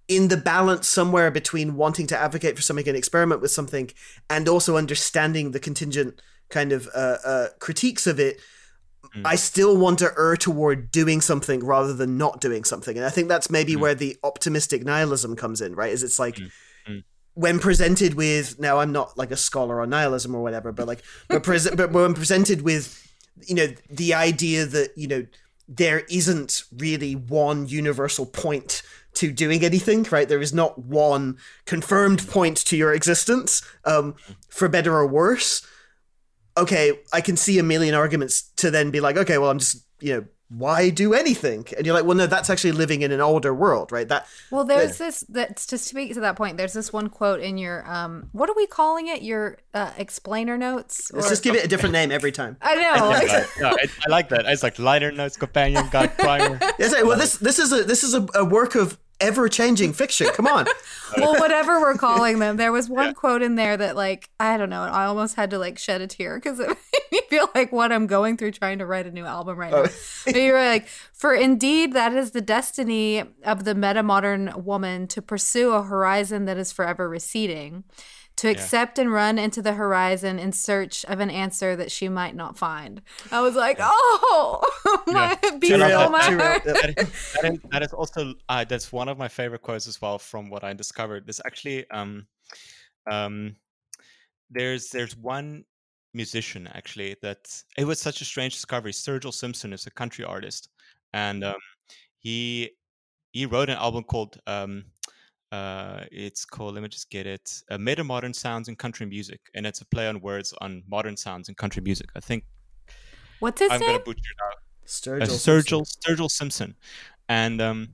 [0.08, 3.90] in the balance somewhere between wanting to advocate for something and experiment with something,
[4.30, 8.40] and also understanding the contingent kind of uh, uh, critiques of it.
[9.16, 9.22] Mm.
[9.26, 13.10] I still want to err toward doing something rather than not doing something, and I
[13.10, 13.80] think that's maybe mm.
[13.80, 15.92] where the optimistic nihilism comes in, right?
[15.92, 16.52] Is it's like mm
[17.36, 21.04] when presented with now I'm not like a scholar on nihilism or whatever, but like
[21.28, 23.02] but present but when presented with
[23.46, 25.26] you know the idea that you know
[25.68, 28.82] there isn't really one universal point
[29.16, 30.28] to doing anything, right?
[30.28, 34.16] There is not one confirmed point to your existence, um,
[34.50, 35.66] for better or worse.
[36.58, 39.86] Okay, I can see a million arguments to then be like, okay, well, I'm just
[40.00, 40.26] you know
[40.58, 41.66] why do anything?
[41.76, 44.08] And you're like, well, no, that's actually living in an older world, right?
[44.08, 46.58] That well, there's this that's to speak to that point.
[46.58, 49.22] There's this one quote in your um, what are we calling it?
[49.22, 51.12] Your uh, explainer notes.
[51.14, 52.58] Let's just give it a different name every time.
[52.62, 52.92] I know.
[52.94, 53.28] I, like
[53.60, 54.46] no, I, I, like that.
[54.46, 56.60] It's like liner notes, companion guide, primer.
[56.80, 60.28] Yes, well, this this is a this is a, a work of ever changing fiction.
[60.34, 60.66] Come on.
[61.18, 63.14] well, whatever we're calling them, there was one yeah.
[63.14, 66.08] quote in there that, like, I don't know, I almost had to like shed a
[66.08, 69.12] tear because it made me feel like what I'm going through trying to write a
[69.12, 69.84] new album right oh.
[69.84, 69.90] now.
[70.26, 75.08] but you were like, for indeed, that is the destiny of the meta modern woman
[75.08, 77.84] to pursue a horizon that is forever receding
[78.38, 79.04] to accept yeah.
[79.04, 83.02] and run into the horizon in search of an answer that she might not find.
[83.32, 84.62] I was like, oh,
[85.08, 85.58] my yeah.
[85.58, 86.64] beat that, my heart.
[86.66, 90.02] That is, that, is, that is also uh, that's one of my favorite quotes as
[90.02, 91.26] well from what I discovered.
[91.26, 92.28] There's actually um
[93.10, 93.56] um
[94.50, 95.64] there's there's one
[96.16, 98.92] musician actually that it was such a strange discovery.
[98.92, 100.70] Sturgill Simpson is a country artist,
[101.14, 101.56] and um,
[102.20, 102.72] he
[103.32, 104.86] he wrote an album called um,
[105.52, 109.40] uh, it's called, let me just get it, uh, Meta Modern Sounds in Country Music.
[109.54, 112.10] And it's a play on words on modern sounds in country music.
[112.16, 112.44] I think.
[113.40, 113.90] What's his I'm name?
[113.90, 114.58] going to butcher it out.
[114.86, 116.76] Sturgill, uh, Sturgill, Sturgill Simpson.
[117.30, 117.90] And um,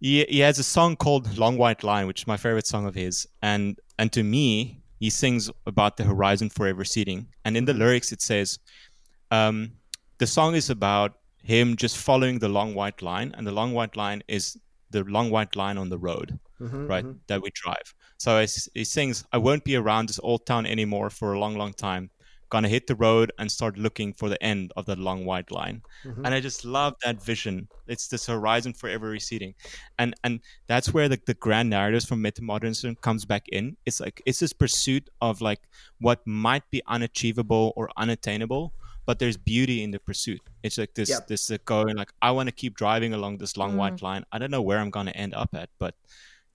[0.00, 2.94] he, he has a song called Long White Line, which is my favorite song of
[2.94, 3.26] his.
[3.42, 7.28] And, and to me, he sings about the horizon forever receding.
[7.44, 8.58] And in the lyrics, it says,
[9.30, 9.72] um,
[10.18, 13.34] the song is about him just following the long white line.
[13.36, 14.56] And the long white line is
[14.90, 17.04] the long white line on the road mm-hmm, right?
[17.04, 17.18] Mm-hmm.
[17.26, 17.94] That we drive.
[18.18, 18.44] So
[18.74, 22.10] he sings, I won't be around this old town anymore for a long, long time.
[22.48, 25.82] Gonna hit the road and start looking for the end of that long white line.
[26.04, 26.24] Mm-hmm.
[26.24, 27.68] And I just love that vision.
[27.86, 29.54] It's this horizon forever receding.
[29.98, 33.76] And and that's where the, the grand narratives from metamodernism comes back in.
[33.84, 35.60] It's like it's this pursuit of like
[36.00, 38.72] what might be unachievable or unattainable,
[39.06, 40.40] but there's beauty in the pursuit.
[40.62, 41.26] It's like this yep.
[41.26, 43.76] this going like I want to keep driving along this long mm.
[43.76, 44.24] white line.
[44.32, 45.94] I don't know where I'm gonna end up at, but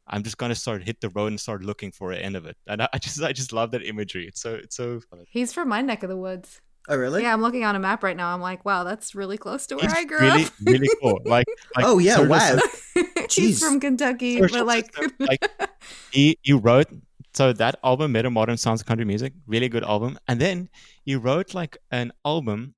[0.08, 2.58] I'm just gonna start hit the road and start looking for the end of it.
[2.68, 4.28] And I, I just I just love that imagery.
[4.28, 5.02] It's so it's so.
[5.30, 6.62] He's from my neck of the woods.
[6.90, 7.22] Oh really?
[7.22, 8.34] Yeah, I'm looking on a map right now.
[8.34, 10.52] I'm like, wow, that's really close to where He's I grew really, up.
[10.64, 11.20] really cool.
[11.26, 11.46] Like,
[11.76, 12.58] like oh yeah, wow.
[13.30, 15.48] He's from Kentucky, but like, like
[16.12, 16.88] he he wrote
[17.34, 20.18] so that album, Meta Modern Sounds of Country Music, really good album.
[20.28, 20.70] And then
[21.06, 22.76] he wrote like an album.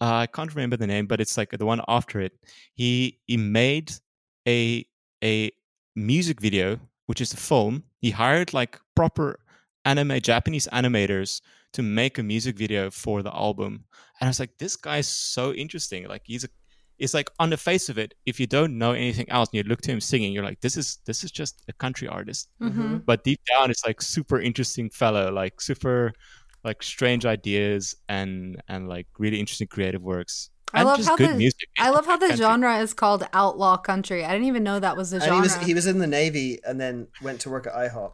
[0.00, 2.32] Uh, I can't remember the name, but it's like the one after it.
[2.74, 3.92] He he made
[4.48, 4.86] a
[5.22, 5.50] a
[5.94, 7.84] music video, which is a film.
[8.00, 9.40] He hired like proper
[9.84, 11.40] anime Japanese animators
[11.72, 13.84] to make a music video for the album.
[14.20, 16.06] And I was like, this guy's so interesting.
[16.08, 16.48] Like he's a
[17.00, 19.68] it's like on the face of it, if you don't know anything else and you
[19.68, 22.50] look to him singing, you're like, this is this is just a country artist.
[22.60, 22.98] Mm-hmm.
[22.98, 26.12] But deep down, it's like super interesting fellow, like super
[26.62, 30.50] like strange ideas and and like really interesting creative works.
[30.72, 31.68] I love how the music.
[31.78, 32.44] I love how the country.
[32.44, 34.24] genre is called outlaw country.
[34.24, 35.36] I didn't even know that was the genre.
[35.36, 38.12] He was he was in the navy and then went to work at IHOP.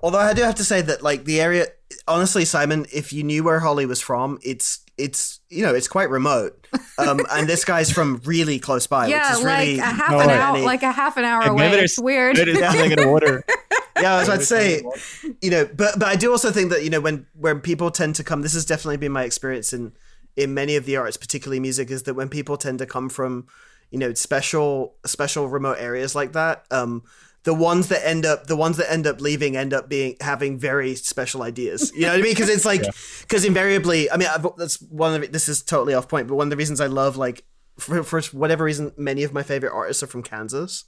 [0.00, 1.66] Although I do have to say that like the area,
[2.06, 6.10] honestly, Simon, if you knew where Holly was from, it's it's you know it's quite
[6.10, 6.66] remote.
[6.98, 9.08] Um, and this guy's from really close by.
[9.08, 11.70] Yeah, which is like really a half an hour, like a half an hour away.
[11.78, 12.38] It's weird.
[12.38, 13.44] It is nothing in water.
[14.00, 14.82] yeah, I was about to say,
[15.40, 18.16] you know, but but I do also think that you know when when people tend
[18.16, 19.92] to come, this has definitely been my experience in
[20.36, 23.46] in many of the arts, particularly music, is that when people tend to come from,
[23.90, 27.02] you know, special special remote areas like that, um,
[27.44, 30.58] the ones that end up the ones that end up leaving end up being having
[30.58, 31.92] very special ideas.
[31.94, 32.32] You know what I mean?
[32.32, 32.82] Because it's like
[33.20, 33.48] because yeah.
[33.48, 36.46] invariably, I mean, I've, that's one of the, this is totally off point, but one
[36.46, 37.44] of the reasons I love like
[37.78, 40.84] for, for whatever reason, many of my favorite artists are from Kansas,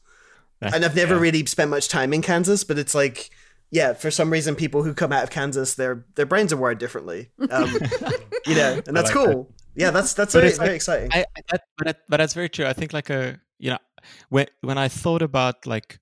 [0.62, 1.20] and I've never yeah.
[1.20, 3.30] really spent much time in Kansas, but it's like
[3.70, 6.78] yeah, for some reason, people who come out of Kansas, their their brains are wired
[6.78, 7.30] differently.
[7.50, 7.72] Um,
[8.46, 9.44] you know, and that's like cool.
[9.44, 9.80] That.
[9.82, 11.10] Yeah, that's that's very, like, very exciting.
[11.12, 12.66] I, I, that, but that, but that's very true.
[12.66, 13.78] I think like a you know
[14.28, 15.98] when when I thought about like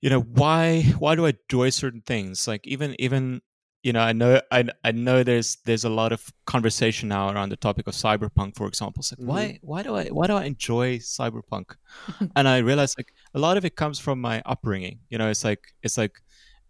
[0.00, 2.46] you know why why do I enjoy certain things?
[2.46, 3.40] Like even even
[3.82, 7.48] you know I know I I know there's there's a lot of conversation now around
[7.48, 9.00] the topic of cyberpunk, for example.
[9.00, 9.26] It's like Mhm.
[9.26, 11.74] why why do I why do I enjoy cyberpunk?
[12.36, 15.00] and I realized like a lot of it comes from my upbringing.
[15.10, 16.20] You know, it's like it's like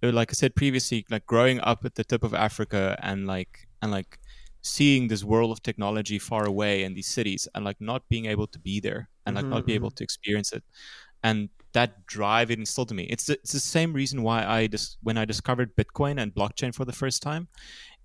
[0.03, 3.91] like I said previously, like growing up at the tip of Africa and like and
[3.91, 4.19] like
[4.63, 8.47] seeing this world of technology far away in these cities and like not being able
[8.49, 10.65] to be there and like Mhm, not be able to experience it.
[11.23, 13.05] And that drive it instilled in me.
[13.05, 16.75] It's the, it's the same reason why i just when i discovered bitcoin and blockchain
[16.75, 17.47] for the first time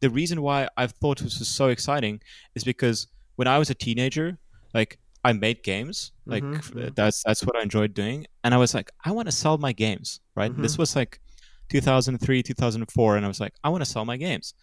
[0.01, 2.21] the reason why i thought this was so exciting
[2.55, 4.37] is because when i was a teenager
[4.73, 6.95] like i made games like Mhm, f- mhm.
[6.95, 8.25] that's that's what i enjoyed doing.
[8.43, 10.51] And i was like i want to sell my games right?
[10.59, 11.19] This was like
[11.73, 14.53] 2003 2004 and i was like i want to sell my games.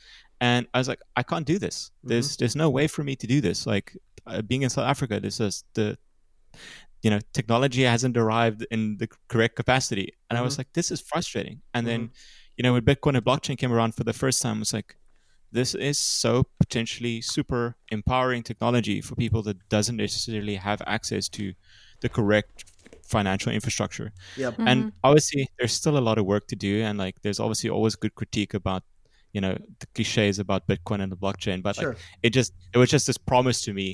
[0.40, 1.90] And i was like i can't do this.
[2.02, 2.38] There's mm-hmm.
[2.38, 3.66] there's no way for me to do this.
[3.66, 3.96] Like
[4.26, 5.98] uh, being in south africa this is the
[7.02, 10.08] you know technology hasn't arrived in the correct capacity.
[10.28, 10.60] And i was mm-hmm.
[10.60, 11.58] like this is frustrating.
[11.74, 12.56] And then mm-hmm.
[12.56, 14.96] you know when bitcoin and blockchain came around for the first time I was like
[15.52, 21.54] this is so potentially super empowering technology for people that doesn't necessarily have access to
[22.02, 22.64] the correct
[23.16, 24.52] financial infrastructure Yep.
[24.54, 24.68] Mm-hmm.
[24.70, 24.78] and
[25.08, 28.14] obviously there's still a lot of work to do and like there's obviously always good
[28.20, 28.82] critique about
[29.34, 31.90] you know the cliches about bitcoin and the blockchain but Sure.
[31.94, 33.88] like it just it was just this promise to me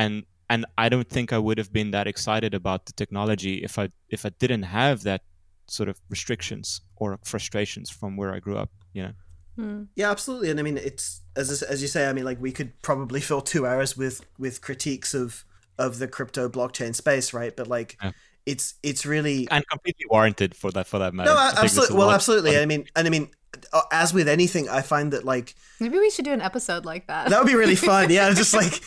[0.00, 0.12] and
[0.52, 3.88] and i don't think i would have been that excited about the technology if i
[4.16, 5.22] if i didn't have that
[5.66, 9.12] sort of restrictions or frustrations from where i grew up you know
[9.56, 9.86] Mm.
[9.94, 10.50] Yeah, absolutely.
[10.50, 12.08] And I mean, it's as as you say.
[12.08, 15.44] I mean, like we could probably fill two hours with with critiques of
[15.78, 17.54] of the crypto blockchain space, right?
[17.54, 18.10] But like, Yeah.
[18.46, 21.72] It's it's really and completely warranted for that for that matter no, I think this
[21.72, 21.96] is absolutely.
[21.96, 22.58] Well, what- absolutely.
[22.58, 23.30] I mean, and I mean,
[23.72, 27.06] uh, as with anything, I find that like Maybe we should do an episode like
[27.06, 27.30] that.
[27.30, 28.10] that would be really fun.
[28.10, 28.82] Yeah, just like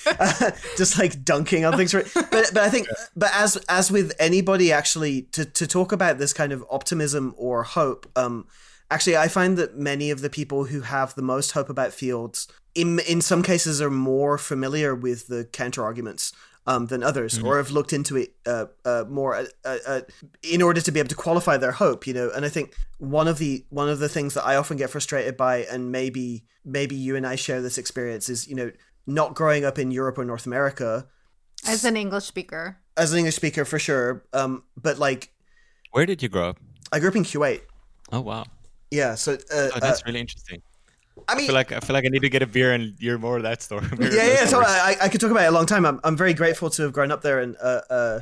[0.77, 1.91] just like dunking on things.
[1.93, 6.33] But but I think but as as with anybody actually to to talk about this
[6.33, 8.45] kind of optimism or hope, um,
[8.91, 12.47] actually I find that many of the people who have the most hope about fields
[12.75, 16.31] in in some cases are more familiar with the counter arguments.
[16.69, 20.01] Um, than others, or have looked into it uh, uh, more uh, uh, uh,
[20.43, 22.05] in order to be able to qualify their hope.
[22.05, 24.75] You know, and I think one of the one of the things that I often
[24.75, 28.71] get frustrated by, and maybe maybe you and I share this experience, is you know
[29.05, 31.07] not growing up in Europe or North America
[31.65, 32.79] As an English speaker.
[32.97, 34.25] as an English speaker for sure.
[34.33, 35.31] Um, but like
[35.91, 36.57] where did you grow up
[36.91, 37.61] I grew up in Kuwait.
[38.11, 38.43] oh wow
[38.91, 40.61] Yeah, so uh, oh, uh, that's really interesting
[41.27, 42.95] I I mean, feel like I feel like I need to get a beer and
[42.99, 43.85] hear more of that story.
[43.99, 44.45] yeah, yeah.
[44.45, 45.85] So I, I could talk about it a long time.
[45.85, 48.19] I'm, I'm very grateful to have grown up there, and uh, uh,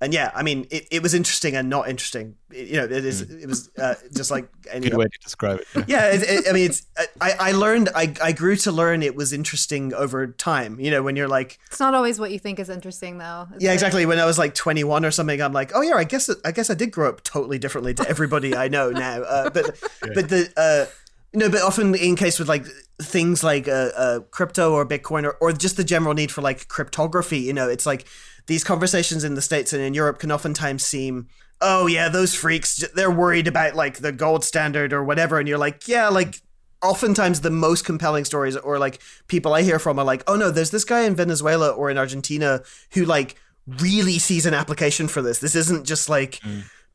[0.00, 2.36] and yeah, I mean, it, it was interesting and not interesting.
[2.52, 3.22] It- you know, it is.
[3.22, 4.88] It was uh, just like any.
[4.90, 5.84] Good way to describe it.
[5.88, 6.86] Yeah, it, it, I mean, it's.
[7.20, 7.88] I, I learned.
[7.94, 10.78] I, I grew to learn it was interesting over time.
[10.78, 13.48] You know, when you're like, It's not always what you think is interesting, though.
[13.54, 14.04] It's yeah, like- exactly.
[14.06, 16.68] When I was like 21 or something, I'm like, oh yeah, I guess I guess
[16.68, 19.22] I did grow up totally differently to everybody I know now.
[19.22, 19.64] Uh, but
[20.14, 20.92] but the uh,
[21.36, 22.64] no, but often in case with like
[23.00, 26.66] things like uh, uh, crypto or Bitcoin or, or just the general need for like
[26.68, 28.06] cryptography, you know, it's like
[28.46, 31.28] these conversations in the states and in Europe can oftentimes seem.
[31.60, 35.58] Oh yeah, those freaks, they're worried about like the gold standard or whatever, and you're
[35.58, 36.40] like, yeah, like
[36.82, 38.98] oftentimes the most compelling stories or like
[39.28, 41.98] people I hear from are like, oh no, there's this guy in Venezuela or in
[41.98, 42.62] Argentina
[42.94, 43.36] who like
[43.66, 45.40] really sees an application for this.
[45.40, 46.40] This isn't just like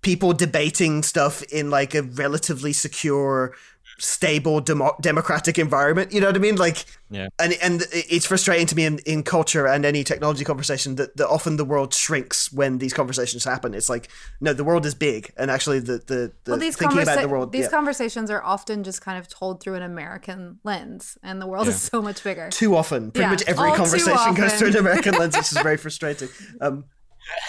[0.02, 3.54] people debating stuff in like a relatively secure,
[4.02, 6.12] stable, demo- democratic environment.
[6.12, 6.56] You know what I mean?
[6.56, 7.28] Like, Yeah.
[7.40, 11.28] and and it's frustrating to me in, in culture and any technology conversation that, that
[11.28, 13.74] often the world shrinks when these conversations happen.
[13.74, 14.10] It's like,
[14.40, 17.28] no, the world is big, and actually the the, the Well, these, thinking about the
[17.30, 17.52] world.
[17.52, 17.70] these yeah.
[17.70, 21.80] conversations are often just kind of told through an American lens, and the world is
[21.82, 22.50] so much bigger.
[22.50, 23.12] too often.
[23.12, 26.30] Pretty Yeah, much every all conversation goes through an American lens, which is very frustrating.
[26.60, 26.86] Um,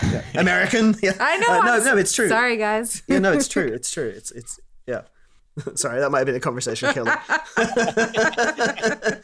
[0.03, 0.23] yeah.
[0.35, 1.15] American, yeah.
[1.19, 1.49] I know.
[1.49, 2.29] Uh, no, no, it's true.
[2.29, 3.03] Sorry, guys.
[3.09, 3.67] Yeah, no, it's true.
[3.67, 4.09] It's true.
[4.15, 5.03] It's it's yeah.
[5.75, 7.19] Sorry, that might have been a conversation killer.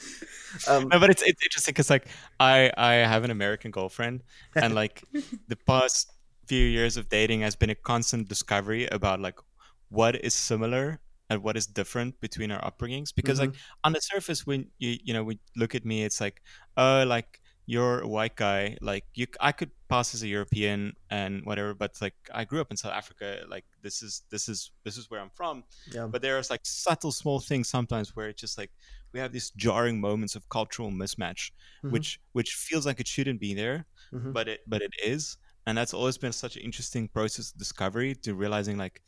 [0.67, 2.09] Um, no, but it's it's interesting because like
[2.41, 4.23] I I have an American girlfriend,
[4.57, 5.05] and like
[5.47, 6.11] the past
[6.47, 9.39] few years of dating has been a constant discovery about like
[9.91, 11.01] what is similar
[11.31, 13.15] and what is different between our upbringings.
[13.15, 13.85] Because like mm-hmm.
[13.85, 16.43] on the surface, when you you know we look at me, it's like
[16.77, 21.45] oh like you're a white guy, like you I could pass as a European and
[21.45, 24.97] whatever, but like I grew up in South Africa, like this is this is this
[25.01, 25.65] is where I'm from
[25.95, 26.09] Yeah.
[26.13, 28.73] but there's like subtle small things sometimes where it's just like
[29.13, 31.53] we have these jarring moments of cultural mismatch
[31.85, 31.93] Mhm.
[31.95, 34.33] which which feels like it shouldn't be there Mhm.
[34.33, 35.37] but it but it is
[35.67, 39.03] and that's always been such an interesting process of discovery to realizing like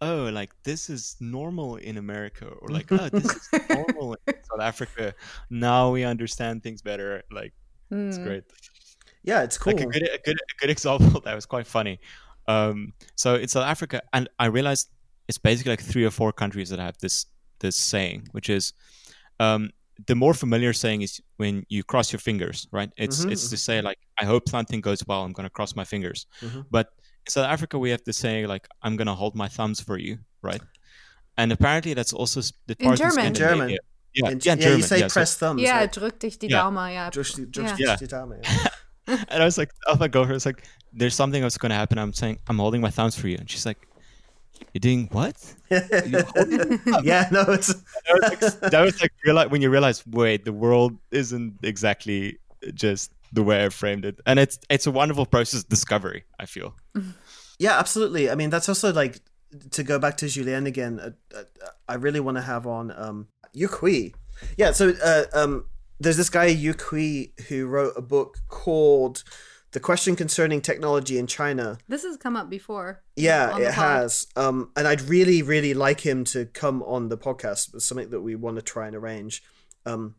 [0.00, 4.18] oh like this is normal in america or like oh this is normal in
[4.50, 5.14] south africa
[5.50, 7.54] now we understand things better like
[8.06, 8.24] it's Hmm.
[8.28, 8.44] great
[9.22, 9.72] Yeah, it's cool.
[9.74, 11.98] like a good, a good, a good example that was quite funny.
[12.46, 14.90] Um, so in South Africa, and I realized
[15.28, 17.26] it's basically like three or four countries that have this
[17.60, 18.74] this saying, which is
[19.40, 19.70] um,
[20.06, 22.90] the more familiar saying is when you cross your fingers, right?
[22.98, 25.22] It's Mhm, it's to say like I hope something goes well.
[25.24, 26.26] I'm going to cross my fingers.
[26.42, 26.66] Mhm.
[26.70, 26.88] But
[27.26, 29.96] in South Africa, we have the saying like I'm going to hold my thumbs for
[29.98, 30.60] you, right?
[31.38, 33.26] And apparently, that's also s- the In part German.
[33.26, 33.78] In German.
[34.14, 34.78] Yeah, yeah, In- yeah, in yeah, German.
[34.78, 35.60] you say yeah, so- press thumbs.
[35.62, 35.92] Yeah, right?
[35.92, 36.62] drück dich die Yeah.
[36.62, 37.10] Daumen, yeah.
[37.10, 37.96] Just, just, Yeah.
[37.96, 38.68] just, yeah.
[39.28, 40.62] and I was like, oh my god, it's like
[40.92, 41.98] there's something that's going to happen.
[41.98, 43.78] I'm saying I'm holding my thumbs for you, and she's like,
[44.72, 45.36] you're doing what?
[45.70, 45.80] You're
[47.02, 50.52] yeah, no, it's that was like, that was like reali- when you realize, wait, the
[50.52, 52.38] world isn't exactly
[52.72, 56.24] just the way I framed it, and it's it's a wonderful process of discovery.
[56.38, 56.74] I feel.
[57.58, 58.30] yeah, absolutely.
[58.30, 59.20] I mean, that's also like
[59.72, 61.00] to go back to Jullien again.
[61.00, 61.42] Uh, uh,
[61.88, 64.10] I really want to have on um Yuk Hui.
[64.56, 65.66] Yeah, so uh, um,
[66.00, 69.24] there's this guy Yuk Hui who wrote a book called
[69.72, 73.02] "The Question Concerning Technology in China." This has come up before.
[73.16, 74.26] Yeah, it has.
[74.36, 77.74] Um, and I'd really, really like him to come on the podcast.
[77.74, 79.42] It's something that we want to try and arrange.
[79.86, 80.16] Um,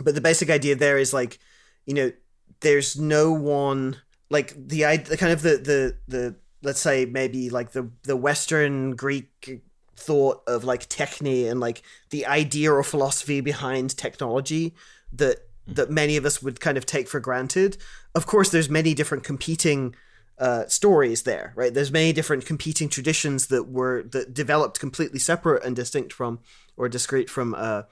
[0.00, 1.38] but the basic idea there is like,
[1.84, 2.12] you know,
[2.60, 3.96] there's no one
[4.30, 8.16] like the i the kind of the the the let's say maybe like the the
[8.16, 9.62] Western Greek
[9.96, 14.74] thought of like techne and like the idea or philosophy behind technology
[15.12, 17.76] that that many of us would kind of take for granted.
[18.14, 19.94] Of course, there's many different competing
[20.38, 21.72] uh, stories there, right?
[21.72, 26.40] There's many different competing traditions that were that developed completely separate and distinct from
[26.76, 27.82] or discrete from uh,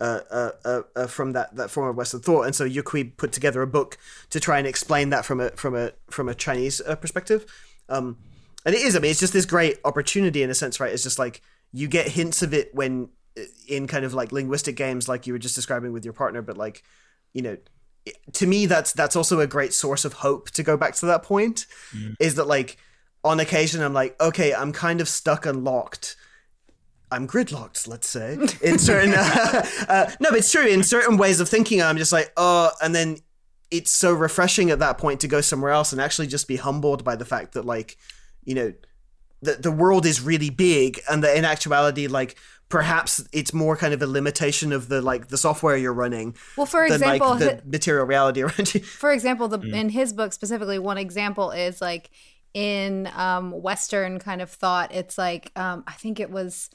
[0.00, 2.42] uh, uh, uh, uh, from that that form of Western thought.
[2.42, 3.98] And so Yuk Hui put together a book
[4.30, 7.46] to try and explain that from a from a from a Chinese uh, perspective.
[7.88, 8.18] Um,
[8.64, 10.92] and it is, I mean, it's just this great opportunity in a sense, right?
[10.92, 13.08] It's just like you get hints of it when
[13.38, 16.42] uh, in kind of like linguistic games, like you were just describing with your partner,
[16.42, 16.82] but like
[17.32, 17.56] you know
[18.32, 21.22] to me that's that's also a great source of hope to go back to that
[21.22, 21.66] point
[22.18, 22.76] is that like
[23.22, 26.16] on occasion i'm like okay i'm kind of stuck and locked
[27.12, 31.38] i'm gridlocked let's say in certain uh, uh, no but it's true in certain ways
[31.38, 33.16] of thinking i'm just like oh and then
[33.70, 37.04] it's so refreshing at that point to go somewhere else and actually just be humbled
[37.04, 37.96] by the fact that like
[38.44, 38.72] you know
[39.42, 42.36] the, the world is really big and that in actuality like
[42.68, 46.64] perhaps it's more kind of a limitation of the like the software you're running Well,
[46.66, 48.80] for than example, like the hi- material reality around you.
[48.80, 49.74] for example, the Mm.
[49.74, 52.10] in his book specifically, one example is like
[52.54, 56.70] in um, Western kind of thought, it's like um, I think it was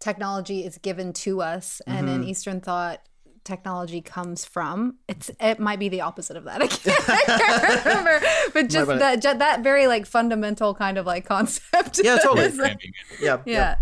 [0.00, 2.22] technology is given to us, and Mm-hmm.
[2.22, 3.00] in Eastern thought,
[3.44, 4.96] technology comes from.
[5.08, 6.62] It's it might be the opposite of that.
[6.62, 8.20] I can't, I can't remember,
[8.52, 12.00] but just that ju- that very like fundamental kind of like concept.
[12.02, 12.50] Yeah, totally.
[12.52, 12.80] like,
[13.20, 13.44] Yeah, yeah.
[13.44, 13.74] Yeah,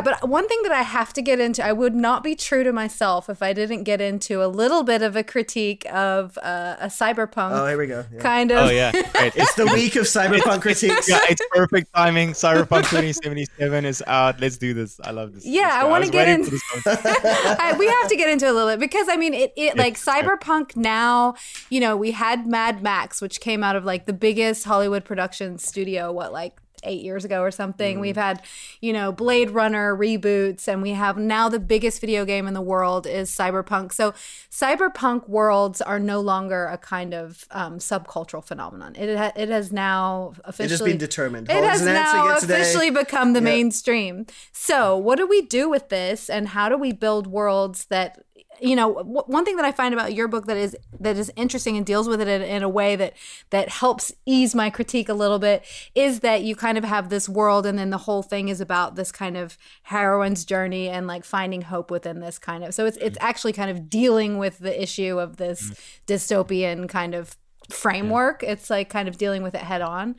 [0.00, 2.72] but one thing that I have to get into, I would not be true to
[2.72, 6.86] myself if I didn't get into a little bit of a critique of uh, a
[6.86, 8.04] cyberpunk Oh, here we go.
[8.12, 8.20] Yeah.
[8.20, 8.68] kind of.
[8.68, 9.34] Oh yeah, great.
[9.36, 11.08] It's the week of cyberpunk critiques.
[11.08, 12.30] yeah, it's perfect timing.
[12.32, 14.40] Cyberpunk 2077 is out.
[14.40, 14.98] Let's do this.
[15.04, 15.44] I love this.
[15.44, 17.26] Yeah, Let's I wanna get waiting in- for this moment.
[17.60, 19.76] I, we have to get into it a little bit because I mean, it, it
[19.76, 21.34] like cyberpunk now.
[21.68, 25.58] You know, we had Mad Max, which came out of like the biggest Hollywood production
[25.58, 26.10] studio.
[26.12, 28.00] What like eight years ago or something.
[28.00, 28.42] We've had,
[28.80, 32.60] you know, Blade Runner reboots, and we have now the biggest video game in the
[32.60, 33.92] world is Cyberpunk.
[33.92, 34.14] So,
[34.50, 38.94] cyberpunk worlds are no longer a kind of um, subcultural phenomenon.
[38.96, 41.50] It ha- it has now officially It has been determined.
[41.50, 42.54] It has now it today.
[42.60, 44.26] officially become the mainstream.
[44.52, 48.23] So, what do we do with this, and how do we build worlds that,
[48.60, 51.30] you know, w- one thing that I find about your book that is that is
[51.36, 53.14] interesting and deals with it in, in a way that
[53.50, 57.28] that helps ease my critique a little bit is that you kind of have this
[57.28, 61.24] world, and then the whole thing is about this kind of heroine's journey and like
[61.24, 62.74] finding hope within this kind of.
[62.74, 63.26] So it's it's mm-hmm.
[63.26, 66.12] actually kind of dealing with the issue of this mm-hmm.
[66.12, 67.36] dystopian kind of
[67.70, 68.42] framework.
[68.42, 70.16] It's like kind of dealing with it head on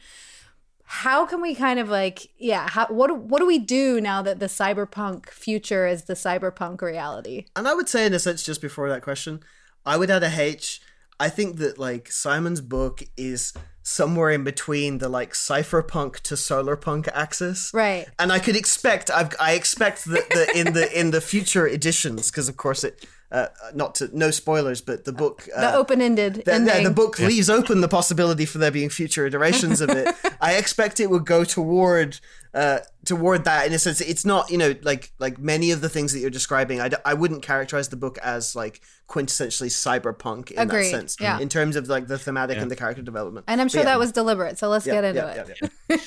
[0.86, 4.22] how can we kind of like yeah how, what do- what do we do now
[4.22, 8.44] that the cyberpunk future is the cyberpunk reality And I would say, in a sense,
[8.44, 9.42] just before that question,
[9.86, 10.82] I would add a H.
[11.20, 17.08] I think that like Simon's book is somewhere in between the like cypherpunk to solarpunk
[17.14, 17.72] axis.
[17.74, 21.68] right and I could expect I've, I expect that the, in the in the future
[21.68, 25.78] editions because of course it uh, not to no spoilers but the book uh, the
[25.78, 29.82] open-ended the, ending the, the book leaves open the possibility for there being future iterations
[29.82, 30.14] of it.
[30.42, 32.20] I expect it would go toward
[32.54, 34.00] uh, toward that in a sense.
[34.00, 36.80] It's not you know like like many of the things that you're describing.
[36.80, 41.18] I, d- I wouldn't characterize the book as like quintessentially cyberpunk in Agreed, that sense.
[41.20, 41.40] yeah.
[41.40, 43.46] In terms of like the thematic and the character development.
[43.48, 45.60] and i'm sure But yeah, that was deliberate so let's yeah, get into yeah, it
[45.90, 45.98] yeah,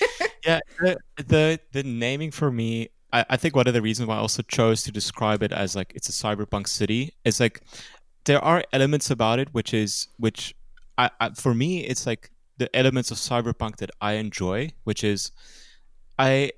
[0.44, 0.60] yeah.
[0.82, 4.16] yeah, the, the the naming for me, I, I think one of the reasons why
[4.16, 7.60] I also chose to describe it as like it's a cyberpunk city is like
[8.24, 10.54] there are elements about it which is which
[10.98, 15.30] I, I for me it's like the elements of cyberpunk that I enjoy, which is
[16.18, 16.52] I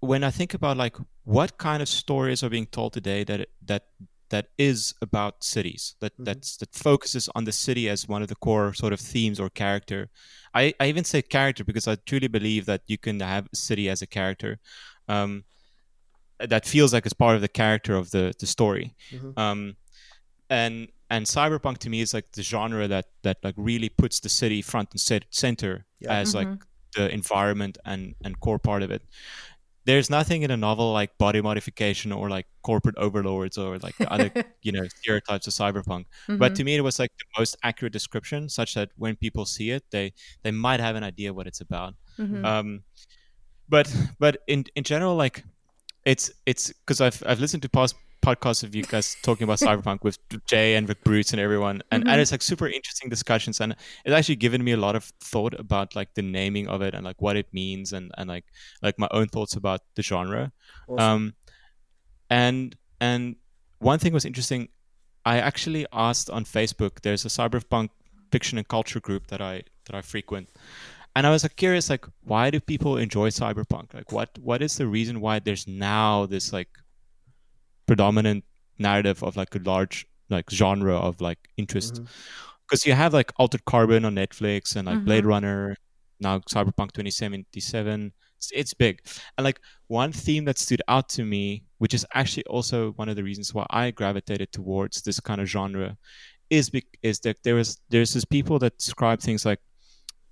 [0.00, 3.86] when I think about like what kind of stories are being told today that that
[4.28, 6.24] that is about cities that mm-hmm.
[6.24, 9.48] that's that focuses on the city as one of the core sort of themes or
[9.48, 10.08] character
[10.52, 13.88] i, I even say character because i truly believe that you can have a city
[13.88, 14.58] as a character
[15.08, 15.44] um,
[16.38, 19.38] that feels like it's part of the character of the the story mm-hmm.
[19.38, 19.76] um,
[20.50, 24.28] and and cyberpunk to me is like the genre that that like really puts the
[24.28, 26.12] city front and center yeah.
[26.12, 26.50] as mm-hmm.
[26.50, 26.60] like
[26.94, 29.02] the environment and and core part of it
[29.84, 34.12] there's nothing in a novel like body modification or like corporate overlords or like the
[34.12, 34.30] other
[34.62, 36.36] you know stereotypes of cyberpunk mm-hmm.
[36.36, 39.70] but to me it was like the most accurate description such that when people see
[39.70, 42.44] it they they might have an idea what it's about mm-hmm.
[42.44, 42.82] um
[43.68, 45.44] but but in in general like
[46.06, 47.94] it's it's because i've i've listened to past
[48.26, 52.02] podcasts of you guys talking about cyberpunk with Jay and with Bruce and everyone, and,
[52.02, 52.10] mm-hmm.
[52.10, 55.54] and it's like super interesting discussions, and it's actually given me a lot of thought
[55.58, 58.44] about like the naming of it and like what it means, and and like
[58.82, 60.52] like my own thoughts about the genre.
[60.88, 60.98] Awesome.
[60.98, 61.34] Um,
[62.28, 63.36] and and
[63.78, 64.68] one thing was interesting.
[65.24, 67.02] I actually asked on Facebook.
[67.02, 67.90] There's a cyberpunk
[68.32, 70.48] fiction and culture group that I that I frequent,
[71.16, 73.94] and I was like curious, like why do people enjoy cyberpunk?
[73.94, 76.68] Like what what is the reason why there's now this like
[77.86, 78.44] predominant
[78.78, 82.02] narrative of like a large like genre of like interest
[82.66, 82.90] because mm-hmm.
[82.90, 85.04] you have like altered carbon on netflix and like mm-hmm.
[85.06, 85.76] blade runner
[86.20, 89.00] now cyberpunk 2077 it's, it's, big
[89.38, 93.16] and like one theme that stood out to me which is actually also one of
[93.16, 95.96] the reasons why i gravitated towards this kind of genre
[96.50, 99.60] is be- is that there was there's this people that describe things like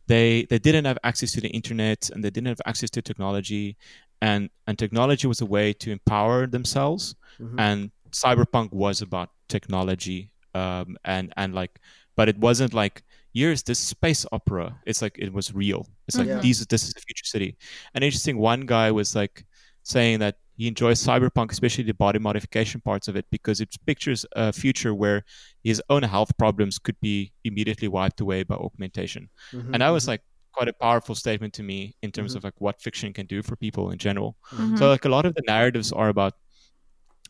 [0.07, 3.77] they they didn't have access to the internet and they didn't have access to technology.
[4.21, 7.15] And and technology was a way to empower themselves.
[7.41, 7.59] Mm-hmm.
[7.59, 11.81] and cyberpunk was about technology um, and and like
[12.17, 13.03] but it wasn't like
[13.33, 14.79] here's this space opera.
[14.87, 15.89] It's like it was real.
[16.07, 16.39] It's like yeah.
[16.39, 17.57] these this is the future city.
[17.93, 19.45] And interesting one guy was like
[19.83, 24.25] saying that he enjoys cyberpunk especially the body modification parts of it because it pictures
[24.37, 25.25] a future where
[25.63, 30.05] his own health problems could be immediately wiped away by augmentation mm-hmm, and that was
[30.05, 30.13] mm-hmm.
[30.13, 30.23] like
[30.53, 32.39] quite a powerful statement to me in terms mm-hmm.
[32.39, 34.77] of like what fiction can do for people in general mm-hmm.
[34.77, 36.35] so like a lot of the narratives are about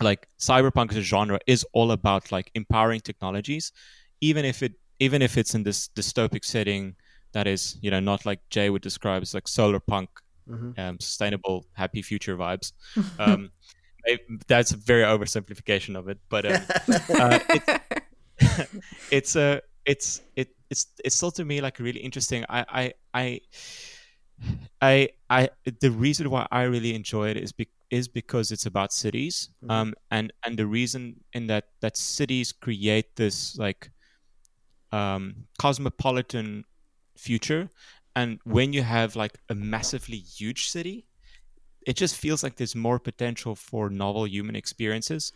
[0.01, 3.73] like cyberpunk as a genre is all about like empowering technologies
[4.21, 6.95] even if it even if it's in this dystopic setting
[7.33, 10.09] that is you know not like jay would describe as like solar punk
[10.49, 10.79] mm-hmm.
[10.79, 12.73] um, sustainable happy future vibes
[13.19, 13.51] um,
[14.47, 16.63] that's a very oversimplification of it but um,
[17.19, 18.77] uh, it's,
[19.11, 23.41] it's a it's it it's it's still to me like really interesting i i i
[24.83, 25.49] I, I,
[25.81, 29.71] the reason why I really enjoy it is be, is because it's about cities, mm-hmm.
[29.71, 33.91] um, and and the reason in that that cities create this like
[34.93, 36.65] um, cosmopolitan
[37.17, 37.71] future,
[38.17, 41.07] and when you have like a massively huge city,
[41.87, 45.33] it just feels like there's more potential for novel human experiences,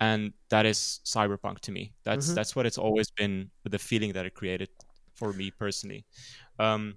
[0.00, 1.92] and that is cyberpunk to me.
[2.04, 2.34] That's mm-hmm.
[2.34, 3.50] that's what it's always been.
[3.64, 4.68] The feeling that it created
[5.14, 6.04] for me personally.
[6.58, 6.96] Um,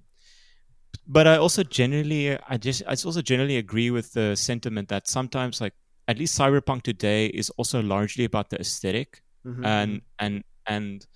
[1.08, 5.62] but I also generally, I just, I also generally agree with the sentiment that sometimes,
[5.62, 5.74] like
[6.08, 9.64] at least cyberpunk today, is also largely about the esthetic mm-hmm.
[9.64, 10.26] and mm-hmm.
[10.26, 11.08] and and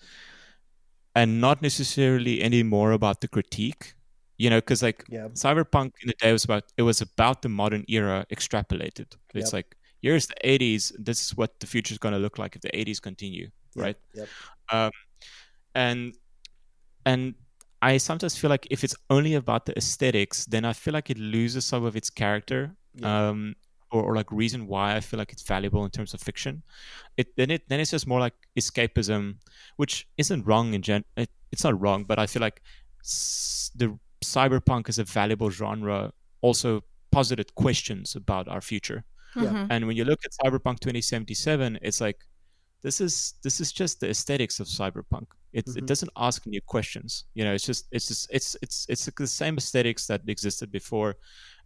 [1.16, 3.96] and not necessarily any more about the critique.
[4.42, 5.28] You know, because like yeah.
[5.34, 9.14] cyberpunk in the day was about it was about the modern era extrapolated.
[9.36, 9.54] It's yep.
[9.54, 10.92] like here's the 80s.
[10.98, 13.86] This is what the future is going to look like if the 80s continue, yep.
[13.86, 13.98] right?
[14.16, 14.28] Yep.
[14.72, 14.92] Um,
[15.76, 16.16] and
[17.06, 17.36] and
[17.84, 21.20] I sometimes feel like if it's only about the aesthetics, then I feel like it
[21.20, 22.76] loses some of its character.
[22.96, 23.30] Yeah.
[23.30, 23.56] Um,
[23.92, 26.64] or, or, like reason why I feel like it's valuable in terms of fiction.
[27.18, 29.36] It then it then it's just more like escapism,
[29.76, 31.04] which isn't wrong in gen.
[31.16, 32.62] It, it's not wrong, but I feel like
[33.04, 36.14] s- the cyberpunk is a valuable genre.
[36.42, 39.04] Also, posited questions about our future.
[39.36, 39.44] Yeah.
[39.44, 39.66] Mm-hmm.
[39.70, 42.18] And when you look at Cyberpunk 2077, it's like
[42.82, 45.80] this is this is just the aesthetics of cyberpunk it, mm-hmm.
[45.80, 49.28] it doesn't ask new questions you know it's just it's just it's it's it's the
[49.28, 51.16] same aesthetics that existed before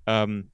[0.07, 0.45] um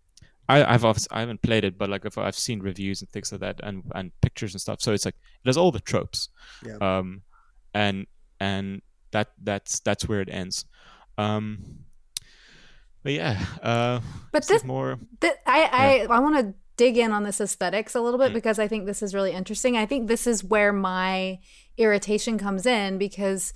[0.49, 3.39] I, I've I haven't played it, but like if I've seen reviews and things like
[3.39, 4.81] that, and and pictures and stuff.
[4.81, 6.27] So it's like it has all the tropes,
[6.65, 6.75] yeah.
[6.81, 7.21] um,
[7.73, 8.05] and
[8.41, 10.65] and that that's that's where it ends.
[11.17, 11.85] Um,
[13.03, 13.99] but yeah, uh,
[14.31, 14.99] but this more.
[15.19, 16.07] Th- I I yeah.
[16.09, 18.35] I want to dig in on this aesthetics a little bit mm.
[18.35, 19.77] because I think this is really interesting.
[19.77, 21.39] I think this is where my
[21.77, 23.53] irritation comes in because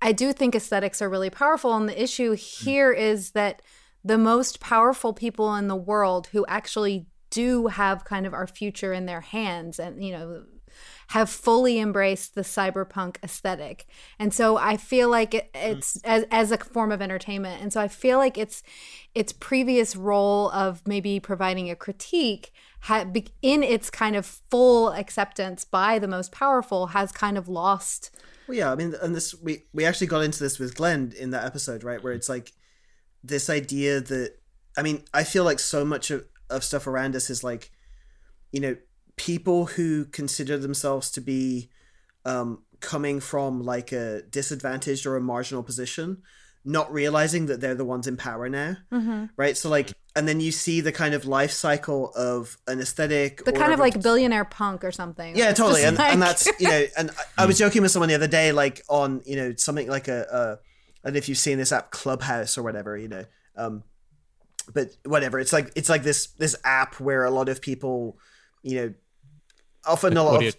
[0.00, 1.74] I do think aesthetics are really powerful.
[1.74, 2.64] And the issue mm.
[2.64, 3.62] here is that
[4.04, 8.92] the most powerful people in the world who actually do have kind of our future
[8.92, 10.44] in their hands and, you know,
[11.12, 13.86] have fully embraced the cyberpunk aesthetic.
[14.18, 16.00] And so I feel like it, it's mm.
[16.04, 17.60] as, as a form of entertainment.
[17.60, 18.62] And so I feel like it's
[19.14, 22.50] its previous role of maybe providing a critique
[23.42, 28.10] in its kind of full acceptance by the most powerful has kind of lost
[28.48, 31.30] well, yeah, I mean, and this we we actually got into this with Glen in
[31.30, 32.52] that episode, right, where it's like
[33.22, 34.34] this idea that
[34.76, 37.70] I mean, I feel like so much of, of stuff around us is like,
[38.50, 38.76] you know,
[39.16, 41.70] people who consider themselves to be
[42.24, 46.22] um, coming from like a disadvantaged or a marginal position
[46.64, 49.24] not realizing that they're the ones in power now mm-hmm.
[49.36, 53.44] right so like and then you see the kind of life cycle of an aesthetic
[53.44, 56.12] the kind of like billionaire punk or something yeah totally and, like...
[56.12, 58.82] and that's you know and I, I, was joking with someone the other day like
[58.88, 60.58] on you know something like a,
[61.04, 63.24] a and if you've seen this app clubhouse or whatever you know
[63.56, 63.82] um
[64.72, 68.16] but whatever it's like it's like this this app where a lot of people
[68.62, 68.94] you know
[69.86, 70.56] often a lot of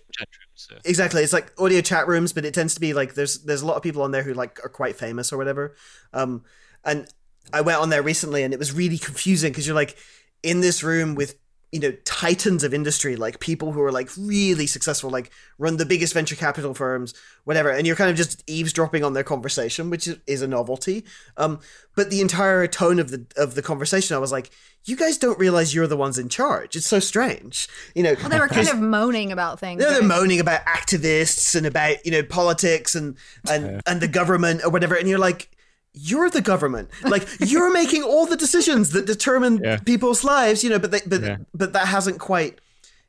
[0.55, 0.75] so.
[0.85, 3.65] Exactly, it's like audio chat rooms, but it tends to be like there's there's a
[3.65, 5.75] lot of people on there who like are quite famous or whatever.
[6.13, 6.43] Um,
[6.85, 7.07] and
[7.51, 9.97] I went on there recently, and it was really confusing because you're like
[10.41, 11.37] in this room with
[11.73, 15.85] you know titans of industry like people who are like really successful like run the
[15.85, 20.07] biggest venture capital firms whatever and you're kind of just eavesdropping on their conversation which
[20.27, 21.03] is, a novelty.
[21.35, 21.59] Um
[21.95, 24.51] but the entire tone of the of the conversation i was like
[24.85, 26.75] you guys don't realize you're the ones in charge.
[26.75, 27.69] It's so strange.
[27.95, 31.55] You know well, they were kind of moaning about things they're, they're moaning about activists
[31.55, 33.15] and about you know politics and
[33.49, 33.81] and yeah.
[33.87, 35.49] and the government or whatever and you're like
[35.93, 36.89] you're the government.
[37.03, 39.77] Like you're making all the decisions that determine yeah.
[39.77, 41.37] people's lives, you know, but they, but yeah.
[41.53, 42.59] but that hasn't quite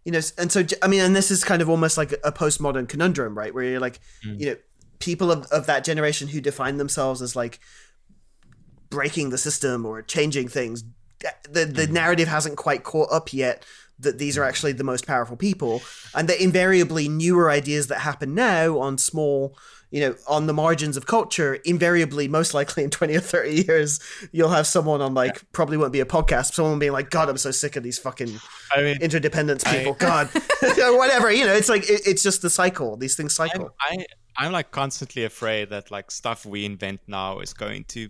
[0.05, 2.89] you know, and so I mean, and this is kind of almost like a postmodern
[2.89, 3.55] conundrum, right?
[3.55, 4.39] Where you're like, mm.
[4.39, 4.57] you know,
[4.99, 7.59] people of, of that generation who define themselves as like
[8.91, 10.85] breaking the system or changing things,
[11.51, 11.91] the the mm.
[11.91, 13.65] narrative hasn't quite caught up yet
[13.99, 15.81] that these are actually the most powerful people,
[16.15, 19.57] and that invariably newer ideas that happen now on small
[19.95, 24.01] you know, on the margins of culture, invariably, most likely in 20 or 30 years,
[24.33, 25.43] you'll have someone on like, yeah.
[25.53, 28.41] probably won't be a podcast, someone being like, God, I'm so sick of these fucking
[28.73, 29.93] I mean, interdependence people.
[29.93, 30.31] I, God,
[30.99, 32.97] whatever, you know, it's like, it, it's just the cycle.
[32.97, 33.73] These things cycle.
[33.89, 38.09] I'm, I, I'm like constantly afraid that like stuff we invent now is going to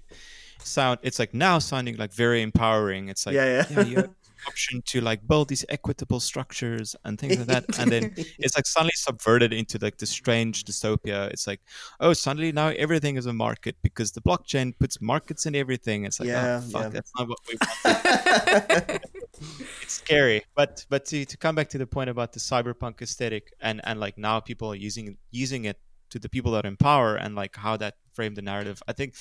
[0.60, 3.10] sound, it's like now sounding like very empowering.
[3.10, 3.82] It's like, yeah, yeah.
[3.82, 4.06] yeah
[4.46, 8.66] option to like build these equitable structures and things like that and then it's like
[8.66, 11.30] suddenly subverted into like the strange dystopia.
[11.30, 11.60] It's like
[12.00, 16.04] oh suddenly now everything is a market because the blockchain puts markets in everything.
[16.04, 16.88] It's like oh, yeah, oh, fuck yeah.
[16.88, 19.02] that's not what we want
[19.82, 20.42] it's scary.
[20.54, 24.00] But but to, to come back to the point about the cyberpunk aesthetic and and
[24.00, 25.78] like now people are using using it
[26.10, 28.92] to the people that are in power and like how that framed the narrative i
[28.92, 29.14] think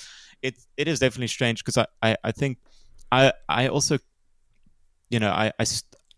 [0.44, 2.60] it it is definitely strange because I, I i think
[3.12, 3.98] i i also
[5.10, 5.66] you know, I, I,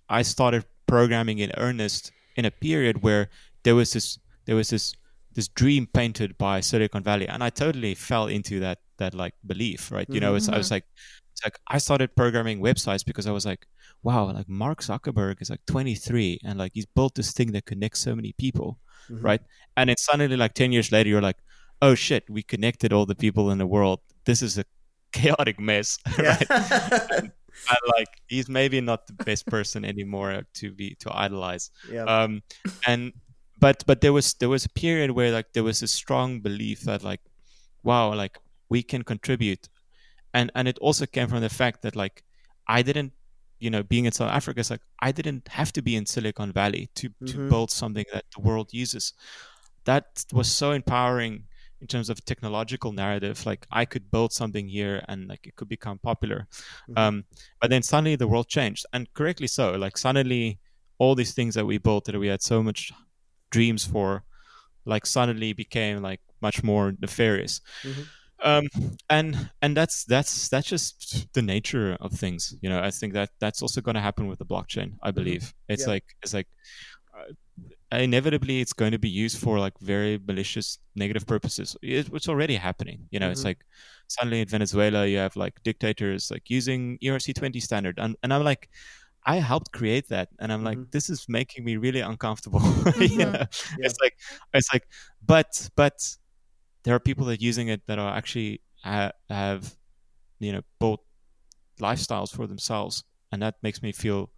[0.09, 3.29] I started programming in earnest in a period where
[3.63, 4.93] there was this there was this
[5.33, 9.91] this dream painted by Silicon Valley, and I totally fell into that that like belief,
[9.91, 10.07] right?
[10.07, 10.21] You mm-hmm.
[10.21, 10.85] know, it's, I was like,
[11.33, 13.67] it's like I started programming websites because I was like,
[14.03, 17.99] wow, like Mark Zuckerberg is like 23 and like he's built this thing that connects
[17.99, 18.79] so many people,
[19.09, 19.25] mm-hmm.
[19.25, 19.41] right?
[19.75, 21.37] And then suddenly, like 10 years later, you're like,
[21.81, 23.99] oh shit, we connected all the people in the world.
[24.25, 24.65] This is a
[25.11, 26.47] chaotic mess, right?
[27.69, 31.71] and, like he's maybe not the best person anymore to be to idolize.
[31.89, 32.03] Yeah.
[32.03, 32.41] Um,
[32.87, 33.13] and
[33.59, 36.81] but but there was there was a period where like there was a strong belief
[36.81, 37.21] that like,
[37.83, 38.37] wow, like
[38.69, 39.69] we can contribute,
[40.33, 42.23] and and it also came from the fact that like
[42.67, 43.13] I didn't,
[43.59, 46.51] you know, being in South Africa, it's like I didn't have to be in Silicon
[46.51, 47.49] Valley to to mm-hmm.
[47.49, 49.13] build something that the world uses.
[49.85, 51.43] That was so empowering
[51.81, 55.67] in terms of technological narrative like i could build something here and like it could
[55.67, 56.47] become popular
[56.89, 56.97] mm-hmm.
[56.97, 57.25] um,
[57.59, 60.59] but then suddenly the world changed and correctly so like suddenly
[60.97, 62.91] all these things that we built that we had so much
[63.51, 64.23] dreams for
[64.85, 68.01] like suddenly became like much more nefarious mm-hmm.
[68.43, 68.67] um,
[69.09, 73.29] and and that's that's that's just the nature of things you know i think that
[73.39, 75.15] that's also going to happen with the blockchain i mm-hmm.
[75.15, 75.73] believe mm-hmm.
[75.73, 75.93] it's yeah.
[75.93, 76.47] like it's like
[78.01, 83.07] inevitably it's going to be used for like very malicious negative purposes it's already happening
[83.11, 83.33] you know mm-hmm.
[83.33, 83.59] it's like
[84.07, 88.69] suddenly in venezuela you have like dictators like using erc20 standard and, and i'm like
[89.25, 90.89] i helped create that and i'm like mm-hmm.
[90.91, 93.19] this is making me really uncomfortable mm-hmm.
[93.19, 93.45] yeah.
[93.79, 94.17] it's like
[94.53, 94.87] it's like
[95.25, 96.15] but but
[96.83, 99.75] there are people that are using it that are actually ha- have
[100.39, 101.01] you know built
[101.81, 104.29] lifestyles for themselves and that makes me feel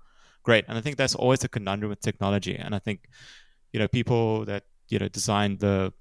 [0.48, 0.66] great.
[0.68, 2.56] And I think that's always a conundrum with technology.
[2.56, 3.00] And I think,
[3.74, 5.94] you know, people that, you know, designed the,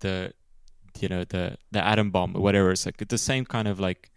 [0.00, 0.32] the,
[1.00, 4.10] you know, the, the atom bomb or whatever, it's like the same kind of like,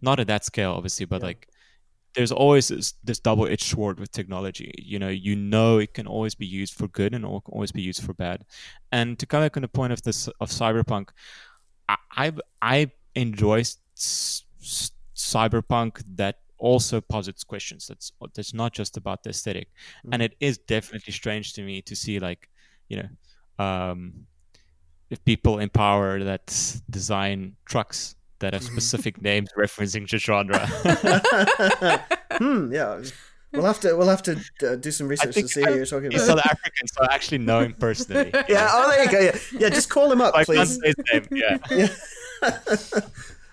[0.00, 1.26] not at that scale, obviously, but yeah.
[1.28, 1.48] like
[2.14, 4.72] there's always this, this double-edged sword with technology.
[4.78, 8.02] You know, you know it can always be used for good and always be used
[8.02, 8.44] for bad.
[8.90, 11.10] And to come back on the point of this of cyberpunk,
[11.88, 17.86] I I, I enjoy s- s- cyberpunk that also posits questions.
[17.88, 20.14] That's that's not just about the esthetic mm-hmm.
[20.14, 22.48] and it is definitely strange to me to see like
[22.88, 23.08] you know
[23.64, 24.26] um,
[25.10, 30.66] if people in power that design trucks that have specific names referencing the genre.
[32.38, 32.72] hmm.
[32.72, 33.02] Yeah.
[33.52, 35.84] We'll have to we'll have to uh, do some research to see I, who you're
[35.84, 36.38] talking he's about.
[36.38, 38.30] South African, so I actually know him personally.
[38.48, 38.68] yeah.
[38.70, 39.20] Oh, there you go.
[39.20, 39.38] Yeah.
[39.52, 39.68] Yeah.
[39.68, 40.56] Just call him up, I please.
[40.56, 41.26] Can't say his name.
[41.30, 41.58] Yeah.
[41.70, 43.00] yeah.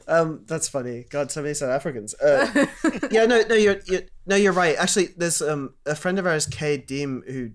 [0.09, 1.05] Um, that's funny.
[1.09, 2.15] God, so many South Africans.
[2.15, 2.65] Uh,
[3.11, 4.75] yeah, no, no, you're, you're, no, you're right.
[4.75, 7.51] Actually, there's um a friend of ours, Cade Diehm, who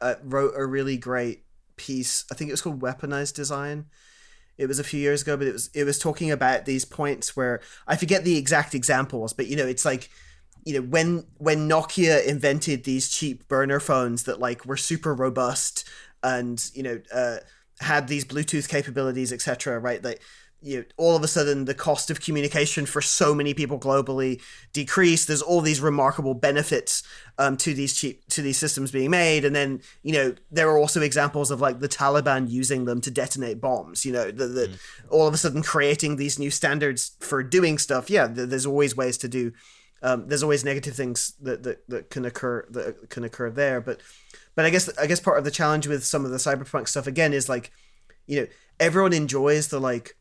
[0.00, 1.44] uh, wrote a really great
[1.76, 2.24] piece.
[2.30, 3.86] I think it was called Weaponized Design.
[4.56, 7.34] It was a few years ago, but it was it was talking about these points
[7.34, 10.10] where I forget the exact examples, but you know, it's like
[10.64, 15.88] you know when when Nokia invented these cheap burner phones that like were super robust
[16.22, 17.38] and you know uh,
[17.80, 19.78] had these Bluetooth capabilities, etc.
[19.80, 20.20] Right, like
[20.62, 24.40] you know, all of a sudden the cost of communication for so many people globally
[24.72, 25.26] decreased.
[25.26, 27.02] There's all these remarkable benefits
[27.38, 30.78] um, to these cheap to these systems being made, and then you know there are
[30.78, 34.04] also examples of like the Taliban using them to detonate bombs.
[34.04, 34.78] You know, that mm.
[35.10, 38.10] all of a sudden creating these new standards for doing stuff.
[38.10, 39.52] Yeah, there's always ways to do.
[40.02, 44.00] Um, there's always negative things that, that that can occur that can occur there, but
[44.54, 47.06] but I guess I guess part of the challenge with some of the cyberpunk stuff
[47.06, 47.70] again is like,
[48.26, 48.46] you know,
[48.78, 50.16] everyone enjoys the like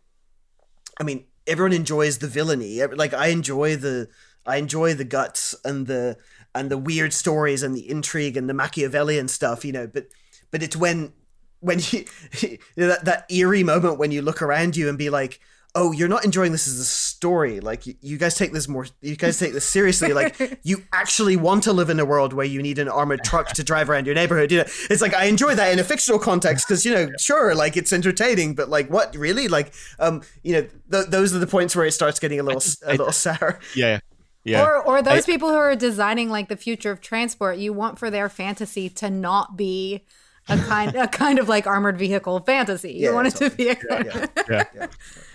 [0.99, 2.84] I mean, everyone enjoys the villainy.
[2.85, 4.09] Like I enjoy the
[4.45, 6.17] I enjoy the guts and the
[6.55, 9.88] and the weird stories and the intrigue and the Machiavellian stuff, you know.
[9.88, 10.07] But
[10.51, 11.13] but it's when
[11.59, 12.05] when you,
[12.41, 15.39] you know, that that eerie moment when you look around you and be like,
[15.76, 16.85] oh, you're not enjoying this as a
[17.19, 17.59] story.
[17.59, 20.13] Like you, you guys take this more, you guys take this seriously.
[20.13, 23.49] Like you actually want to live in a world where you need an armored truck
[23.49, 24.53] to drive around your neighborhood.
[24.53, 27.53] You know, it's like I enjoy that in a fictional context because you know, sure,
[27.53, 29.49] like it's entertaining, but like what really?
[29.49, 32.63] Like, um, you know, th- those are the points where it starts getting a little,
[32.85, 33.59] a little sour.
[33.75, 33.99] Yeah.
[34.45, 34.63] Yeah.
[34.63, 37.99] Or, or those I, people who are designing like the future of transport, you want
[37.99, 40.05] for their fantasy to not be
[40.47, 42.93] a kind a kind of like armored vehicle fantasy.
[42.93, 43.49] You yeah, want it totally.
[43.49, 44.65] to be a yeah, yeah.
[44.73, 44.87] yeah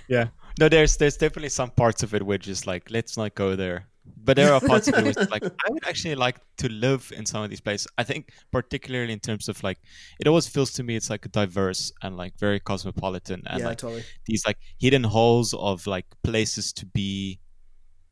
[0.08, 0.28] yeah.
[0.58, 3.88] No, there's there's definitely some parts of it which is like let's not go there.
[4.22, 7.26] But there are parts of it which like I would actually like to live in
[7.26, 7.88] some of these places.
[7.98, 9.78] I think particularly in terms of like
[10.20, 13.66] it always feels to me it's like a diverse and like very cosmopolitan and yeah,
[13.66, 14.04] like totally.
[14.26, 17.40] these like hidden holes of like places to be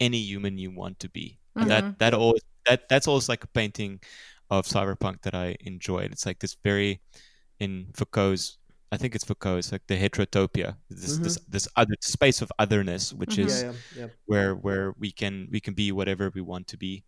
[0.00, 1.38] any human you want to be.
[1.56, 1.68] Mm-hmm.
[1.68, 4.00] that that always that that's always like a painting
[4.50, 6.12] of cyberpunk that I enjoyed.
[6.12, 7.00] It's like this very
[7.60, 8.58] in Foucault's
[8.92, 9.56] I think it's Foucault.
[9.56, 11.24] It's like the heterotopia, this mm-hmm.
[11.24, 13.46] this this other space of otherness, which mm-hmm.
[13.46, 14.06] is yeah, yeah, yeah.
[14.26, 17.02] where where we can we can be whatever we want to be.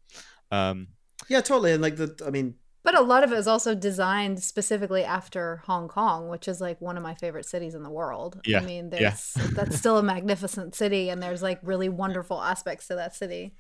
[0.51, 0.89] Um,
[1.29, 1.73] yeah, totally.
[1.73, 2.55] And like the, I mean,
[2.85, 6.81] but a lot of it is also designed specifically after Hong Kong, which is like
[6.81, 8.41] one of my favorite cities in the world.
[8.47, 8.61] Yeah.
[8.61, 12.95] I mean, there's that's still a magnificent city, and there's like really wonderful aspects to
[12.95, 13.55] that city.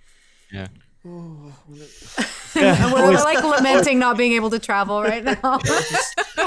[0.50, 0.68] Yeah.
[1.06, 1.52] Oh,
[2.54, 5.58] yeah, we're, we're, like lamenting not being able to travel right now.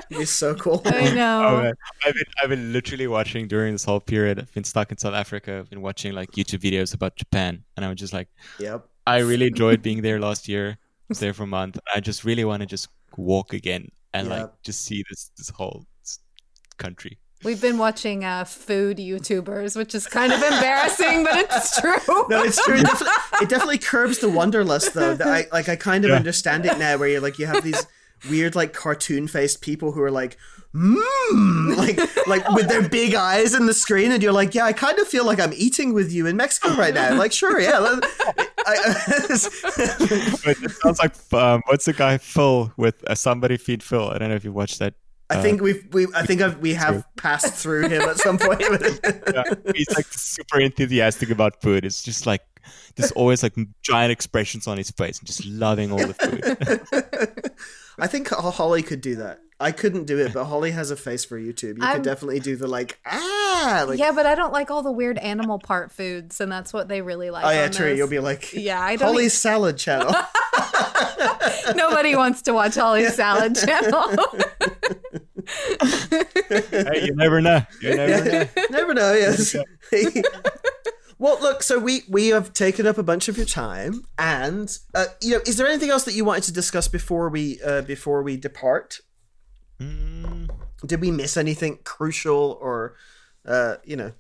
[0.09, 0.81] it's so cool.
[0.85, 1.43] I know.
[1.43, 1.73] Oh,
[2.05, 4.39] I've been I've been literally watching during this whole period.
[4.39, 5.59] I've been stuck in South Africa.
[5.59, 8.29] I've been watching like YouTube videos about Japan, and I was just like,
[8.59, 10.71] "Yep." I really enjoyed being there last year.
[10.71, 11.77] I was there for a month.
[11.93, 14.41] I just really want to just walk again and yep.
[14.41, 15.85] like just see this this whole
[16.77, 17.19] country.
[17.43, 22.26] We've been watching uh, food YouTubers, which is kind of embarrassing, but it's true.
[22.30, 22.77] No, it's true.
[22.77, 25.14] It definitely, it definitely curbs the wanderlust, though.
[25.14, 25.69] That I like.
[25.69, 26.18] I kind of yeah.
[26.18, 27.85] understand it now, where you're like, you have these
[28.27, 30.35] weird, like, cartoon-faced people who are like,
[30.73, 34.73] mmm, like, like with their big eyes in the screen, and you're like, yeah, I
[34.73, 37.15] kind of feel like I'm eating with you in Mexico right now.
[37.15, 37.99] Like, sure, yeah.
[38.68, 44.09] it sounds like um, what's the guy Phil with uh, somebody feed Phil?
[44.09, 44.95] I don't know if you watched that
[45.29, 48.61] I think we've we I think I've, we have passed through him at some point.
[48.61, 49.43] yeah,
[49.75, 51.83] he's like super enthusiastic about food.
[51.83, 52.41] It's just like
[52.95, 57.51] there's always like giant expressions on his face and just loving all the food.
[57.99, 59.39] I think Holly could do that.
[59.59, 61.77] I couldn't do it, but Holly has a face for YouTube.
[61.77, 63.85] You I'm, could definitely do the like ah.
[63.87, 66.87] Like, yeah, but I don't like all the weird animal part foods, and that's what
[66.87, 67.43] they really like.
[67.43, 67.89] Oh yeah, true.
[67.89, 67.97] This.
[67.97, 70.13] You'll be like, yeah, I don't Holly's salad channel.
[71.76, 74.15] Nobody wants to watch Holly's salad channel.
[76.49, 77.61] hey, you never know.
[77.82, 78.45] You never know.
[78.69, 79.14] never know.
[79.14, 79.56] Yes.
[81.19, 81.64] Well, look.
[81.64, 85.41] So we we have taken up a bunch of your time, and uh, you know,
[85.48, 88.99] is there anything else that you wanted to discuss before we uh, before we depart?
[89.80, 90.48] Mm.
[90.86, 92.98] Did we miss anything crucial, or
[93.48, 94.11] uh, you know?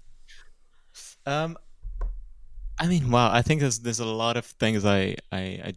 [1.27, 1.55] Um,
[2.79, 3.31] I mean, wow.
[3.31, 5.73] I think there's there's a lot of things I I I,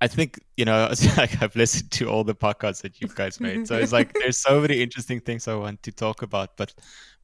[0.00, 0.92] I think you know.
[1.16, 4.38] like I've listened to all the podcasts that you guys made, so it's like there's
[4.38, 6.56] so many interesting things I want to talk about.
[6.56, 6.74] But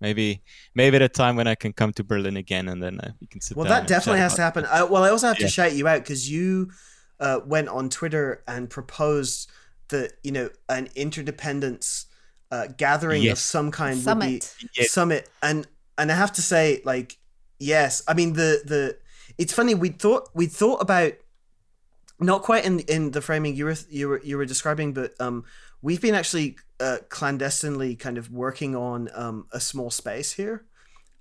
[0.01, 0.43] maybe
[0.75, 3.27] maybe at a time when I can come to Berlin again, and then uh, we
[3.27, 3.57] can sit.
[3.57, 4.65] Well, down that definitely has to happen.
[4.67, 6.71] I, well, I also have to shout you out because you
[7.21, 9.51] uh, went on Twitter and proposed
[9.89, 12.07] that you know an interdependence
[12.51, 14.57] uh, gathering of some kind would be Summit.
[14.77, 14.91] Yes.
[14.91, 15.67] summit and
[15.99, 17.19] and I have to say like
[17.59, 18.99] yes I mean the the
[19.39, 21.13] it's funny we thought we thought about
[22.21, 25.45] not quite in in the framing you were you were you were describing but um
[25.83, 30.65] we've been actually uh, clandestinely kind of working on um a small space here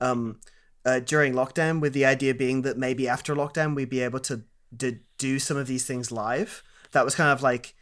[0.02, 0.40] um
[0.86, 4.44] uh, during lockdown with the idea being that maybe after lockdown we'd be able to,
[4.78, 6.64] to do some of these things live.
[6.92, 7.74] That was kind of like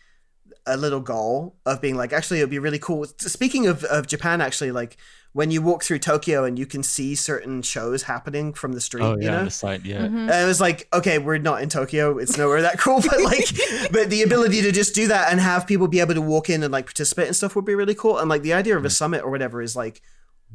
[0.66, 3.06] a little goal of being like actually it would be really cool.
[3.18, 4.98] Speaking of, of japan actually like
[5.34, 9.04] when you walk through tokyo and you can see certain shows happening from the street
[9.04, 10.00] Oh you yeah, know on the side, yeah.
[10.02, 10.30] Mhm.
[10.32, 12.18] and it was like, okay, we're not in Tokyo.
[12.18, 13.48] It's nowhere that cool, but like,
[13.92, 16.64] but the ability to just do that and have people be able to walk in
[16.64, 18.18] and like participate and stuff would be really cool.
[18.20, 20.02] And like the idea of a summit or whatever is like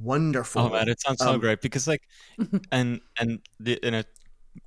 [0.01, 0.63] wonderful.
[0.63, 2.03] Oh man, it sounds so Um, great because like,
[2.73, 4.09] and and the and it,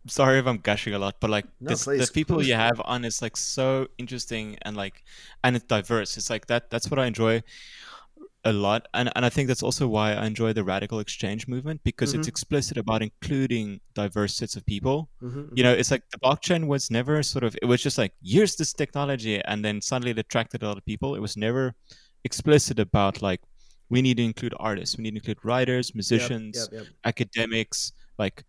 [0.07, 2.07] sorry if I'm gushing a lot, but like No, this, please.
[2.07, 5.03] the people you have on is like so interesting and like,
[5.44, 6.18] and it's diverse.
[6.18, 6.69] It's like that.
[6.72, 7.44] That's what I enjoy
[8.45, 12.13] a lot, and and I think that's also why I enjoy the RadicalxChange movement because
[12.13, 12.29] it's Mhm.
[12.29, 15.09] explicit about including diverse sets of people.
[15.21, 17.55] Mhm, You know, it's like the blockchain was never sort of.
[17.61, 20.85] It was just like here's this technology, and then suddenly it attracted a lot of
[20.85, 21.15] people.
[21.15, 21.75] It was never
[22.23, 23.41] explicit about like
[23.89, 26.87] we need to include artists, we need to include writers, musicians, yep, yep.
[27.05, 28.45] academics, like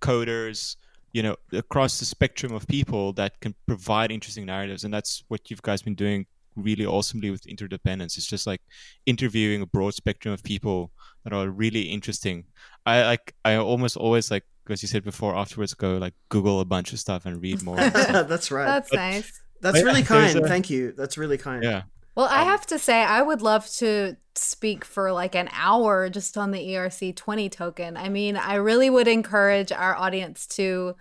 [0.00, 0.76] coders,
[1.12, 4.84] you know, across the spectrum of people that can provide interesting narratives.
[4.84, 6.26] And that's what you guys been doing
[6.62, 8.16] really awesomely with interdependence.
[8.16, 8.60] It's just like
[9.06, 10.90] interviewing a broad spectrum of people
[11.24, 12.44] that are really interesting.
[12.86, 16.64] I like I almost always like as you said before, afterwards go like Google a
[16.64, 17.76] bunch of stuff and read more.
[17.76, 18.66] That's right.
[18.66, 19.40] That's But- nice.
[19.60, 20.38] That's really kind.
[20.38, 20.92] a- Thank you.
[20.92, 21.64] That's really kind.
[21.64, 21.82] yeah.
[22.14, 26.08] Well, I Um, have to say, I would love to speak for like an hour
[26.08, 27.96] just on the ERC 20 token.
[27.96, 30.94] I mean, I really would encourage our audience to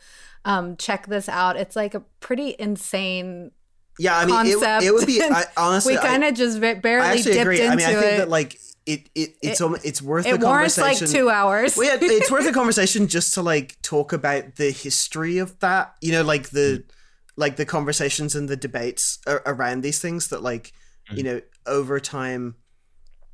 [0.45, 1.55] um, check this out.
[1.57, 3.51] It's like a pretty insane.
[3.99, 4.83] Yeah, I mean, it, Concept.
[4.83, 5.93] it would be I, honestly.
[5.95, 7.61] we kind of just ba- I, barely actually dipped agree.
[7.61, 8.17] into I mean, I think it.
[8.17, 11.75] that like it, it it's It- it's worth it the warrants like two hours.
[11.75, 15.95] well, yeah, it's worth a conversation just to like talk about the history of that.
[16.01, 16.91] You know, like the mm.
[17.35, 20.71] like the conversations and the debates around these things that like
[21.11, 21.25] you mm.
[21.25, 22.55] know over time.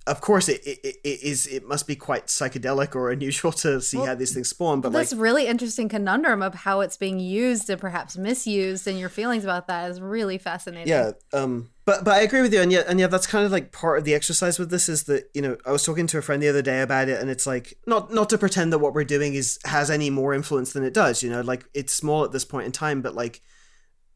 [0.05, 1.47] Of course, it, it, it is.
[1.47, 4.81] It must be quite psychedelic or unusual to see Well, how these things spawn.
[4.81, 8.99] But like, this really interesting conundrum of how it's being used and perhaps misused, and
[8.99, 10.89] your feelings about that is really fascinating.
[10.89, 13.51] yeah um but but i agree with you and yeah and yeah that's kind of
[13.51, 16.17] like part of the exercise with this is that you know i was talking to
[16.17, 18.79] a friend the other day about it and it's like not not to pretend that
[18.79, 21.93] what we're doing is has any more influence than it does you know like it's
[21.93, 23.41] small at this point in time but like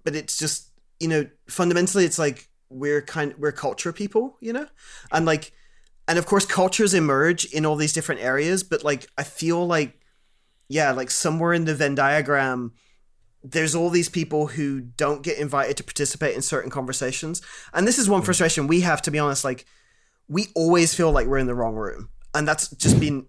[0.04, 0.70] but it's just
[1.00, 4.68] you know fundamentally it's like we're kind we're culture people you know
[5.12, 5.52] and like
[6.08, 10.00] and of course cultures emerge in all these different areas but like i feel like
[10.70, 12.74] yeah like somewhere in the venn diagram
[13.44, 17.42] there's all these people who don't get invited to participate in certain conversations.
[17.74, 18.26] And this is one mm.
[18.26, 19.66] frustration we have to be honest like
[20.28, 22.10] we always feel like we're in the wrong room.
[22.34, 23.26] And that's just been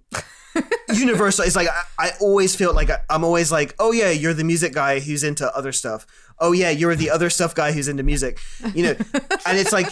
[0.92, 1.44] universal.
[1.44, 4.44] It's like I, I always feel like I, i'm always like oh yeah you're the
[4.44, 6.06] music guy who's into other stuff.
[6.40, 8.40] Oh yeah you're the other stuff guy who's into music.
[8.74, 8.96] You know?
[9.46, 9.88] And it's like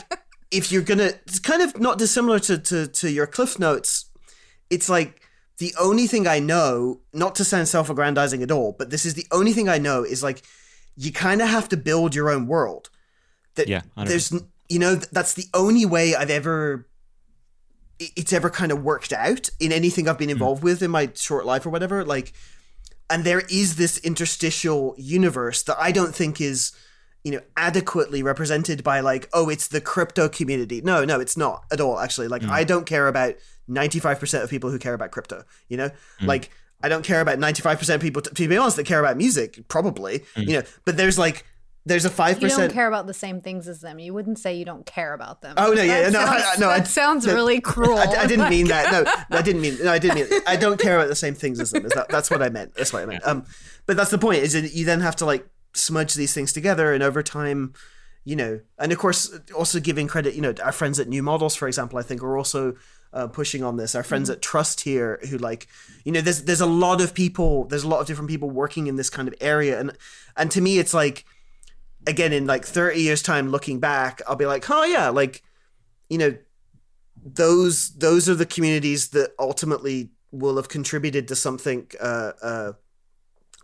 [0.51, 4.07] if you're gonna it's kind of not dissimilar to to, to your cliff notes
[4.71, 5.23] it's like
[5.59, 9.15] the only thing I know, not to sound self aggrandizing at all, but this is
[9.15, 10.43] the only thing I know is like
[10.97, 12.91] you kind of have to build your own world.
[13.55, 14.33] That Yeah, there's,
[14.69, 16.87] you know, that's the only way I've ever,
[17.99, 20.33] it's ever kind of worked out in anything I've been hmm.
[20.33, 22.05] involved with in my short life or whatever.
[22.05, 22.35] Like,
[23.09, 26.73] and there is this interstitial universe that I don't think is,
[27.25, 30.81] you know, adequately represented by like, oh, it's the crypto community.
[30.81, 31.99] No, no, it's not at all.
[31.99, 32.51] Actually, like, mm.
[32.51, 33.35] I don't care about
[33.67, 35.45] ninety five percent of people who care about crypto.
[35.69, 35.89] You know,
[36.21, 36.27] mm.
[36.27, 36.51] like.
[36.83, 40.19] I don't care about 95% of people, to be honest, that care about music, probably,
[40.35, 40.47] mm.
[40.47, 41.47] you know, but there's like,
[41.87, 42.43] there's a 5%.
[42.43, 44.01] You don't care about the same things as them.
[44.01, 45.55] You wouldn't say you don't care about them.
[45.57, 47.97] Oh, no, yeah, That no, I- sounds, I- no, I- sounds no, really cruel.
[47.97, 48.91] I, I didn't mean that.
[48.91, 49.79] No, I didn't mean.
[49.83, 50.41] No, I didn't mean.
[50.49, 51.87] I don't care about the same things as them.
[51.87, 52.75] Is that, that's what I meant.
[52.75, 53.25] That's what I meant.
[53.25, 53.45] Um,
[53.87, 54.43] but that's the point.
[54.43, 57.75] Is that you then have to like smudge these things together, and over time,
[58.25, 60.35] you know, and of course, also giving credit.
[60.35, 62.77] You know, our friends at New Models, for example, I think are also
[63.13, 63.95] uh, pushing on this.
[63.95, 65.69] Our friends at Trust here, who like,
[66.05, 67.65] you know, there's there's a lot of people.
[67.67, 69.97] There's a lot of different people working in this kind of area, and
[70.37, 71.25] and to me, it's like,
[72.07, 75.43] again, in like 30 years time, looking back, I'll be like, oh yeah, like,
[76.09, 76.37] you know
[77.27, 82.73] those those are the communities that ultimately will have contributed to something uh, uh,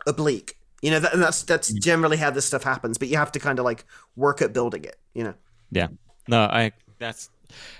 [0.05, 0.57] oblique.
[0.83, 1.81] You know, that, and that's that's Mm.
[1.81, 2.97] generally how this stuff happens.
[2.99, 3.85] But you have to kind of like
[4.15, 4.97] work at building it.
[5.15, 5.35] You know.
[5.71, 5.87] Yeah.
[6.27, 7.29] No, I that's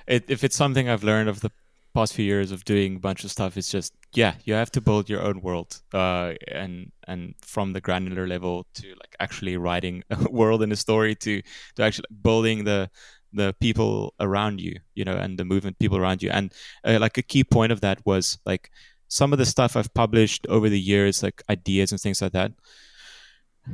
[0.07, 1.51] it, if it's something I've learned of the
[1.93, 4.81] past few years of doing a bunch of stuff, it's just yeah, you have to
[4.81, 10.03] build your own world, uh, and and from the granular level to like actually writing
[10.09, 11.41] a world and a story to
[11.75, 12.89] to actually building the
[13.33, 16.53] the people around you, you know, and the movement people around you, and
[16.85, 18.69] uh, like a key point of that was like
[19.07, 22.51] some of the stuff I've published over the years, like ideas and things like that.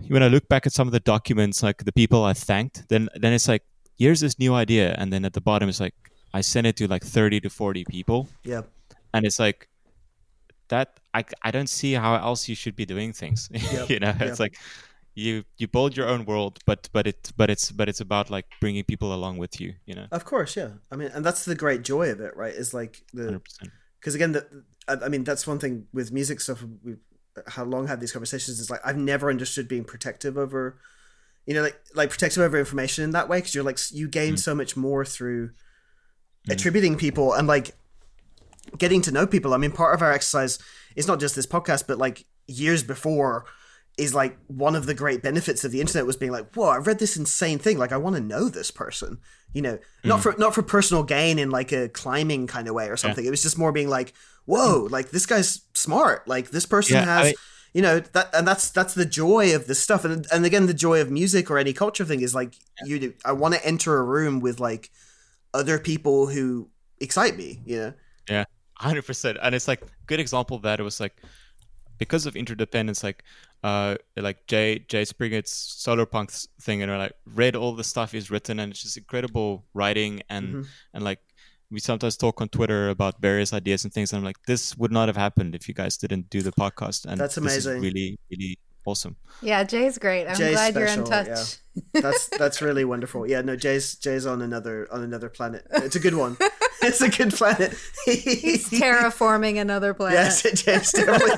[0.07, 3.09] When I look back at some of the documents, like the people I thanked, then
[3.15, 3.63] then it's like
[3.97, 5.93] here's this new idea and then at the bottom it's like
[6.33, 8.61] i sent it to like 30 to 40 people Yeah.
[9.13, 9.67] and it's like
[10.69, 14.13] that i, I don't see how else you should be doing things Yep, you know
[14.19, 14.21] yep.
[14.21, 14.55] it's like
[15.15, 18.45] you you build your own world but but it but it's but it's about like
[18.61, 20.69] bringing people along with you you know Of course, yeah.
[20.91, 22.53] I mean, and that's the great joy of it, right?
[22.53, 23.41] Is like the
[23.99, 24.45] because again, the,
[24.87, 26.63] I I mean, that's one thing with music stuff.
[26.85, 27.03] We've
[27.47, 30.77] how long had these conversations is like I've never understood being protective over,
[31.45, 34.35] you know, like like protective over information in that way because you're like you gain
[34.35, 34.39] mm.
[34.39, 36.53] so much more through mm.
[36.53, 37.71] attributing people and like
[38.77, 39.53] getting to know people.
[39.53, 40.59] I mean, part of our exercise
[40.95, 43.45] is not just this podcast, but like years before
[43.99, 46.77] is like one of the great benefits of the internet was being like, whoa, I
[46.77, 47.77] read this insane thing.
[47.77, 49.19] Like, I want to know this person.
[49.53, 50.23] You know, not mm.
[50.23, 53.25] for not for personal gain in like a climbing kind of way or something.
[53.25, 54.13] It was just more being like,
[54.45, 54.91] whoa, mm.
[54.91, 56.27] like this guy's smart.
[56.27, 57.27] Like this person Yeah, has.
[57.29, 57.33] I-
[57.71, 60.73] you know that and that's that's the joy of this stuff and and again the
[60.73, 63.95] joy of music or any culture thing is like you do i want to enter
[63.95, 64.89] a room with like
[65.53, 66.67] other people who
[66.99, 67.93] excite me you know
[68.29, 68.45] Yeah,
[68.75, 69.37] hundred percent.
[69.41, 70.79] And it's like good example of that.
[70.79, 71.15] It was like
[71.97, 73.23] because of interdependence, like
[73.63, 76.31] uh, like Jay Jay Springett's solar punk
[76.61, 80.21] thing, and I like read all the stuff he's written, and it's just incredible writing,
[80.29, 80.67] and Mhm.
[80.93, 81.19] and like
[81.71, 84.91] we sometimes talk on Twitter about various ideas and things, and I'm like, this would
[84.91, 87.81] not have happened if you guys didn't do the podcast, and That's this is amazing.
[87.83, 89.17] really really awesome.
[89.41, 90.25] Yeah, Jay's great.
[90.25, 91.57] I'm Jay's glad you're in special, touch.
[91.93, 95.99] that's that's really wonderful yeah no jay's jay's on another on another planet it's a
[95.99, 96.35] good one
[96.81, 97.73] it's a good planet
[98.03, 100.15] He's terraforming another planet.
[100.19, 101.37] yes jay's definitely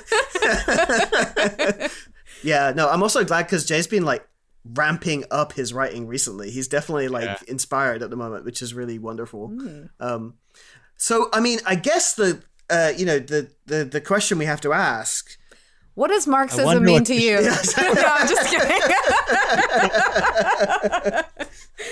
[2.43, 4.27] yeah no i'm also glad because jay's been like
[4.73, 7.37] ramping up his writing recently he's definitely like Yeah.
[7.47, 9.85] inspired at the moment which is really wonderful Hmm.
[9.99, 10.35] Um,
[10.97, 14.61] so I mean, I guess the uh, you know the, the the question we have
[14.61, 15.35] to ask.
[15.95, 17.37] What does Marxism mean to you?
[17.77, 18.81] No, I'm just kidding.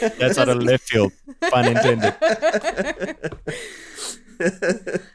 [0.20, 1.12] That's out of left field,
[1.50, 2.14] pun intended.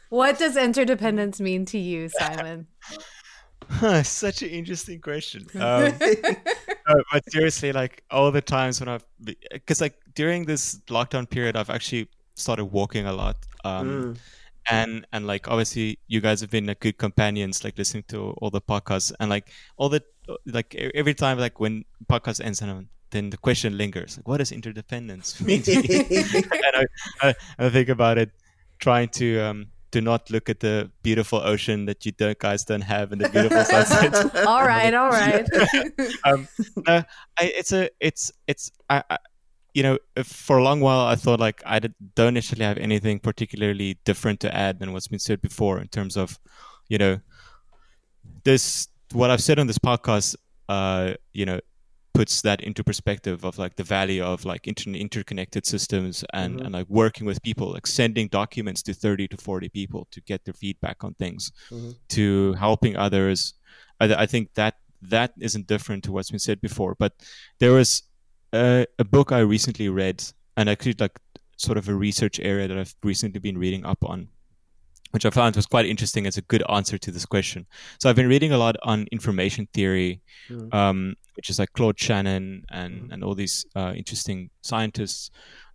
[0.08, 2.66] what does interdependence mean to you, Simon?
[3.68, 5.46] Huh, such an interesting question.
[5.54, 5.92] Um,
[6.88, 9.04] no, but seriously, like all the times when I've,
[9.52, 13.36] because like during this lockdown period, I've actually started walking a lot.
[13.64, 14.16] Um, Mm.
[14.70, 18.50] and and like obviously you guys have been like good companions, like listening to all
[18.50, 20.02] the podcasts and like all the
[20.46, 24.38] like every time like when podcast ends and I'm- then the question lingers like what
[24.38, 25.88] does interdependence mean to me?
[26.66, 26.84] and I,
[27.22, 28.30] I, I think about it
[28.80, 32.80] trying to um to not look at the beautiful ocean that you don't, guys don't
[32.80, 35.48] have and the beautiful sunset All right, all right.
[36.24, 36.48] um,
[36.84, 37.04] no,
[37.38, 39.18] I, it's a, it's, it's, I, I,
[39.72, 41.80] you know, if for a long while I thought like I
[42.16, 46.16] don't necessarily have anything particularly different to add than what's been said before in terms
[46.16, 46.40] of,
[46.88, 47.20] you know,
[48.42, 50.34] this what I've said on this podcast,
[50.68, 51.60] uh, you know,
[52.14, 56.64] puts that into perspective of like the value of like inter- interconnected systems and, Mhm.
[56.64, 60.44] and like working with people, like sending documents to 30 to 40 people to get
[60.44, 61.96] their feedback on things, Mhm.
[62.10, 63.54] to helping others.
[64.00, 66.94] I, I think that that isn't different to what's been said before.
[66.98, 67.12] But
[67.58, 68.04] there was
[68.52, 70.22] a, a book I recently read,
[70.56, 71.18] and actually like
[71.56, 74.28] sort of a research area that I've recently been reading up on,
[75.10, 77.66] which I found was quite interesting as a good answer to this question.
[78.00, 80.72] So I've been reading a lot on information theory, Mm.
[80.72, 85.30] um, which is like Claude Shannon and and all these uh, interesting scientists.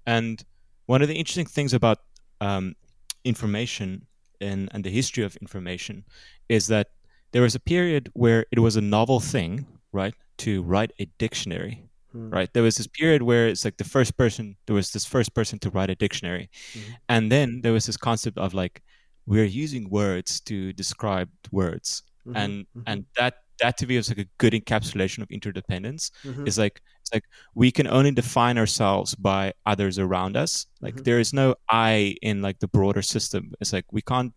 [0.06, 0.44] And
[0.88, 2.00] one of the interesting things about
[2.42, 2.76] um,
[3.24, 4.08] information
[4.42, 6.06] and and the history of information
[6.48, 6.88] is that
[7.32, 11.84] there was a period where it was a novel thing, right, to write a dictionary.
[12.12, 12.30] Hmm.
[12.32, 14.56] Right, there was this period where it's like the first person.
[14.66, 16.96] There was this first person to write a dictionary, Mhm.
[17.08, 18.82] and then there was this concept of like
[19.28, 24.10] we're using words to describe words Mhm, and mhm, and that that to me is
[24.10, 26.48] like a good encapsulation of interdependence mhm.
[26.48, 27.26] is like it's like
[27.56, 31.04] we can only define ourselves by others around us like Mhm.
[31.04, 34.34] there is no i in like the broader system it's like we can't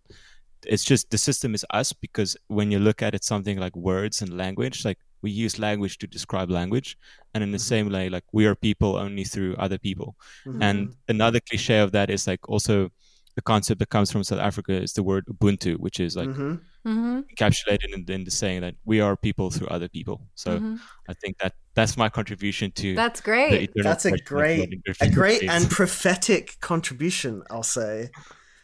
[0.66, 4.22] it's just the system is us because when you look at it something like words
[4.22, 6.96] and language like we use language to describe language
[7.34, 7.72] and in the Mhm.
[7.72, 10.14] same way like we are people only through other people
[10.46, 10.62] Mhm.
[10.62, 12.90] and another cliche of that is like also
[13.34, 16.56] the concept that comes from South Africa is the word Ubuntu, which is like hmm
[16.84, 17.20] Mm-hmm.
[17.32, 20.26] encapsulated in, in the saying that we are people through other people.
[20.34, 20.80] So Mhm.
[21.09, 23.70] I think that that's my contribution to That's great.
[23.70, 24.68] eternal That's a great,
[25.00, 25.48] a great is.
[25.50, 28.10] and prophetic contribution, I'll say.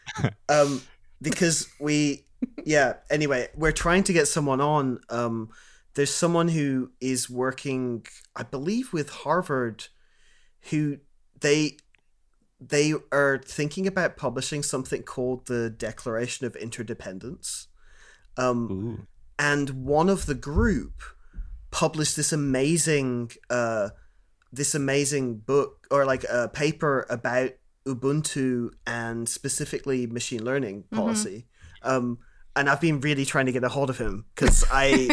[0.49, 0.83] Um,
[1.23, 2.25] because we,
[2.65, 2.95] yeah.
[3.11, 4.99] Anyway, we're trying to get someone on.
[5.11, 5.51] Um,
[5.95, 8.05] there's someone who is working,
[8.35, 9.87] I believe, with Harvard,
[10.71, 10.99] who
[11.41, 11.77] they
[12.61, 17.69] they are thinking about publishing something called the Declaration of Interdependence.
[18.37, 19.07] Um,
[19.39, 21.03] and one of the group
[21.71, 23.91] published this amazing uh
[24.53, 27.51] this amazing book or like a paper about
[27.87, 31.47] ubuntu and specifically machine learning policy.
[31.83, 32.19] Um
[32.57, 35.09] and i've been really trying to get a hold of him because i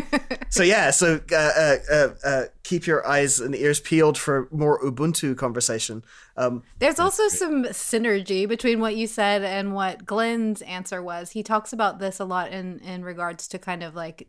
[0.49, 4.81] so yeah so uh, uh, uh, uh, keep your eyes and ears peeled for more
[4.83, 6.03] ubuntu conversation
[6.37, 11.31] um There's also some synergy between what you said and what Glen's answer was.
[11.31, 14.27] He talks about this a lot in in regards to kind of like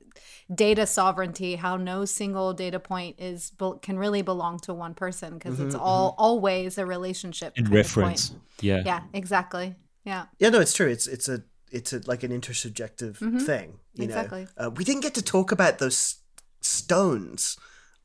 [0.54, 5.34] data sovereignty, how no single data point is bel- can really belong to one person
[5.34, 8.30] because it's all always a relationship In kind of reference.
[8.30, 8.42] point.
[8.60, 8.82] Yeah.
[8.86, 9.74] Yeah, exactly.
[10.04, 10.26] Yeah.
[10.38, 11.42] yeah no it's true it's it's a
[11.76, 14.42] it's a like an intersubjective thing you Exactly.
[14.58, 16.16] know uh, we didn't get to talk about those
[16.60, 17.56] stones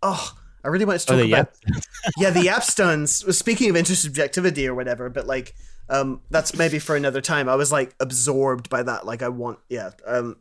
[0.04, 0.34] oh
[0.64, 1.84] i really wanted to Oh, talk the about Yap-
[2.18, 5.54] yeah the Yap stones speaking of intersubjectivity or whatever but like
[5.90, 9.60] um that's maybe for another time i was like absorbed by that like i want
[9.70, 10.38] yeah um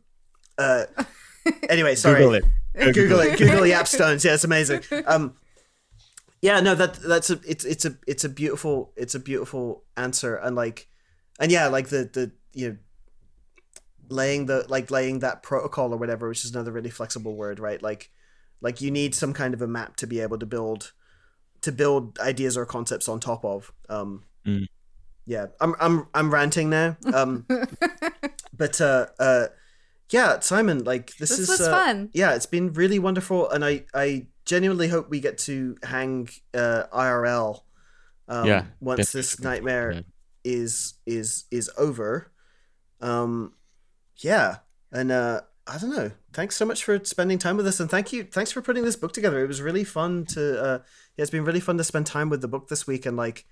[0.57, 0.85] uh
[1.69, 2.45] anyway sorry Google it.
[2.77, 3.37] Go Google it.
[3.37, 4.23] Google Yap Stones.
[4.23, 4.81] Yeah, it's amazing.
[5.05, 5.35] Um,
[6.41, 10.35] yeah, no, that that's a it's it's a it's a beautiful it's a beautiful answer,
[10.37, 10.87] and like,
[11.37, 12.77] and yeah, like the the you know,
[14.11, 17.81] laying the like laying that protocol or whatever, which is another really flexible word, right?
[17.81, 18.09] Like,
[18.61, 20.91] like you need some kind of a map to be able to build
[21.61, 23.71] to build ideas or concepts on top of.
[23.89, 24.65] Um, Mm.
[25.27, 26.97] Yeah, I'm I'm I'm ranting now.
[27.13, 27.45] Um,
[28.57, 29.47] but uh, uh,
[30.09, 32.09] yeah, Simon, like this, This is was uh, fun.
[32.13, 36.85] yeah, it's been really wonderful, and I I genuinely hope we get to hang uh,
[36.91, 37.61] IRL.
[38.27, 40.05] Um, Yeah, once definitely this looking forward to nightmare that.
[40.43, 42.31] is is is over.
[42.99, 43.53] Um,
[44.23, 44.57] yeah,
[44.91, 46.11] and uh, I don't know.
[46.33, 48.23] Thanks so much for spending time with us, and thank you.
[48.23, 49.43] Thanks for putting this book together.
[49.43, 50.61] It was really fun to.
[50.63, 50.77] Uh,
[51.17, 53.45] yeah, it's been really fun to spend time with the book this week, and like.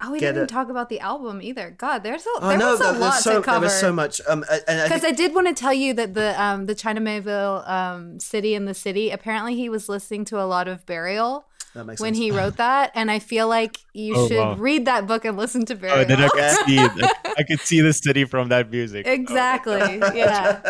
[0.00, 0.48] Oh, we didn't it.
[0.48, 1.74] talk about the album either.
[1.76, 3.58] God, there's a Oh there no, was a lot so to cover.
[3.58, 4.20] there was so much.
[4.28, 7.00] Um, and I Because I did want to tell you that the um the China
[7.00, 11.48] Miéville um city in the city apparently he was listening to a lot of Burial
[11.74, 12.24] that makes when sense.
[12.24, 14.54] he wrote that, and I feel like you Oh, should wow.
[14.54, 17.10] read that book and listen to Oh, then I could see it.
[17.36, 19.06] I could see the city from that music.
[19.08, 19.98] Oh, exactly.
[20.18, 20.60] yeah.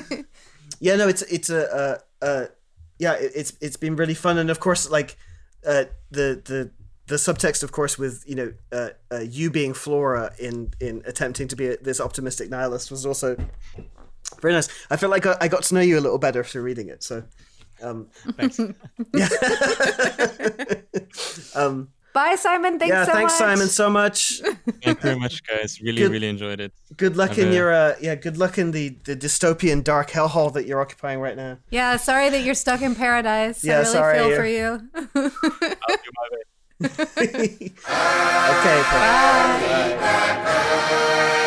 [0.80, 2.46] yeah no it's it's a uh, uh
[2.98, 5.16] yeah it, it's it's been really fun and of course like
[5.66, 6.70] uh the the
[7.06, 11.46] the subtext of course with you know uh, uh you being flora in in attempting
[11.48, 13.36] to be a, this optimistic nihilist was also
[14.40, 16.62] very nice i feel like I, I got to know you a little better through
[16.62, 17.22] reading it so
[17.82, 18.06] um
[18.36, 18.58] Thanks.
[21.56, 22.78] um Bye, Simon.
[22.78, 23.38] Thanks yeah so thanks much.
[23.38, 24.40] simon so much
[24.84, 25.80] Thank you very much, guys.
[25.80, 26.72] Really, Good- really enjoyed it.
[26.96, 30.10] good luck Have in a- your uh yeah good luck in the the dystopian dark
[30.10, 33.64] hellhole that you're occupying right now Yeah, sorry that you're stuck in paradise.
[33.64, 34.36] Yeah, I really sorry, feel yeah.
[34.36, 34.80] for you.
[35.16, 36.44] I'll do my best.
[37.18, 37.72] okay
[38.92, 40.00] perfect.
[40.00, 41.40] Bye.